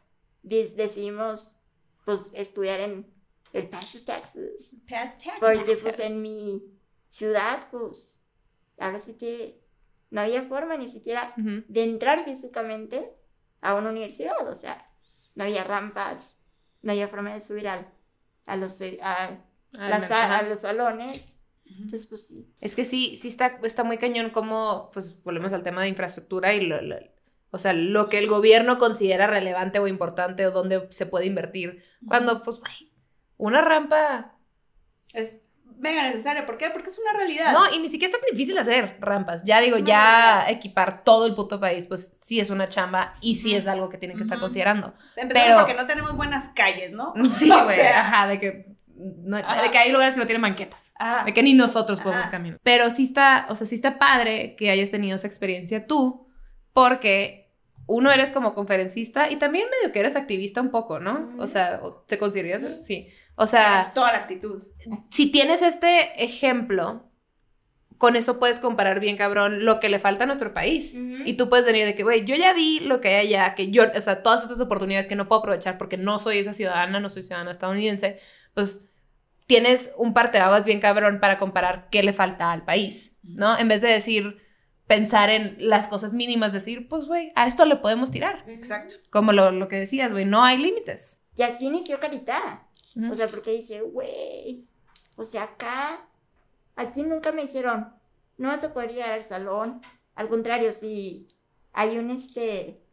decidimos, 0.41 1.57
pues, 2.05 2.31
estudiar 2.33 2.79
en 2.81 3.13
El 3.53 3.69
Paso, 3.69 3.99
Texas. 3.99 4.35
Past 4.89 5.23
taxes. 5.23 5.39
Porque 5.39 5.75
pues 5.75 5.99
en 5.99 6.21
mi 6.21 6.63
ciudad, 7.07 7.67
pues, 7.69 8.25
ahora 8.79 8.99
sí 8.99 9.13
que 9.13 9.61
no 10.09 10.21
había 10.21 10.43
forma 10.43 10.75
ni 10.77 10.89
siquiera 10.89 11.33
de 11.37 11.83
entrar 11.83 12.25
físicamente 12.25 13.15
a 13.63 13.75
una 13.75 13.89
universidad, 13.89 14.47
o 14.47 14.55
sea, 14.55 14.89
no 15.35 15.43
había 15.45 15.63
rampas, 15.63 16.37
no 16.81 16.91
había 16.91 17.07
forma 17.07 17.33
de 17.33 17.41
subir 17.41 17.67
al, 17.67 17.87
a, 18.45 18.55
los, 18.57 18.81
a, 19.01 19.39
Ah, 19.79 19.89
las- 19.89 20.11
a, 20.11 20.43
los 20.43 20.59
salones. 20.61 21.37
Entonces, 21.65 22.05
pues 22.05 22.27
sí. 22.27 22.47
Es 22.61 22.75
que 22.75 22.85
sí, 22.85 23.15
sí 23.15 23.27
está, 23.27 23.59
está 23.63 23.83
muy 23.83 23.97
cañón 23.97 24.29
como, 24.29 24.91
pues 24.93 25.23
volvemos 25.23 25.53
al 25.53 25.63
tema 25.63 25.81
de 25.81 25.89
infraestructura 25.89 26.53
y 26.53 26.65
lo, 26.67 26.81
lo- 26.81 26.97
o 27.51 27.57
sea, 27.57 27.73
lo 27.73 28.09
que 28.09 28.19
el 28.19 28.27
gobierno 28.27 28.77
considera 28.79 29.27
relevante 29.27 29.79
o 29.79 29.87
importante 29.87 30.45
o 30.47 30.51
dónde 30.51 30.87
se 30.91 31.05
puede 31.05 31.25
invertir. 31.25 31.83
Cuando, 32.07 32.43
pues, 32.43 32.59
una 33.37 33.61
rampa... 33.61 34.37
Es 35.13 35.42
mega 35.79 36.03
necesario. 36.03 36.45
¿Por 36.45 36.57
qué? 36.57 36.69
Porque 36.69 36.87
es 36.89 36.97
una 36.99 37.13
realidad. 37.17 37.51
No, 37.51 37.73
y 37.73 37.79
ni 37.79 37.89
siquiera 37.89 38.13
es 38.13 38.19
tan 38.21 38.29
difícil 38.31 38.57
hacer 38.57 38.97
rampas. 39.01 39.43
Ya 39.45 39.59
digo, 39.59 39.77
ya 39.79 40.37
realidad. 40.39 40.49
equipar 40.51 41.03
todo 41.03 41.25
el 41.25 41.35
puto 41.35 41.59
país, 41.59 41.85
pues 41.87 42.13
sí 42.23 42.39
es 42.39 42.49
una 42.49 42.69
chamba 42.69 43.13
y 43.21 43.35
sí 43.35 43.53
es 43.55 43.67
algo 43.67 43.89
que 43.89 43.97
tienen 43.97 44.15
que 44.17 44.23
estar 44.23 44.37
Ujú. 44.37 44.45
considerando. 44.45 44.93
Empezando 45.15 45.47
pero- 45.49 45.59
porque 45.59 45.73
no 45.73 45.85
tenemos 45.87 46.15
buenas 46.15 46.49
calles, 46.55 46.91
¿no? 46.91 47.13
Sí, 47.29 47.51
O 47.51 47.63
güey, 47.63 47.75
sea, 47.75 47.99
ajá, 48.07 48.27
de 48.27 48.39
que, 48.39 48.65
no- 48.95 49.37
de 49.37 49.71
que 49.71 49.77
hay 49.77 49.91
lugares 49.91 50.13
que 50.13 50.19
no 50.21 50.25
tienen 50.25 50.41
banquetas. 50.41 50.93
ajá. 50.97 51.25
De 51.25 51.33
que 51.33 51.43
ni 51.43 51.53
nosotros 51.53 51.99
podemos 51.99 52.23
Ajá. 52.23 52.31
caminar. 52.31 52.59
Pero 52.63 52.89
sí 52.89 53.03
está, 53.05 53.45
o 53.49 53.55
sea, 53.55 53.67
sí 53.67 53.75
está 53.75 53.99
padre 53.99 54.55
que 54.55 54.69
hayas 54.71 54.89
tenido 54.91 55.15
esa 55.15 55.27
experiencia 55.27 55.85
tú, 55.85 56.29
porque 56.73 57.51
uno 57.85 58.11
eres 58.11 58.31
como 58.31 58.53
conferencista 58.55 59.29
y 59.29 59.35
también 59.35 59.65
medio 59.69 59.91
que 59.91 59.99
eres 59.99 60.15
activista 60.15 60.61
un 60.61 60.71
poco, 60.71 60.99
¿no? 60.99 61.29
O 61.37 61.47
sea, 61.47 61.81
¿o 61.83 62.03
¿te 62.07 62.17
consideras? 62.17 62.63
Sí. 62.85 63.09
O 63.35 63.47
sea, 63.47 63.81
Es 63.81 63.93
toda 63.93 64.11
la 64.11 64.19
actitud. 64.19 64.61
si 65.09 65.31
tienes 65.31 65.61
este 65.61 66.23
ejemplo, 66.23 67.09
con 67.97 68.15
eso 68.15 68.37
puedes 68.39 68.59
comparar 68.59 68.99
bien, 68.99 69.15
cabrón, 69.17 69.65
lo 69.65 69.79
que 69.79 69.89
le 69.89 69.97
falta 69.97 70.25
a 70.25 70.27
nuestro 70.27 70.53
país. 70.53 70.95
Y 70.95 71.33
tú 71.33 71.49
puedes 71.49 71.65
venir 71.65 71.85
de 71.85 71.95
que, 71.95 72.03
güey, 72.03 72.25
yo 72.25 72.35
ya 72.35 72.53
vi 72.53 72.79
lo 72.81 72.99
que 73.01 73.09
hay 73.09 73.27
allá, 73.27 73.55
que 73.55 73.71
yo, 73.71 73.83
o 73.95 74.01
sea, 74.01 74.21
todas 74.23 74.43
esas 74.43 74.59
oportunidades 74.59 75.07
que 75.07 75.15
no 75.15 75.27
puedo 75.27 75.39
aprovechar 75.39 75.77
porque 75.77 75.97
no 75.97 76.19
soy 76.19 76.39
esa 76.39 76.53
ciudadana, 76.53 76.99
no 76.99 77.09
soy 77.09 77.23
ciudadana 77.23 77.51
estadounidense, 77.51 78.19
pues 78.53 78.89
tienes 79.47 79.91
un 79.97 80.13
parteaguas 80.13 80.65
bien 80.65 80.79
cabrón 80.79 81.19
para 81.19 81.39
comparar 81.39 81.87
qué 81.91 82.03
le 82.03 82.13
falta 82.13 82.51
al 82.51 82.65
país, 82.65 83.17
¿no? 83.23 83.57
En 83.57 83.67
vez 83.67 83.81
de 83.81 83.89
decir, 83.89 84.37
pensar 84.87 85.29
en 85.29 85.55
las 85.59 85.87
cosas 85.87 86.13
mínimas, 86.13 86.53
decir, 86.53 86.87
pues, 86.87 87.05
güey, 87.05 87.31
a 87.35 87.47
esto 87.47 87.65
le 87.65 87.77
podemos 87.77 88.11
tirar. 88.11 88.43
Exacto. 88.47 88.95
Como 89.11 89.31
lo, 89.31 89.51
lo 89.51 89.67
que 89.67 89.77
decías, 89.77 90.11
güey, 90.11 90.25
no 90.25 90.43
hay 90.43 90.57
límites. 90.57 91.21
Y 91.35 91.43
así 91.43 91.65
inició 91.65 91.99
Carita. 91.99 92.67
O 93.11 93.15
sea, 93.15 93.27
porque 93.27 93.51
dije, 93.51 93.81
güey, 93.81 94.67
o 95.15 95.25
sea, 95.25 95.43
acá, 95.43 96.07
aquí 96.75 97.03
nunca 97.03 97.31
me 97.31 97.43
dijeron, 97.43 97.91
no 98.37 98.49
vas 98.49 98.63
a 98.63 98.73
poder 98.73 98.91
llegar 98.91 99.11
al 99.11 99.25
salón. 99.25 99.81
Al 100.15 100.29
contrario, 100.29 100.71
si 100.71 101.27
hay 101.71 101.97
un, 101.97 102.11
este, 102.11 102.83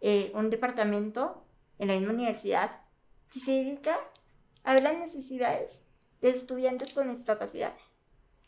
eh, 0.00 0.32
un 0.34 0.50
departamento 0.50 1.46
en 1.78 1.88
la 1.88 1.94
misma 1.94 2.12
universidad 2.12 2.82
que 3.32 3.40
se 3.40 3.52
dedica 3.52 3.98
a 4.64 4.74
ver 4.74 4.82
las 4.82 4.98
necesidades 4.98 5.80
de 6.20 6.30
estudiantes 6.30 6.92
con 6.92 7.12
discapacidad. 7.12 7.74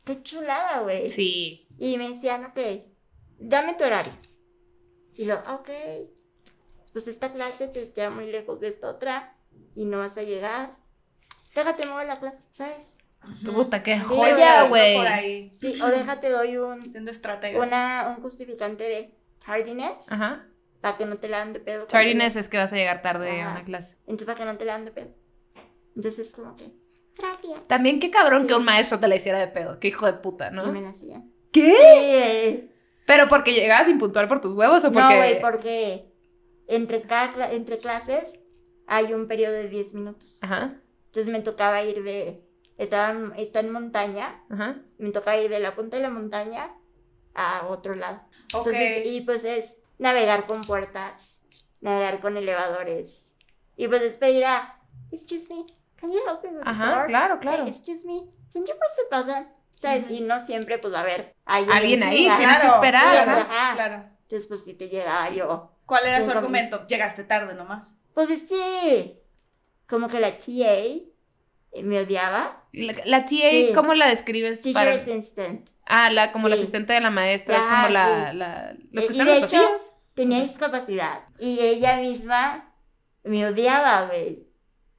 Qué 0.04 0.22
chulada, 0.22 0.80
güey. 0.82 1.08
Sí. 1.08 1.66
Y 1.78 1.96
me 1.96 2.10
decían, 2.10 2.44
ok, 2.44 2.58
dame 3.38 3.74
tu 3.74 3.84
horario. 3.84 4.12
Y 5.14 5.24
lo, 5.24 5.36
ok, 5.36 5.70
pues 6.92 7.08
esta 7.08 7.32
clase 7.32 7.68
te 7.68 7.90
queda 7.92 8.10
muy 8.10 8.30
lejos 8.30 8.60
de 8.60 8.68
esta 8.68 8.90
otra 8.90 9.36
y 9.74 9.84
no 9.86 9.98
vas 9.98 10.16
a 10.18 10.22
llegar. 10.22 10.76
Déjate 11.54 11.86
mover 11.86 12.06
la 12.06 12.18
clase, 12.18 12.48
¿sabes? 12.52 12.96
Puta, 13.44 13.82
qué 13.82 13.94
Sí, 13.96 14.00
joya, 14.04 14.64
güey. 14.68 14.68
güey. 14.68 14.96
Por 14.96 15.06
ahí. 15.06 15.52
Sí, 15.56 15.80
o 15.80 15.86
déjate 15.86 16.28
doy 16.28 16.56
un, 16.58 16.94
una, 17.56 18.14
un 18.16 18.22
justificante 18.22 18.84
de 18.84 19.14
tardiness 19.44 20.12
Ajá. 20.12 20.46
para 20.80 20.96
que 20.98 21.06
no 21.06 21.16
te 21.16 21.28
la 21.28 21.38
dan 21.38 21.52
de 21.54 21.60
pedo. 21.60 21.86
Tardiness 21.86 22.36
es 22.36 22.48
que 22.48 22.58
vas 22.58 22.72
a 22.72 22.76
llegar 22.76 23.00
tarde 23.02 23.40
a 23.40 23.52
una 23.52 23.64
clase. 23.64 23.96
Entonces, 24.00 24.26
para 24.26 24.38
que 24.40 24.44
no 24.44 24.56
te 24.58 24.64
la 24.66 24.72
dan 24.72 24.84
de 24.84 24.90
pedo. 24.90 25.14
Entonces, 25.96 26.18
es 26.28 26.34
como 26.34 26.56
que. 26.56 26.70
También 27.68 28.00
qué 28.00 28.10
cabrón 28.10 28.42
Sí. 28.42 28.48
que 28.48 28.54
un 28.54 28.64
maestro 28.64 28.98
te 29.00 29.06
la 29.08 29.14
hiciera 29.16 29.38
de 29.38 29.46
pedo. 29.46 29.78
Qué 29.78 29.88
hijo 29.88 30.04
de 30.06 30.14
puta, 30.14 30.50
¿no? 30.50 30.64
Sí, 30.64 30.70
me 30.70 30.80
la 30.80 30.88
hacían. 30.90 31.32
¿Qué? 31.52 31.70
Sí, 31.70 31.76
eh, 31.80 32.70
¿Pero 33.06 33.28
porque 33.28 33.52
llegabas 33.52 33.88
impuntual 33.88 34.26
por 34.28 34.40
tus 34.40 34.52
huevos 34.54 34.84
o 34.84 34.88
No, 34.90 34.94
porque...? 34.94 35.16
güey, 35.16 35.40
porque 35.40 36.12
entre, 36.66 37.02
cada, 37.02 37.52
entre 37.52 37.78
clases 37.78 38.40
hay 38.86 39.12
un 39.14 39.26
periodo 39.28 39.54
de 39.54 39.68
10 39.68 39.94
minutos. 39.94 40.40
Ajá, 40.42 40.80
Entonces 41.06 41.32
me 41.32 41.40
tocaba 41.40 41.82
ir 41.82 42.02
de, 42.02 42.44
estaba 42.78 43.10
en, 43.10 43.32
está 43.36 43.60
en 43.60 43.70
montaña, 43.72 44.42
ajá. 44.50 44.82
me 44.98 45.10
tocaba 45.10 45.36
ir 45.36 45.50
de 45.50 45.60
la 45.60 45.74
punta 45.74 45.96
de 45.96 46.02
la 46.02 46.10
montaña 46.10 46.74
a 47.34 47.66
otro 47.68 47.94
lado. 47.94 48.20
Entonces, 48.52 49.06
y 49.06 49.20
pues 49.22 49.44
es 49.44 49.80
navegar 49.98 50.46
con 50.46 50.62
puertas, 50.62 51.40
navegar 51.80 52.20
con 52.20 52.36
elevadores. 52.36 53.32
Y 53.76 53.88
pues 53.88 54.02
es 54.02 54.16
pedir 54.16 54.44
a, 54.44 54.80
excuse 55.10 55.48
me, 55.52 55.64
can 55.96 56.10
you 56.12 56.18
help 56.26 56.42
me 56.44 56.50
with 56.50 56.62
the 56.64 56.70
Ajá, 56.70 56.94
door? 56.96 57.06
claro, 57.06 57.34
Hey, 57.34 57.40
claro. 57.40 57.66
excuse 57.66 58.04
me, 58.06 58.18
can 58.52 58.64
you 58.64 58.74
press 58.76 58.96
the 58.96 59.16
button? 59.16 59.48
¿Sabes? 59.70 60.04
Ujú. 60.04 60.14
Y 60.14 60.20
no 60.20 60.38
siempre, 60.40 60.78
pues, 60.78 60.94
a 60.94 61.02
ver, 61.02 61.34
hay 61.44 61.66
Alguien 61.70 62.02
ahí, 62.02 62.18
tienes 62.18 62.36
que 62.38 62.44
Claro, 62.44 62.74
esperar. 62.74 63.04
Sí, 63.04 63.16
ajá. 63.30 63.40
ajá. 63.40 63.74
Claro. 63.74 63.94
Entonces, 64.22 64.46
pues, 64.46 64.64
si 64.64 64.74
te 64.74 64.88
llegaba 64.88 65.28
yo. 65.30 65.73
¿Cuál 65.86 66.06
era 66.06 66.16
Sí, 66.18 66.22
su 66.24 66.28
como- 66.28 66.38
argumento? 66.40 66.86
Llegaste 66.86 67.24
tarde 67.24 67.54
nomás. 67.54 67.96
Pues 68.14 68.30
es 68.30 68.42
que, 68.44 69.20
como 69.88 70.08
que 70.08 70.20
la 70.20 70.32
TA 70.38 70.52
eh, 70.52 71.82
me 71.82 71.98
odiaba. 72.00 72.64
La, 72.72 72.94
la 73.04 73.20
TA, 73.24 73.28
Sí. 73.50 73.72
¿cómo 73.74 73.94
la 73.94 74.08
describes? 74.08 74.62
Teacher 74.62 74.84
para- 74.84 74.94
assistant. 74.94 75.68
Ah, 75.86 76.10
la, 76.10 76.32
como 76.32 76.48
la 76.48 76.56
Sí. 76.56 76.62
asistente 76.62 76.92
de 76.92 77.00
la 77.00 77.10
maestra, 77.10 77.56
es 77.56 77.60
Ajá, 77.62 77.82
como 77.82 77.92
la, 77.94 78.30
sí. 78.30 78.36
la- 78.36 78.76
los 78.92 79.04
Eh, 79.04 79.06
que 79.08 79.12
y 79.12 79.16
están 79.20 79.26
de 79.26 79.40
los 79.40 79.52
hecho, 79.52 79.62
pasillos. 79.62 79.92
tenía 80.14 80.42
discapacidad. 80.42 81.20
Y 81.38 81.58
ella 81.60 81.96
misma 81.98 82.72
me 83.24 83.46
odiaba, 83.46 84.06
güey. 84.06 84.46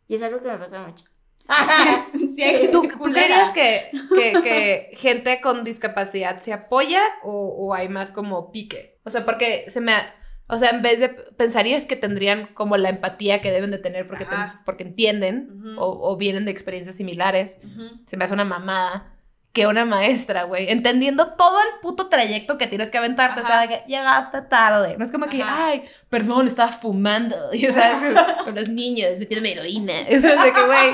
Y 0.07 0.15
es 0.15 0.21
algo 0.21 0.41
que 0.41 0.47
me 0.49 0.57
pasa 0.57 0.85
mucho. 0.85 1.05
Sí, 2.35 2.43
¿Tú, 2.71 2.81
tú 3.01 3.11
creerías 3.11 3.51
que, 3.53 3.89
que, 4.13 4.41
que 4.41 4.89
gente 4.97 5.39
con 5.41 5.63
discapacidad 5.63 6.39
se 6.39 6.51
apoya 6.53 7.01
o, 7.23 7.31
o 7.57 7.73
hay 7.73 7.87
más 7.89 8.11
como 8.11 8.51
pique? 8.51 8.99
O 9.05 9.09
sea, 9.09 9.23
porque 9.25 9.65
se 9.69 9.79
me... 9.81 9.93
ha- 9.93 10.13
O 10.47 10.57
sea, 10.57 10.69
en 10.69 10.81
vez 10.81 10.99
de... 10.99 11.09
Pensarías 11.09 11.85
que 11.85 11.95
tendrían 11.95 12.47
como 12.53 12.77
la 12.77 12.89
empatía 12.89 13.41
que 13.41 13.51
deben 13.51 13.71
de 13.71 13.77
tener 13.77 14.07
porque, 14.07 14.27
porque 14.63 14.83
entienden 14.83 15.75
o, 15.77 15.99
o 16.01 16.17
vienen 16.17 16.45
de 16.45 16.51
experiencias 16.51 16.95
similares. 16.95 17.59
Se 18.05 18.17
me 18.17 18.23
hace 18.23 18.33
una 18.33 18.45
mamada 18.45 19.15
que 19.55 19.67
una 19.67 19.85
maestra, 19.85 20.43
güey, 20.43 20.69
entendiendo 20.69 21.31
todo 21.35 21.57
el 21.61 21.79
puto 21.81 22.09
trayecto 22.09 22.57
que 22.57 22.67
tienes 22.67 22.91
que 22.91 22.97
aventarte, 22.97 23.39
Ajá. 23.39 23.47
¿sabes? 23.47 23.69
Que 23.69 23.83
llegaste 23.87 24.41
tarde. 24.41 24.97
No 24.97 25.05
es 25.05 25.13
como 25.13 25.27
que, 25.27 25.41
Ajá. 25.41 25.67
ay, 25.67 25.83
perdón, 26.09 26.47
estaba 26.47 26.73
fumando, 26.73 27.37
y 27.53 27.65
sabes, 27.71 27.99
con 28.43 28.53
los 28.53 28.67
niños, 28.67 29.11
metiéndome 29.17 29.53
heroína. 29.53 29.93
Eso 30.09 30.27
es 30.27 30.43
de 30.43 30.51
que, 30.51 30.65
güey, 30.65 30.91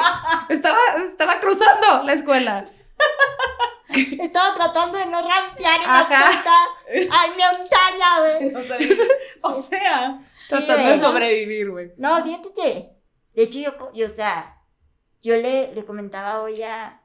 estaba, 0.49 0.77
estaba 1.11 1.39
cruzando 1.41 2.03
la 2.05 2.13
escuela. 2.13 2.63
Estaba 4.19 4.53
tratando 4.55 4.97
de 4.97 5.05
no 5.05 5.21
rampear 5.21 5.81
en 5.81 5.87
la 5.87 5.99
Ajá. 5.99 6.31
puta. 6.37 6.57
Ay, 7.11 7.29
montaña, 7.29 8.19
güey. 8.19 8.53
O 9.43 9.53
sea, 9.53 9.57
o 9.59 9.61
sea, 9.61 10.25
Tratando 10.47 10.89
de 10.89 10.99
sobrevivir, 10.99 11.71
güey. 11.71 11.91
No, 11.97 12.23
fíjate 12.23 12.53
que, 12.53 12.95
de 13.33 13.43
hecho, 13.43 13.59
yo, 13.59 13.91
yo, 13.93 14.05
o 14.05 14.09
sea, 14.09 14.61
yo 15.21 15.35
le, 15.35 15.73
le 15.73 15.85
comentaba 15.85 16.41
hoy 16.41 16.61
a, 16.63 17.01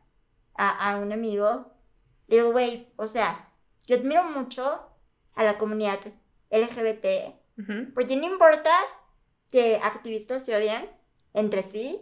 a, 0.54 0.90
a 0.92 0.96
un 0.98 1.12
amigo, 1.12 1.72
le 2.28 2.36
digo, 2.36 2.52
güey, 2.52 2.92
o 2.96 3.06
sea, 3.06 3.50
yo 3.86 3.96
admiro 3.96 4.24
mucho 4.24 4.80
a 5.34 5.44
la 5.44 5.58
comunidad 5.58 5.98
LGBT, 6.50 7.34
Ujú. 7.58 7.92
porque 7.94 8.16
no 8.16 8.26
importa 8.26 8.72
que 9.50 9.80
activistas 9.82 10.44
se 10.44 10.56
odian 10.56 10.90
entre 11.34 11.62
sí, 11.62 12.00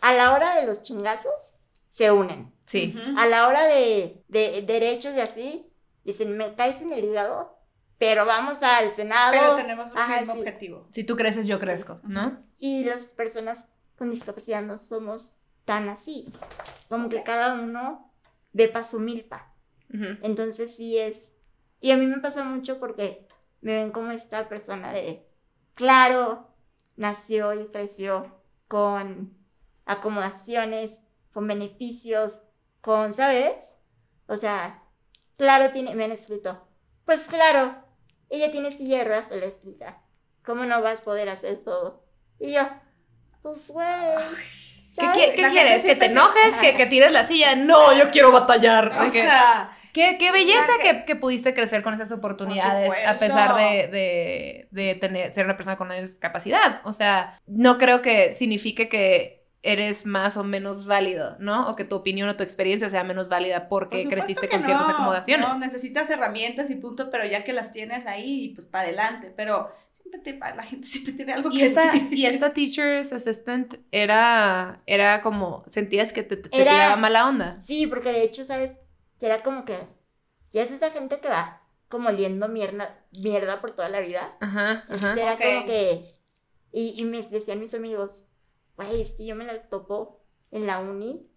a 0.00 0.12
la 0.14 0.32
hora 0.32 0.56
de 0.56 0.66
los 0.66 0.82
chingazos, 0.82 1.54
se 1.88 2.10
unen. 2.10 2.51
Sí. 2.66 2.94
A 3.16 3.26
la 3.26 3.46
hora 3.48 3.64
de, 3.64 4.24
de 4.28 4.62
derechos 4.62 5.14
y 5.14 5.20
así, 5.20 5.72
dicen, 6.04 6.36
me 6.36 6.54
caes 6.54 6.80
en 6.80 6.92
el 6.92 7.04
hígado, 7.04 7.58
pero 7.98 8.24
vamos 8.26 8.62
al 8.62 8.94
Senado. 8.94 9.32
pero 9.32 9.56
tenemos 9.56 9.90
un 9.90 9.98
Ajá, 9.98 10.18
mismo 10.18 10.34
sí. 10.34 10.38
objetivo. 10.40 10.88
Si 10.90 11.04
tú 11.04 11.16
creces, 11.16 11.46
yo 11.46 11.58
crezco, 11.60 12.00
¿no? 12.04 12.44
Y 12.58 12.84
las 12.84 13.08
personas 13.08 13.66
con 13.96 14.10
discapacidad 14.10 14.62
no 14.62 14.78
somos 14.78 15.38
tan 15.64 15.88
así. 15.88 16.24
Como 16.88 17.08
que 17.08 17.22
cada 17.22 17.54
uno 17.54 18.12
ve 18.52 18.68
pa' 18.68 18.82
su 18.82 18.98
milpa. 19.00 19.54
Ujú. 19.92 20.18
Entonces 20.22 20.74
sí 20.74 20.98
es. 20.98 21.36
Y 21.80 21.90
a 21.90 21.96
mí 21.96 22.06
me 22.06 22.18
pasa 22.18 22.42
mucho 22.44 22.78
porque 22.80 23.28
me 23.60 23.74
ven 23.80 23.92
como 23.92 24.10
esta 24.10 24.48
persona 24.48 24.92
de. 24.92 25.28
Claro, 25.74 26.48
nació 26.96 27.54
y 27.54 27.66
creció 27.68 28.40
con 28.68 29.36
acomodaciones, 29.84 31.00
con 31.32 31.46
beneficios, 31.46 32.42
con, 32.82 33.14
¿sabes? 33.14 33.76
O 34.26 34.36
sea, 34.36 34.82
claro, 35.38 35.70
tiene, 35.70 35.94
me 35.94 36.04
han 36.04 36.12
escrito. 36.12 36.68
Pues 37.06 37.26
claro, 37.26 37.74
ella 38.28 38.50
tiene 38.50 38.70
silla 38.70 38.98
de 38.98 39.04
ruedas 39.04 39.30
eléctrica. 39.30 40.02
¿Cómo 40.44 40.64
no 40.64 40.82
vas 40.82 41.00
a 41.00 41.04
poder 41.04 41.30
hacer 41.30 41.62
todo? 41.64 42.04
Y 42.38 42.52
yo, 42.52 42.68
pues 43.40 43.68
güey. 43.68 43.86
¿Qué, 45.14 45.32
quieres? 45.32 45.86
¿Que 45.86 45.96
te 45.96 46.06
enojes? 46.06 46.58
¿Que, 46.60 46.76
que 46.76 46.84
tires 46.84 47.12
la 47.12 47.24
silla? 47.24 47.54
No, 47.54 47.94
yo 47.94 48.10
quiero 48.10 48.30
batallar. 48.30 48.92
O 49.00 49.10
sea, 49.10 49.74
Qué, 49.92 50.16
qué 50.18 50.32
belleza 50.32 50.72
que, 50.80 51.04
que 51.04 51.16
pudiste 51.16 51.52
crecer 51.52 51.82
con 51.82 51.92
esas 51.92 52.10
oportunidades 52.12 52.92
a 53.06 53.18
pesar 53.18 53.54
de, 53.54 53.88
de, 53.88 54.68
de 54.70 54.94
tener, 54.94 55.34
ser 55.34 55.44
una 55.44 55.56
persona 55.56 55.76
con 55.76 55.88
una 55.88 56.00
discapacidad. 56.00 56.80
O 56.84 56.94
sea, 56.94 57.38
no 57.46 57.76
creo 57.76 58.00
que 58.00 58.32
signifique 58.32 58.88
que 58.88 59.41
eres 59.64 60.06
más 60.06 60.36
o 60.36 60.42
menos 60.44 60.86
válido, 60.86 61.36
¿no? 61.38 61.68
O 61.70 61.76
que 61.76 61.84
tu 61.84 61.94
opinión 61.94 62.28
o 62.28 62.36
tu 62.36 62.42
experiencia 62.42 62.90
sea 62.90 63.04
menos 63.04 63.28
válida 63.28 63.68
por 63.68 63.84
porque 63.84 64.02
supuesto 64.02 64.24
creciste 64.24 64.48
con 64.48 64.64
ciertas 64.64 64.88
no, 64.88 64.94
acomodaciones. 64.94 65.48
No, 65.48 65.58
necesitas 65.58 66.10
herramientas 66.10 66.68
y 66.70 66.74
punto, 66.76 67.10
pero 67.10 67.24
ya 67.26 67.44
que 67.44 67.52
las 67.52 67.70
tienes 67.70 68.06
ahí, 68.06 68.48
pues 68.54 68.66
para 68.66 68.84
adelante. 68.88 69.32
Pero 69.36 69.70
siempre 69.92 70.20
te- 70.20 70.36
la 70.38 70.62
gente 70.64 70.86
siempre 70.88 71.12
tiene 71.12 71.32
algo 71.34 71.50
y, 71.52 71.58
que 71.58 71.64
esta, 71.66 71.92
decir. 71.92 72.12
y 72.12 72.26
esta 72.26 72.52
teacher's 72.52 73.12
assistant 73.12 73.74
era, 73.92 74.82
era 74.86 75.22
como, 75.22 75.62
sentías 75.68 76.12
que 76.12 76.24
te, 76.24 76.36
te 76.36 76.48
Era- 76.60 76.72
tiraba 76.72 76.96
mala 76.96 77.28
onda. 77.28 77.60
Sí, 77.60 77.86
porque 77.86 78.10
de 78.10 78.22
hecho, 78.24 78.44
¿sabes? 78.44 78.76
Era 79.20 79.42
como 79.44 79.64
que. 79.64 79.76
Ya 80.52 80.62
es 80.62 80.70
esa 80.72 80.90
gente 80.90 81.20
que 81.20 81.28
va 81.28 81.62
como 81.88 82.08
oliendo 82.08 82.48
mierda, 82.48 82.98
mierda 83.20 83.60
por 83.60 83.70
toda 83.76 83.88
la 83.88 84.00
vida. 84.00 84.28
Ajá, 84.40 84.82
Entonces 84.88 85.10
ajá. 85.10 85.20
era 85.22 85.32
Ok. 85.34 85.40
como 85.40 85.66
que. 85.66 86.04
Y, 86.72 86.94
y 87.00 87.04
me 87.04 87.22
decían 87.22 87.60
mis 87.60 87.74
amigos, 87.74 88.24
güey, 88.86 89.02
es 89.02 89.12
que 89.12 89.26
yo 89.26 89.34
me 89.34 89.44
la 89.44 89.68
topo 89.68 90.20
en 90.50 90.66
la 90.66 90.80
uni 90.80 91.30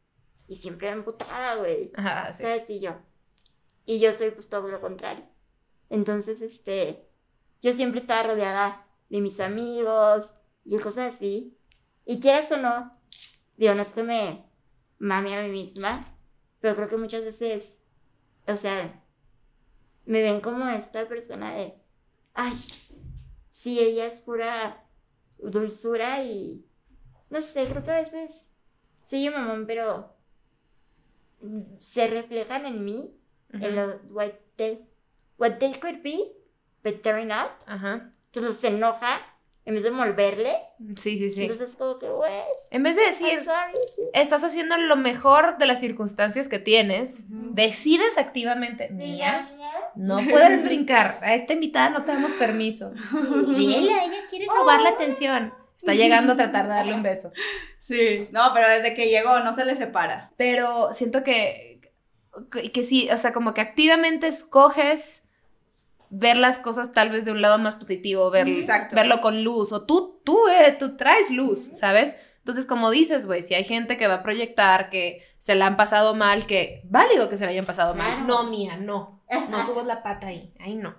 y 0.48 0.58
siempre 0.58 0.90
emputada, 0.90 1.56
güey. 1.56 1.92
Ajá, 1.96 2.34
sí. 2.34 2.44
¿Sabes? 2.44 2.70
Y 2.70 2.80
yo. 2.80 2.96
Y 3.86 4.00
yo 4.00 4.14
soy 4.14 4.32
pues 4.32 4.50
todo 4.50 4.68
lo 4.68 4.82
contrario. 4.82 5.26
Entonces, 5.90 6.42
este. 6.42 7.10
Yo 7.62 7.74
siempre 7.74 8.00
estaba 8.00 8.24
rodeada 8.24 8.88
de 9.10 9.22
mis 9.22 9.40
amigos 9.40 10.36
y 10.64 10.78
cosas 10.78 11.16
así. 11.16 11.58
Y 12.06 12.20
quieras 12.20 12.52
o 12.52 12.58
no, 12.58 12.92
digo, 13.58 13.74
no 13.74 13.82
es 13.82 13.92
que 13.92 14.04
me 14.04 14.46
mame 15.00 15.36
a 15.36 15.44
mí 15.44 15.50
misma, 15.50 16.06
pero 16.60 16.76
creo 16.76 16.90
que 16.90 16.98
muchas 16.98 17.24
veces, 17.24 17.80
o 18.48 18.56
sea, 18.56 19.04
me 20.06 20.22
ven 20.22 20.42
como 20.42 20.68
esta 20.70 21.08
persona 21.08 21.54
de, 21.56 21.82
ay, 22.34 22.56
sí, 23.50 23.80
ella 23.80 24.06
es 24.06 24.20
pura 24.20 24.88
dulzura 25.40 26.24
y, 26.24 26.65
no 27.30 27.42
sé, 27.42 27.66
creo 27.66 27.84
que 27.84 27.92
a 27.92 27.96
veces 27.96 28.48
soy 29.04 29.28
un 29.28 29.34
mamón, 29.36 29.66
pero 29.68 30.16
se 31.80 32.08
reflejan 32.08 32.66
en 32.66 32.84
mí, 32.84 33.16
en 33.54 33.76
lo 33.76 34.00
what 34.10 34.32
they, 34.56 34.86
what 35.38 35.54
they 35.60 35.74
could 35.80 36.02
be, 36.04 36.18
but 36.84 37.02
they're 37.02 37.26
not. 37.26 37.52
Ajá. 37.68 38.12
Entonces 38.34 38.60
se 38.60 38.68
enoja 38.68 39.22
en 39.66 39.74
vez 39.74 39.84
de 39.84 39.90
volverle. 39.92 40.54
Sí, 40.96 41.18
sí, 41.18 41.30
sí. 41.30 41.44
Entonces 41.44 41.72
es 41.72 41.76
como 41.76 41.98
que, 41.98 42.08
güey, 42.08 42.42
En 42.70 42.84
vez 42.84 42.96
de 42.96 43.04
decir, 43.04 43.38
sorry. 43.38 43.78
sí. 43.96 44.02
estás 44.14 44.44
haciendo 44.44 44.78
lo 44.78 44.96
mejor 44.96 45.58
de 45.58 45.66
las 45.66 45.80
circunstancias 45.80 46.48
que 46.48 46.60
tienes, 46.60 47.26
decides 47.30 48.18
activamente, 48.18 48.90
Y 48.92 48.94
mía, 48.94 49.50
no 49.96 50.18
puedes 50.30 50.64
brincar, 50.64 51.20
a 51.22 51.34
esta 51.34 51.54
invitada 51.54 51.90
no 51.90 52.04
te 52.06 52.12
damos 52.12 52.32
permiso. 52.34 52.92
Vela, 53.12 54.04
ella 54.06 54.26
quiere 54.30 54.46
robar 54.48 54.82
la 54.82 54.90
atención. 54.90 55.54
Está 55.78 55.94
llegando 55.94 56.34
a 56.34 56.36
tratar 56.36 56.68
de 56.68 56.74
darle 56.74 56.94
un 56.94 57.04
beso. 57.04 57.32
Sí, 57.80 58.28
no, 58.32 58.52
pero 58.54 58.70
desde 58.70 58.96
que 58.96 59.10
llegó 59.10 59.40
no 59.42 59.56
se 59.56 59.66
le 59.66 59.76
separa. 59.76 60.32
Pero 60.38 60.94
siento 60.94 61.24
que, 61.24 61.82
que, 62.52 62.72
que 62.72 62.84
sí, 62.84 63.10
o 63.12 63.18
sea, 63.18 63.34
como 63.34 63.54
que 63.54 63.62
activamente 63.62 64.28
escoges 64.28 65.24
ver 66.10 66.38
las 66.38 66.60
cosas 66.60 66.94
tal 66.94 67.10
vez 67.10 67.26
de 67.26 67.32
un 67.32 67.42
lado 67.42 67.58
más 67.58 67.76
positivo, 67.76 68.32
ver, 68.32 68.48
verlo 68.94 69.22
con 69.22 69.44
luz, 69.44 69.74
o 69.74 69.86
tú, 69.86 70.22
tú, 70.24 70.48
eh, 70.48 70.76
tú 70.78 70.96
traes 70.96 71.30
luz, 71.30 71.72
¿sabes? 71.78 72.16
Entonces, 72.38 72.66
como 72.66 72.92
dices, 72.92 73.26
güey, 73.26 73.42
si 73.42 73.56
hay 73.56 73.64
gente 73.64 73.98
que 73.98 74.08
va 74.08 74.16
a 74.16 74.24
proyectar 74.24 74.90
que 74.90 75.24
se 75.40 75.56
la 75.56 75.66
han 75.66 75.78
pasado 75.78 76.14
mal, 76.14 76.46
que 76.46 76.82
válido 76.86 77.30
que 77.30 77.38
se 77.38 77.46
la 77.46 77.52
hayan 77.52 77.66
pasado 77.66 77.96
mal. 77.96 78.28
No, 78.28 78.44
mía, 78.44 78.78
no. 78.78 79.24
No 79.50 79.66
subas 79.66 79.88
la 79.88 80.04
pata 80.04 80.28
ahí, 80.28 80.54
ahí 80.60 80.76
no. 80.76 80.96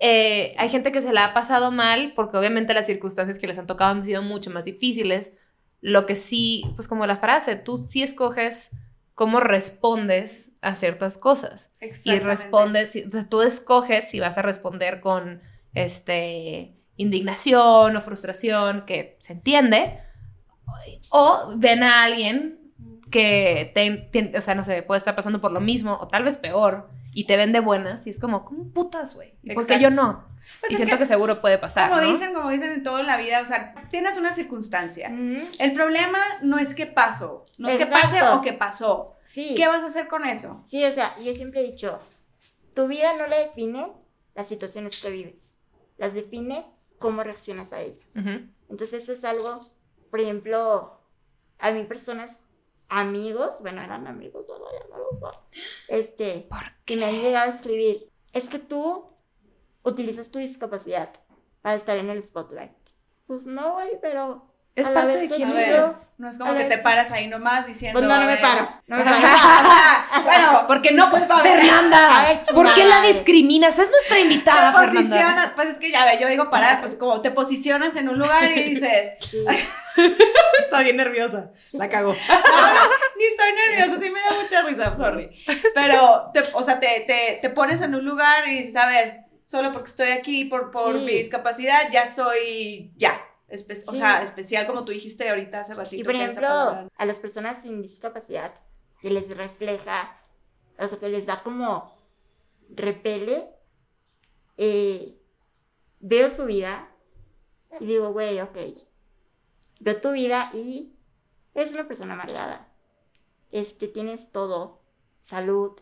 Eh, 0.00 0.54
hay 0.58 0.68
gente 0.68 0.92
que 0.92 1.02
se 1.02 1.12
la 1.12 1.26
ha 1.26 1.34
pasado 1.34 1.70
mal 1.70 2.12
porque 2.14 2.36
obviamente 2.36 2.74
las 2.74 2.86
circunstancias 2.86 3.38
que 3.38 3.46
les 3.46 3.58
han 3.58 3.66
tocado 3.66 3.92
han 3.92 4.04
sido 4.04 4.22
mucho 4.22 4.50
más 4.50 4.64
difíciles. 4.64 5.32
Lo 5.80 6.06
que 6.06 6.14
sí, 6.14 6.64
pues 6.74 6.88
como 6.88 7.06
la 7.06 7.16
frase, 7.16 7.56
tú 7.56 7.78
sí 7.78 8.02
escoges 8.02 8.70
cómo 9.14 9.40
respondes 9.40 10.52
a 10.60 10.74
ciertas 10.74 11.16
cosas. 11.18 11.70
Y 12.10 12.18
respondes, 12.24 12.92
tú 13.30 13.42
escoges 13.42 14.10
si 14.10 14.20
vas 14.20 14.36
a 14.38 14.42
responder 14.42 15.00
con 15.00 15.40
este 15.74 16.74
indignación 16.96 17.94
o 17.96 18.00
frustración, 18.00 18.82
que 18.86 19.16
se 19.20 19.34
entiende, 19.34 20.00
o 21.10 21.52
ven 21.56 21.82
a 21.82 22.02
alguien 22.04 22.58
que 23.10 23.70
te, 23.74 24.08
te- 24.12 24.36
o 24.36 24.40
sea, 24.40 24.54
no 24.54 24.64
sé, 24.64 24.82
puede 24.82 24.98
estar 24.98 25.14
pasando 25.14 25.40
por 25.40 25.52
lo 25.52 25.60
mismo 25.60 25.96
o 26.00 26.08
tal 26.08 26.24
vez 26.24 26.36
peor 26.36 26.88
y 27.16 27.24
te 27.24 27.38
ven 27.38 27.50
de 27.50 27.60
buenas 27.60 28.06
y 28.06 28.10
es 28.10 28.20
como, 28.20 28.44
¿cómo 28.44 28.68
putas, 28.74 29.14
güey? 29.14 29.32
¿Y 29.42 29.54
por 29.54 29.66
qué 29.66 29.80
yo 29.80 29.88
Exacto. 29.88 30.02
no? 30.02 30.24
Pues 30.60 30.72
y 30.72 30.76
siento 30.76 30.98
que, 30.98 31.06
seguro 31.06 31.40
puede 31.40 31.56
pasar, 31.56 31.88
Como 31.88 32.02
¿no? 32.02 32.12
dicen, 32.12 32.34
como 32.34 32.50
dicen 32.50 32.72
en 32.74 32.82
todo 32.82 32.98
en 32.98 33.06
la 33.06 33.16
vida, 33.16 33.40
o 33.40 33.46
sea, 33.46 33.74
tienes 33.90 34.18
una 34.18 34.34
circunstancia. 34.34 35.08
Ujú. 35.10 35.42
El 35.58 35.72
problema 35.72 36.18
no 36.42 36.58
es 36.58 36.74
que 36.74 36.84
pasó, 36.84 37.46
no 37.56 37.70
es 37.70 37.78
que 37.78 37.84
Exacto. 37.84 38.08
pase 38.10 38.22
o 38.28 38.42
que 38.42 38.52
pasó. 38.52 39.14
Sí. 39.24 39.54
¿Qué 39.56 39.66
vas 39.66 39.82
a 39.82 39.86
hacer 39.86 40.08
con 40.08 40.26
eso? 40.26 40.60
Sí, 40.66 40.84
o 40.84 40.92
sea, 40.92 41.16
yo 41.18 41.32
siempre 41.32 41.60
he 41.60 41.64
dicho, 41.64 41.98
tu 42.74 42.86
vida 42.86 43.16
no 43.16 43.26
la 43.26 43.38
define 43.38 43.90
las 44.34 44.46
situaciones 44.46 45.00
que 45.00 45.08
vives, 45.08 45.54
las 45.96 46.12
define 46.12 46.66
cómo 46.98 47.22
reaccionas 47.22 47.72
a 47.72 47.80
ellas. 47.80 48.14
Ujú. 48.14 48.46
Entonces 48.68 49.04
eso 49.04 49.14
es 49.14 49.24
algo, 49.24 49.60
por 50.10 50.20
ejemplo, 50.20 51.00
a 51.60 51.70
mí 51.70 51.82
personas 51.84 52.40
amigos, 52.88 53.60
bueno, 53.62 53.82
eran 53.82 54.06
amigos, 54.06 54.46
ahora 54.50 54.64
ya 54.72 54.86
no 54.88 54.98
lo 54.98 55.12
son, 55.18 55.32
este, 55.88 56.48
que 56.84 56.96
me 56.96 57.04
han 57.06 57.20
llegado 57.20 57.50
a 57.50 57.54
escribir, 57.54 58.10
es 58.32 58.48
que 58.48 58.58
tú 58.58 59.06
utilizas 59.82 60.30
tu 60.30 60.38
discapacidad 60.38 61.10
para 61.62 61.74
estar 61.74 61.96
en 61.96 62.10
el 62.10 62.22
spotlight. 62.22 62.72
Pues 63.26 63.46
no, 63.46 63.74
güey, 63.74 63.98
pero 64.00 64.46
Es 64.76 64.86
a 64.86 64.90
la 64.90 65.00
parte 65.00 65.12
vez 65.18 65.30
de 65.30 65.36
quién 65.36 65.48
eres. 65.56 66.12
no 66.18 66.28
es 66.28 66.38
como 66.38 66.54
que 66.54 66.64
te 66.64 66.78
paras 66.78 67.10
ahí 67.10 67.26
nomás 67.28 67.66
diciendo. 67.66 67.98
Pues 67.98 68.08
no, 68.08 68.20
no 68.20 68.26
me 68.26 68.36
paro, 68.36 68.68
no 68.86 68.96
me 68.96 69.04
paro. 69.04 70.22
Bueno, 70.24 70.64
Porque 70.68 70.92
no, 70.92 71.06
Discúlpame. 71.06 71.42
Fernanda. 71.42 72.20
Ay, 72.26 72.40
¿Por 72.54 72.72
qué 72.74 72.84
la 72.84 73.00
discriminas? 73.00 73.78
Es 73.78 73.90
nuestra 73.90 74.20
invitada, 74.20 74.70
te 74.70 74.78
Fernanda. 74.78 75.00
posicionas, 75.08 75.52
pues 75.56 75.68
es 75.70 75.78
que 75.78 75.90
ya 75.90 76.04
ve, 76.04 76.18
yo 76.20 76.28
digo 76.28 76.50
parar, 76.50 76.80
pues 76.80 76.94
como 76.94 77.20
te 77.20 77.30
posicionas 77.32 77.96
en 77.96 78.08
un 78.08 78.18
lugar 78.18 78.44
y 78.52 78.62
dices, 78.74 79.12
Sí. 79.20 79.44
Está 80.60 80.82
bien 80.82 80.96
nerviosa. 80.96 81.52
La 81.72 81.88
cagó. 81.88 82.12
ni 83.16 83.24
estoy 83.24 83.52
nerviosa, 83.68 84.00
sí 84.02 84.10
me 84.10 84.20
da 84.20 84.40
mucha 84.42 84.62
risa, 84.62 84.96
sorry. 84.96 85.30
Pero, 85.74 86.30
te, 86.32 86.42
o 86.52 86.62
sea, 86.62 86.78
te, 86.80 87.04
te, 87.06 87.38
te 87.40 87.50
pones 87.50 87.80
en 87.82 87.94
un 87.94 88.04
lugar 88.04 88.46
y 88.48 88.58
dices, 88.58 88.76
a 88.76 88.86
ver, 88.88 89.20
solo 89.44 89.72
porque 89.72 89.90
estoy 89.90 90.10
aquí 90.10 90.44
por, 90.46 90.70
por 90.70 90.94
Sí. 90.98 91.04
mi 91.04 91.12
discapacidad, 91.12 91.88
ya 91.90 92.06
soy, 92.06 92.92
ya. 92.96 93.20
espe- 93.48 93.82
O 93.86 93.94
sea, 93.94 94.22
especial 94.22 94.66
como 94.66 94.84
tú 94.84 94.92
dijiste 94.92 95.28
ahorita 95.28 95.60
hace 95.60 95.74
ratito. 95.74 95.96
Y 95.96 96.04
por 96.04 96.14
ejemplo, 96.14 96.48
a 96.48 97.04
las 97.06 97.18
personas 97.18 97.62
sin 97.62 97.80
discapacidad, 97.82 98.54
que 99.00 99.10
les 99.10 99.34
refleja, 99.36 100.20
o 100.78 100.88
sea, 100.88 100.98
que 100.98 101.08
les 101.08 101.26
da 101.26 101.42
como 101.42 101.94
repele, 102.68 103.48
eh, 104.56 105.14
veo 106.00 106.28
su 106.30 106.46
vida 106.46 106.88
y 107.78 107.86
digo, 107.86 108.12
güey, 108.12 108.40
ok, 108.40 108.56
veo 109.80 110.00
tu 110.00 110.12
vida 110.12 110.50
y 110.52 110.94
eres 111.54 111.72
una 111.72 111.86
persona 111.86 112.14
amargada. 112.14 112.68
Este, 113.50 113.88
tienes 113.88 114.32
todo, 114.32 114.82
salud, 115.20 115.72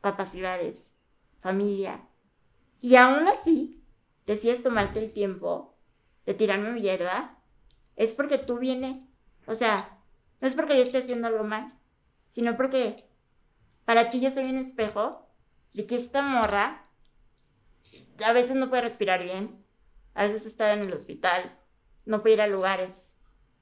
capacidades, 0.00 0.96
familia. 1.40 2.06
Y 2.80 2.96
aún 2.96 3.26
así, 3.28 3.82
decides 4.26 4.62
tomarte 4.62 5.00
el 5.00 5.12
tiempo 5.12 5.74
de 6.26 6.34
tirarme 6.34 6.72
mierda, 6.72 7.38
es 7.96 8.14
porque 8.14 8.38
tú 8.38 8.58
vienes. 8.58 8.98
O 9.46 9.54
sea, 9.54 9.98
no 10.40 10.48
es 10.48 10.54
porque 10.54 10.76
yo 10.76 10.82
esté 10.82 10.98
haciendo 10.98 11.26
algo 11.26 11.44
mal, 11.44 11.78
sino 12.30 12.56
porque 12.56 13.08
para 13.84 14.10
ti 14.10 14.20
yo 14.20 14.30
soy 14.30 14.44
un 14.44 14.58
espejo 14.58 15.26
de 15.74 15.86
que 15.86 15.96
esta 15.96 16.22
morra 16.22 16.86
a 18.24 18.32
veces 18.32 18.56
no 18.56 18.68
puede 18.68 18.82
respirar 18.82 19.22
bien, 19.22 19.64
a 20.14 20.24
veces 20.24 20.46
está 20.46 20.72
en 20.72 20.80
el 20.80 20.92
hospital, 20.92 21.58
no 22.04 22.20
puede 22.22 22.34
ir 22.34 22.40
a 22.40 22.46
lugares, 22.46 23.16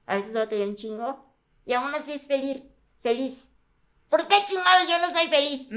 a 0.06 0.16
veces 0.16 0.34
a 0.36 0.48
tener 0.48 0.66
un 0.68 0.76
chingo 0.76 1.34
y 1.64 1.72
aún 1.74 1.94
así 1.94 2.12
es 2.12 2.26
feliz, 2.26 2.62
feliz. 3.02 3.48
¿Por 4.08 4.26
qué 4.26 4.36
chingado 4.46 4.88
yo 4.88 4.98
no 5.00 5.10
soy 5.10 5.28
feliz? 5.28 5.68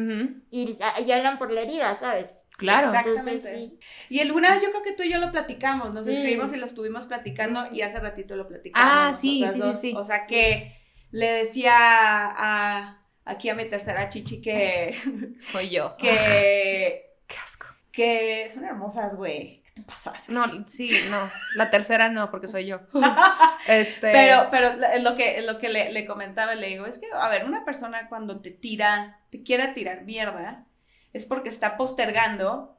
Y, 0.52 0.78
y 1.06 1.12
hablan 1.12 1.38
por 1.38 1.52
la 1.52 1.62
herida, 1.62 1.94
¿sabes? 1.96 2.46
Claro. 2.58 2.88
Entonces 2.88 3.28
Exactamente. 3.46 3.58
sí. 3.58 3.80
Y 4.10 4.20
alguna 4.22 4.54
vez 4.54 4.64
yo 4.64 4.70
creo 4.70 4.84
que 4.84 4.94
tú 4.94 5.04
y 5.04 5.12
yo 5.12 5.18
lo 5.20 5.32
platicamos, 5.34 5.94
nos 5.94 6.06
Sí. 6.06 6.12
escribimos 6.12 6.54
y 6.54 6.58
lo 6.58 6.66
estuvimos 6.66 7.08
platicando 7.08 7.68
y 7.74 7.82
hace 7.82 8.00
ratito 8.00 8.38
lo 8.38 8.48
platicamos. 8.48 8.90
Ah, 8.90 9.18
sí, 9.20 9.44
sí, 9.52 9.62
sí, 9.62 9.74
sí. 9.82 9.94
O 9.98 10.06
sea 10.06 10.28
que 10.28 10.74
le 11.12 11.30
decía 11.30 11.74
a, 11.76 13.06
aquí 13.26 13.50
a 13.50 13.56
mi 13.56 13.66
tercera 13.66 14.08
chichi 14.08 14.42
que, 14.42 14.96
Soy 15.38 15.70
yo. 15.72 15.98
que, 15.98 17.18
Qué 17.28 17.36
asco. 17.44 17.68
que 17.92 18.48
son 18.48 18.64
hermosas, 18.64 19.14
güey. 19.16 19.61
¿Qué 19.74 19.82
te 19.82 19.88
pasa? 19.88 20.14
No, 20.28 20.44
sí, 20.68 20.90
no. 21.10 21.18
La 21.56 21.70
tercera 21.72 22.10
no, 22.10 22.30
porque 22.30 22.48
soy 22.48 22.66
yo. 22.66 22.80
Este. 23.68 24.12
Pero, 24.12 24.48
pero 24.50 24.70
es 24.94 25.04
lo 25.04 25.16
que, 25.16 25.42
lo 25.44 25.60
que 25.60 25.70
le, 25.70 25.92
le 25.92 26.06
comentaba, 26.06 26.56
le 26.56 26.68
digo, 26.68 26.86
es 26.88 26.98
que, 26.98 27.08
a 27.14 27.30
ver, 27.30 27.46
una 27.46 27.64
persona 27.64 28.10
cuando 28.10 28.42
te 28.42 28.50
tira, 28.52 29.20
te 29.30 29.44
quiera 29.44 29.74
tirar 29.74 30.04
mierda, 30.04 30.66
es 31.14 31.26
porque 31.26 31.50
está 31.50 31.78
postergando 31.78 32.78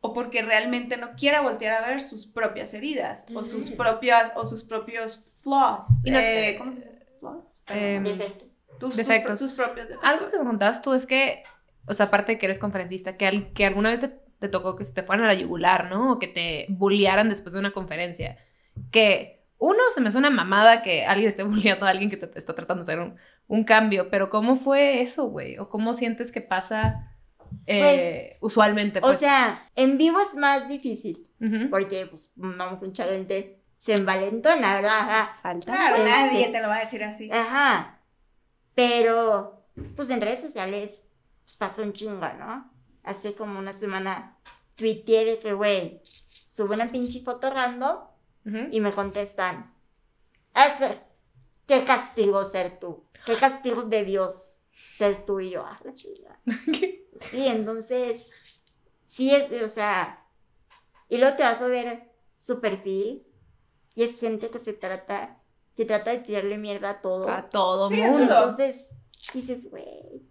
o 0.00 0.12
porque 0.12 0.42
realmente 0.42 0.98
no 0.98 1.14
quiera 1.16 1.40
voltear 1.40 1.82
a 1.82 1.88
ver 1.88 2.00
sus 2.00 2.26
propias 2.26 2.74
heridas 2.74 3.24
o 3.34 3.42
sus 3.42 3.70
propias, 3.70 4.32
o 4.36 4.44
sus 4.44 4.62
propios 4.62 5.38
flaws. 5.42 6.04
Y 6.04 6.14
Eh, 6.14 6.56
¿Cómo 6.58 6.72
se 6.72 6.80
dice? 6.80 7.06
Flaws. 7.20 7.62
Em, 7.68 8.04
Defectos. 8.04 8.48
Tus, 8.68 8.78
tus- 8.78 8.96
defectos. 8.96 9.40
Tus, 9.40 9.52
propios 9.54 9.88
defectos. 9.88 10.08
Algo 10.10 10.28
que 10.28 10.38
me 10.38 10.44
contabas 10.44 10.82
tú 10.82 10.92
es 10.92 11.06
que, 11.06 11.42
o 11.86 11.94
sea, 11.94 12.06
aparte 12.06 12.32
de 12.32 12.38
que 12.38 12.44
eres 12.46 12.58
conferencista, 12.58 13.16
que, 13.16 13.26
al- 13.26 13.52
que 13.54 13.64
alguna 13.64 13.88
vez 13.90 14.00
te, 14.00 14.08
te 14.44 14.50
tocó 14.50 14.76
que 14.76 14.84
se 14.84 14.92
te 14.92 15.02
fueran 15.02 15.24
a 15.24 15.28
la 15.28 15.34
yugular, 15.34 15.88
¿no? 15.90 16.12
O 16.12 16.18
que 16.18 16.28
te 16.28 16.66
bullearan 16.68 17.28
después 17.28 17.52
de 17.54 17.60
una 17.60 17.72
conferencia. 17.72 18.36
Que 18.90 19.44
uno 19.58 19.78
se 19.94 20.00
me 20.00 20.10
suena 20.12 20.30
mamada 20.30 20.82
que 20.82 21.04
alguien 21.06 21.28
esté 21.28 21.42
bulleando 21.44 21.86
a 21.86 21.90
alguien 21.90 22.10
que 22.10 22.16
te, 22.16 22.26
te 22.26 22.38
está 22.38 22.54
tratando 22.54 22.84
de 22.84 22.92
hacer 22.92 23.02
un, 23.02 23.16
un 23.46 23.64
cambio, 23.64 24.10
pero 24.10 24.28
¿cómo 24.30 24.56
fue 24.56 25.00
eso, 25.00 25.24
güey? 25.26 25.58
¿O 25.58 25.68
cómo 25.68 25.94
sientes 25.94 26.30
que 26.32 26.40
pasa 26.40 27.10
eh, 27.66 28.36
usualmente? 28.40 28.98
O 28.98 29.02
Pues? 29.02 29.18
sea, 29.18 29.70
en 29.76 29.96
vivo 29.98 30.20
es 30.20 30.34
más 30.36 30.68
difícil, 30.68 31.30
Ujú. 31.40 31.70
porque 31.70 32.06
pues 32.06 32.32
no 32.36 32.76
mucha 32.82 33.04
gente 33.04 33.62
se 33.78 33.94
envalentona, 33.94 34.74
¿verdad? 34.76 34.98
Ajá. 35.00 35.36
falta. 35.42 35.66
Claro, 35.72 35.96
Este, 35.96 36.08
nadie 36.10 36.48
te 36.48 36.60
lo 36.62 36.68
va 36.68 36.76
a 36.76 36.80
decir 36.80 37.04
así. 37.04 37.30
Ajá. 37.30 38.00
Pero, 38.74 39.66
pues 39.96 40.10
en 40.10 40.20
redes 40.20 40.40
sociales, 40.40 41.04
pues 41.44 41.56
pasa 41.56 41.82
un 41.82 41.92
chingo, 41.92 42.26
¿no? 42.38 42.70
Hace 43.04 43.34
como 43.34 43.58
una 43.58 43.72
semana 43.72 44.38
tuiteé 44.76 45.24
de 45.24 45.38
que, 45.38 45.52
güey, 45.52 46.02
sube 46.48 46.74
una 46.74 46.90
pinche 46.90 47.20
foto 47.22 47.50
random 47.50 47.98
Ujú. 48.46 48.58
y 48.70 48.80
me 48.80 48.92
contestan, 48.92 49.74
"Ese, 50.54 51.00
qué 51.66 51.84
castigo 51.84 52.42
ser 52.44 52.78
tú, 52.78 53.04
qué 53.26 53.36
castigo 53.36 53.82
de 53.82 54.04
Dios 54.04 54.56
ser 54.92 55.24
tú 55.24 55.40
y 55.40 55.50
yo, 55.50 55.64
ah, 55.66 55.80
la 55.84 55.94
chingada. 55.94 56.40
Sí, 57.30 57.46
entonces, 57.46 58.30
sí 59.06 59.30
es, 59.32 59.62
o 59.62 59.68
sea, 59.68 60.26
y 61.08 61.16
luego 61.18 61.36
te 61.36 61.44
vas 61.44 61.60
a 61.60 61.66
ver 61.66 62.10
su 62.38 62.60
perfil 62.60 63.24
y 63.94 64.02
es 64.02 64.18
gente 64.18 64.50
que 64.50 64.58
se 64.58 64.72
trata, 64.72 65.40
que 65.76 65.84
trata 65.84 66.10
de 66.10 66.18
tirarle 66.18 66.58
mierda 66.58 66.90
a 66.90 67.00
todo. 67.00 67.28
A 67.30 67.48
todo 67.50 67.88
Sí, 67.88 67.94
mundo. 67.94 68.22
entonces 68.22 68.90
dices, 69.32 69.70
güey, 69.70 70.22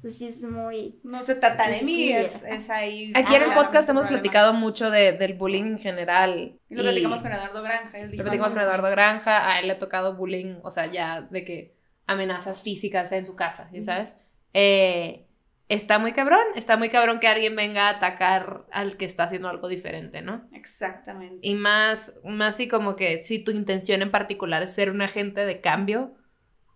pues 0.00 0.18
sí 0.18 0.26
es 0.28 0.42
muy... 0.42 1.00
No 1.04 1.22
se 1.22 1.34
trata 1.36 1.68
de 1.68 1.82
mí, 1.82 1.94
sí. 1.94 2.12
es, 2.12 2.42
es 2.44 2.70
ahí. 2.70 3.12
Aquí 3.14 3.34
en 3.34 3.42
el 3.42 3.52
podcast 3.54 3.88
hemos 3.88 4.04
problema. 4.04 4.22
platicado 4.22 4.52
mucho 4.52 4.90
de- 4.90 5.12
del 5.12 5.34
bullying 5.34 5.64
en 5.64 5.78
general. 5.78 6.58
Y 6.68 6.74
lo 6.74 6.82
platicamos 6.82 7.22
con 7.22 7.32
Eduardo 7.32 7.62
Granja. 7.62 7.98
Él 7.98 8.10
dijo, 8.10 8.22
Lo 8.22 8.24
platicamos 8.24 8.52
con 8.52 8.62
Eduardo 8.62 8.90
Granja, 8.90 9.50
a 9.50 9.58
él 9.60 9.66
le 9.68 9.72
ha 9.72 9.78
tocado 9.78 10.16
bullying, 10.16 10.56
o 10.62 10.70
sea, 10.70 10.86
ya 10.86 11.22
de 11.22 11.44
que 11.44 11.76
amenazas 12.06 12.62
físicas 12.62 13.10
en 13.12 13.24
su 13.26 13.34
casa, 13.34 13.68
¿ya 13.72 13.82
sabes? 13.82 14.16
Eh, 14.54 15.26
está 15.68 15.98
muy 15.98 16.12
cabrón, 16.12 16.44
está 16.54 16.76
muy 16.76 16.88
cabrón 16.88 17.18
que 17.18 17.26
alguien 17.26 17.56
venga 17.56 17.88
a 17.88 17.90
atacar 17.96 18.64
al 18.70 18.96
que 18.96 19.04
está 19.06 19.24
haciendo 19.24 19.48
algo 19.48 19.66
diferente, 19.66 20.22
¿no? 20.22 20.46
Exactamente. 20.52 21.38
Y 21.42 21.54
más, 21.56 22.12
más 22.24 22.54
así 22.54 22.68
como 22.68 22.94
que 22.94 23.24
si 23.24 23.40
tu 23.40 23.50
intención 23.50 24.02
en 24.02 24.12
particular 24.12 24.62
es 24.62 24.72
ser 24.72 24.90
un 24.90 25.02
agente 25.02 25.44
de 25.46 25.60
cambio 25.60 26.14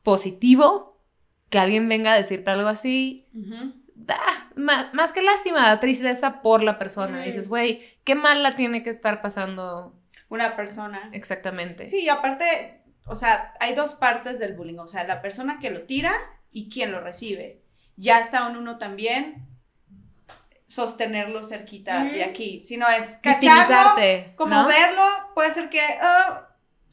positivo, 0.02 0.89
que 1.51 1.59
alguien 1.59 1.88
venga 1.88 2.12
a 2.12 2.16
decirte 2.16 2.51
algo 2.51 2.68
así, 2.68 3.28
da, 3.94 4.18
más 4.57 5.12
que 5.12 5.20
lástima, 5.22 5.66
da 5.66 5.80
tristeza 5.80 6.40
por 6.42 6.62
la 6.62 6.78
persona. 6.78 7.18
Mm. 7.18 7.24
Dices, 7.24 7.48
güey, 7.48 7.98
qué 8.05 8.14
mal 8.14 8.42
la 8.42 8.57
tiene 8.57 8.82
que 8.82 8.90
estar 8.90 9.20
pasando 9.20 9.94
Una 10.28 10.57
persona. 10.57 11.11
exactamente. 11.12 11.88
Sí, 11.90 12.01
y 12.01 12.09
aparte, 12.09 12.82
o 13.07 13.16
sea, 13.16 13.53
hay 13.61 13.74
dos 13.74 13.94
partes 13.94 14.38
del 14.38 14.55
bullying. 14.55 14.78
O 14.78 14.88
sea, 14.88 15.05
la 15.05 15.20
persona 15.20 15.59
que 15.59 15.70
lo 15.70 15.82
tira 15.82 16.12
y 16.53 16.70
quien 16.70 16.92
lo 16.92 17.01
recibe. 17.01 17.62
Ya 17.96 18.20
está 18.20 18.48
en 18.48 18.57
uno 18.57 18.78
también 18.78 19.46
sostenerlo 20.66 21.42
cerquita 21.42 22.05
de 22.05 22.24
Mm. 22.24 22.30
aquí. 22.30 22.62
Si 22.64 22.76
no 22.76 22.88
es 22.88 23.18
cacharlo, 23.22 24.01
como 24.36 24.55
¿no? 24.55 24.66
verlo, 24.68 25.03
puede 25.34 25.53
ser 25.53 25.68
que, 25.68 25.80
oh, 25.80 26.40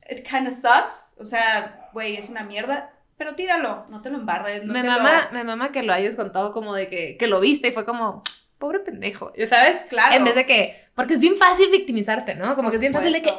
it 0.09 0.27
kind 0.27 0.47
of 0.47 0.55
sucks. 0.59 1.15
O 1.19 1.25
sea, 1.25 1.89
güey, 1.93 2.17
es 2.17 2.29
una 2.29 2.43
mierda. 2.43 2.91
Pero 3.17 3.35
tíralo, 3.35 3.85
no 3.89 4.01
te 4.01 4.09
lo 4.11 4.17
embarres. 4.17 4.63
No 4.63 4.73
me, 4.73 4.81
te 4.81 4.87
mama, 4.87 5.29
me 5.33 5.43
mama 5.43 5.71
que 5.71 5.81
lo 5.83 5.91
hayas 5.93 6.15
contado 6.15 6.51
como 6.51 6.75
de 6.75 6.87
que, 6.87 7.17
que 7.17 7.27
lo 7.27 7.39
viste 7.39 7.69
y 7.69 7.71
fue 7.71 7.83
como, 7.85 8.21
pobre 8.59 8.79
pendejo, 8.79 9.33
¿ya 9.35 9.47
¿sabes? 9.47 9.83
Claro. 9.89 10.15
En 10.15 10.23
vez 10.23 10.35
de 10.35 10.45
que, 10.45 10.75
porque 10.95 11.15
es 11.15 11.19
bien 11.19 11.35
fácil 11.35 11.69
victimizarte, 11.71 12.35
¿no? 12.35 12.55
Como 12.55 12.63
Por 12.67 12.71
que 12.71 12.75
es 12.75 12.81
bien 12.81 12.93
fácil 12.93 13.13
de 13.13 13.21
que, 13.23 13.31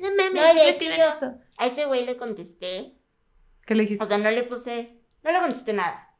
no 0.00 0.08
mames, 0.16 0.34
No, 0.34 0.54
de 0.54 0.68
hecho, 0.68 0.84
yo-. 0.84 1.34
A 1.58 1.66
ese 1.66 1.84
güey 1.86 2.04
le 2.04 2.16
contesté, 2.16 2.92
¿Qué 3.64 3.74
le 3.74 3.84
dijiste? 3.84 4.04
o 4.04 4.06
sea, 4.06 4.18
no 4.18 4.30
le 4.30 4.42
puse, 4.42 4.98
no 5.22 5.32
le 5.32 5.38
contesté 5.38 5.72
nada. 5.72 6.14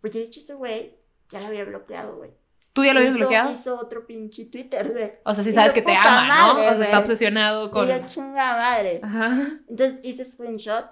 Porque 0.00 0.18
de 0.18 0.24
hecho 0.24 0.40
ese 0.40 0.54
güey 0.54 0.96
ya 1.28 1.40
lo 1.40 1.46
había 1.46 1.64
bloqueado, 1.64 2.16
güey. 2.16 2.30
¿Tú 2.72 2.84
ya 2.84 2.92
lo 2.92 3.00
habías 3.00 3.14
Hizo- 3.14 3.18
bloqueado? 3.20 3.50
Hizo 3.52 3.78
otro 3.78 4.06
pinche 4.06 4.44
Twitter, 4.44 4.92
güey. 4.92 5.12
O 5.24 5.34
sea, 5.34 5.42
sí 5.42 5.52
sabes 5.52 5.72
que 5.72 5.82
te 5.82 5.92
ama, 5.94 6.28
¿no? 6.28 6.54
madre, 6.54 6.68
o 6.70 6.76
sea, 6.76 6.84
está 6.84 6.98
obsesionado 7.00 7.70
con... 7.70 7.86
Y 7.86 7.90
yo, 7.90 8.06
chinga 8.06 8.56
madre. 8.56 9.00
Ajá. 9.02 9.48
Entonces 9.68 10.00
hice 10.04 10.24
screenshot 10.24 10.86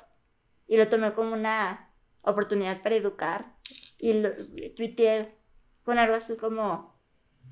y 0.66 0.76
lo 0.76 0.88
tomé 0.88 1.12
como 1.14 1.32
una 1.32 1.92
oportunidad 2.22 2.82
para 2.82 2.96
educar. 2.96 3.56
Y 3.98 4.12
lo 4.14 4.30
tuiteé 4.74 5.38
con 5.84 5.98
algo 5.98 6.14
así 6.14 6.36
como 6.36 7.00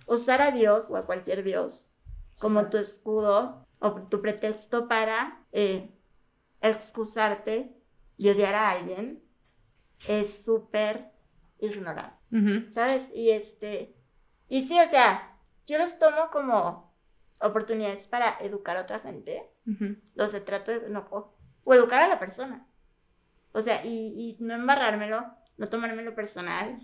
usar 0.07 0.43
a 0.43 0.51
Dios 0.51 0.91
o 0.91 0.97
a 0.97 1.07
cualquier 1.07 1.43
Dios 1.45 1.97
como 2.39 2.69
tu 2.69 2.77
escudo 2.79 3.67
o 3.79 3.93
tu 4.09 4.21
pretexto 4.21 4.89
para 4.89 5.47
eh, 5.53 5.91
excusarte 6.61 7.77
y 8.17 8.29
odiar 8.31 8.55
a 8.55 8.71
alguien 8.71 9.23
es 10.09 10.45
súper 10.45 11.11
ignorado, 11.59 12.12
Ujú. 12.33 12.71
¿sabes? 12.71 13.11
Y 13.15 13.31
este, 13.31 13.97
y 14.49 14.62
sí, 14.62 14.79
o 14.79 14.87
sea, 14.87 15.39
yo 15.67 15.79
los 15.79 15.99
tomo 15.99 16.31
como 16.31 16.95
oportunidades 17.41 18.07
para 18.07 18.37
educar 18.41 18.77
a 18.77 18.83
otra 18.83 19.01
gente, 19.01 19.51
Ujú. 19.67 19.97
o 20.19 20.29
sea, 20.29 20.45
trato 20.45 20.73
no, 20.89 21.07
o, 21.11 21.35
o 21.65 21.75
educar 21.75 22.03
a 22.03 22.09
la 22.09 22.19
persona, 22.19 22.67
o 23.55 23.61
sea, 23.63 23.81
y, 23.85 23.89
y 23.89 24.37
no 24.41 24.53
embarrármelo, 24.55 25.25
no 25.57 25.67
tomármelo 25.69 26.15
personal, 26.15 26.79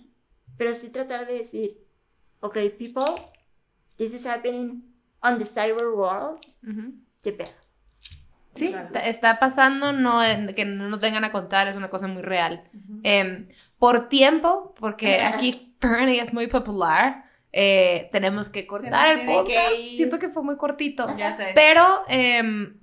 pero 0.56 0.74
sí 0.74 0.90
tratar 0.90 1.26
de 1.26 1.34
decir, 1.34 1.76
ok, 2.40 2.54
people, 2.78 3.04
this 3.96 4.14
is 4.14 4.24
happening 4.24 4.82
on 5.22 5.38
the 5.38 5.44
cyber 5.44 5.88
world, 5.88 6.38
Ujú. 6.66 6.94
qué 7.22 7.32
pedo. 7.32 7.50
Sí, 8.54 8.68
Claro. 8.70 8.84
está, 8.86 9.06
está 9.06 9.38
pasando, 9.38 9.92
no 9.92 10.24
en- 10.24 10.54
que 10.54 10.64
no 10.64 10.88
nos 10.88 11.00
vengan 11.00 11.24
a 11.24 11.30
contar, 11.32 11.68
es 11.68 11.76
una 11.76 11.88
cosa 11.90 12.08
muy 12.08 12.22
real. 12.22 12.64
Em, 13.04 13.48
por 13.78 14.08
tiempo, 14.08 14.74
porque 14.78 15.20
aquí 15.22 15.74
Fernie 15.80 16.20
es 16.20 16.32
muy 16.34 16.46
popular, 16.48 17.24
eh, 17.52 18.08
tenemos 18.12 18.48
que 18.48 18.66
cortar 18.66 19.12
el 19.12 19.20
que 19.20 19.32
podcast. 19.32 19.72
ir. 19.78 19.96
Siento 19.96 20.18
que 20.18 20.28
fue 20.30 20.42
muy 20.42 20.56
cortito. 20.56 21.06
Ya 21.16 21.36
sé. 21.36 21.52
Pero 21.54 22.02
em, 22.08 22.79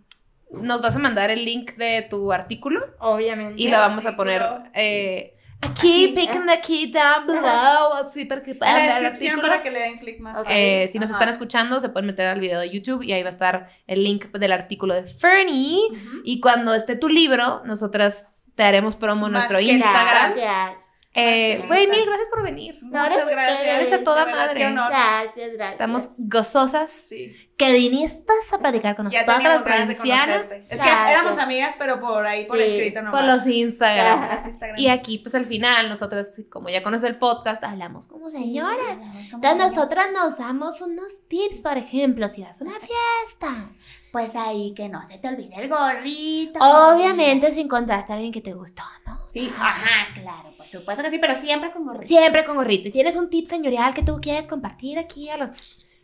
nos 0.51 0.81
vas 0.81 0.95
a 0.95 0.99
mandar 0.99 1.29
el 1.29 1.43
link 1.45 1.73
de 1.75 2.07
tu 2.09 2.31
artículo 2.31 2.85
Obviamente. 2.99 3.61
y 3.61 3.67
lo 3.67 3.77
vamos 3.77 4.05
a 4.05 4.15
poner 4.15 4.43
eh, 4.73 5.35
aquí, 5.61 6.13
picking 6.15 6.49
aquí 6.49 6.91
down 6.91 7.27
below, 7.27 7.93
así 7.93 8.25
para 8.25 8.41
que 8.41 8.55
puedan 8.55 8.75
la 8.75 8.81
ver 8.81 8.97
el 8.99 9.05
artículo. 9.07 9.41
para 9.41 9.61
que 9.63 9.71
le 9.71 9.79
den 9.79 9.97
clic 9.97 10.19
más. 10.19 10.37
Eh, 10.49 10.87
si 10.91 10.99
nos 10.99 11.09
Ajá. 11.09 11.19
están 11.19 11.29
escuchando, 11.29 11.79
se 11.79 11.89
pueden 11.89 12.07
meter 12.07 12.27
al 12.27 12.39
video 12.39 12.59
de 12.59 12.69
YouTube 12.69 13.03
y 13.03 13.11
ahí 13.13 13.23
va 13.23 13.29
a 13.29 13.31
estar 13.31 13.69
el 13.87 14.03
link 14.03 14.25
del 14.31 14.51
artículo 14.51 14.93
de 14.93 15.03
Fernie. 15.03 15.79
Y 16.23 16.39
cuando 16.39 16.73
esté 16.73 16.95
tu 16.95 17.09
libro, 17.09 17.61
nosotras 17.65 18.27
te 18.55 18.63
haremos 18.63 18.95
promo 18.95 19.27
en 19.27 19.33
nuestro 19.33 19.59
Instagram. 19.59 20.33
Gracias. 20.35 20.86
Eh, 21.19 21.63
Güey, 21.67 21.87
mil 21.87 22.05
gracias 22.05 22.27
por 22.29 22.43
venir. 22.43 22.77
No, 22.83 23.03
Muchas 23.03 23.27
gracias 23.27 23.59
a 23.59 23.63
gracias. 23.63 24.01
a 24.01 24.03
toda 24.03 24.25
madre. 24.27 24.59
Gracias, 24.71 25.51
gracias. 25.53 25.71
Estamos 25.71 26.09
gozosas 26.17 26.91
Sí. 26.91 27.35
que 27.57 27.73
viniste 27.73 28.31
a 28.51 28.57
platicar 28.59 28.95
con 28.95 29.09
Ya 29.09 29.25
nosotras, 29.25 29.65
de 29.65 29.95
provincianas. 29.95 30.45
Es 30.69 30.79
que 30.79 30.89
éramos 31.09 31.37
amigas, 31.39 31.73
pero 31.79 31.99
por 31.99 32.25
ahí, 32.25 32.45
por 32.45 32.57
Sí, 32.57 32.63
escrito 32.63 33.01
nomás. 33.01 33.19
por 33.19 33.29
los 33.29 33.47
Instagrams. 33.47 34.19
Gracias. 34.21 34.39
Los 34.41 34.47
Instagrams. 34.51 34.79
Y 34.81 34.89
aquí, 34.89 35.17
pues 35.17 35.33
al 35.33 35.45
final, 35.45 35.89
nosotras, 35.89 36.39
como 36.51 36.69
ya 36.69 36.83
conoces 36.83 37.09
el 37.09 37.17
podcast, 37.17 37.63
hablamos 37.63 38.05
como 38.05 38.29
señoras. 38.29 38.77
Entonces 38.91 39.33
Entonces 39.33 39.71
nosotras 39.71 40.07
nos 40.13 40.37
damos 40.37 40.81
unos 40.81 41.11
tips, 41.27 41.63
por 41.63 41.77
ejemplo, 41.77 42.29
si 42.29 42.43
vas 42.43 42.61
a 42.61 42.63
una 42.63 42.77
fiesta. 42.79 43.71
Pues 44.11 44.35
ahí 44.35 44.73
que 44.73 44.87
no 44.89 45.05
se 45.07 45.17
te 45.17 45.27
olvide 45.27 45.55
el 45.61 45.69
gorrito. 45.69 46.59
Obviamente 46.61 47.51
si 47.51 47.61
encontraste 47.61 48.13
a 48.13 48.15
alguien 48.15 48.31
que 48.31 48.41
te 48.41 48.53
gustó, 48.53 48.83
¿no? 49.05 49.19
Sí, 49.33 49.51
ajá, 49.59 50.21
claro, 50.21 50.53
por 50.57 50.65
supuesto 50.65 51.03
que 51.03 51.11
sí, 51.11 51.19
pero 51.19 51.35
siempre 51.39 51.71
con 51.71 51.85
gorrito. 51.85 52.07
Siempre 52.07 52.45
con 52.45 52.55
gorrito. 52.55 52.87
¿Y 52.87 52.91
¿Tienes 52.91 53.15
un 53.15 53.29
tip 53.29 53.47
señorial 53.47 53.93
que 53.93 54.03
tú 54.03 54.19
quieres 54.21 54.47
compartir 54.47 54.97
aquí 54.97 55.29
a 55.29 55.37
los 55.37 55.49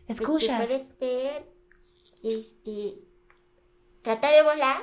Pues, 0.06 0.20
escuchas? 0.20 0.60
¿qué 0.60 0.66
puede 0.66 0.86
ser? 0.98 1.48
Este. 2.22 2.94
Trata 4.02 4.30
de 4.30 4.42
volar, 4.42 4.82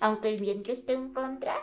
aunque 0.00 0.30
el 0.30 0.40
viento 0.40 0.72
esté 0.72 0.94
en 0.94 1.12
contra, 1.12 1.54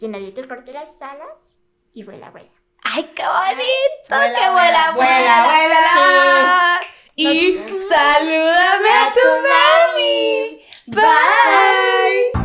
que 0.00 0.08
nadie 0.08 0.32
te 0.32 0.48
corte 0.48 0.72
las 0.72 1.00
alas 1.02 1.58
y 1.92 2.04
vuela, 2.04 2.30
vuela. 2.30 2.48
¡Ay, 2.82 3.10
qué 3.14 3.22
bonito! 3.22 4.08
Vuela, 4.08 4.38
¡Que 4.38 4.50
vuela, 4.50 4.92
vuela, 4.94 5.44
vuela, 5.44 5.44
vuela! 5.44 6.80
y 7.16 7.58
salúdame 7.88 8.90
a 8.90 9.12
tu 9.14 9.20
mami. 9.48 10.60
Bye. 10.86 12.35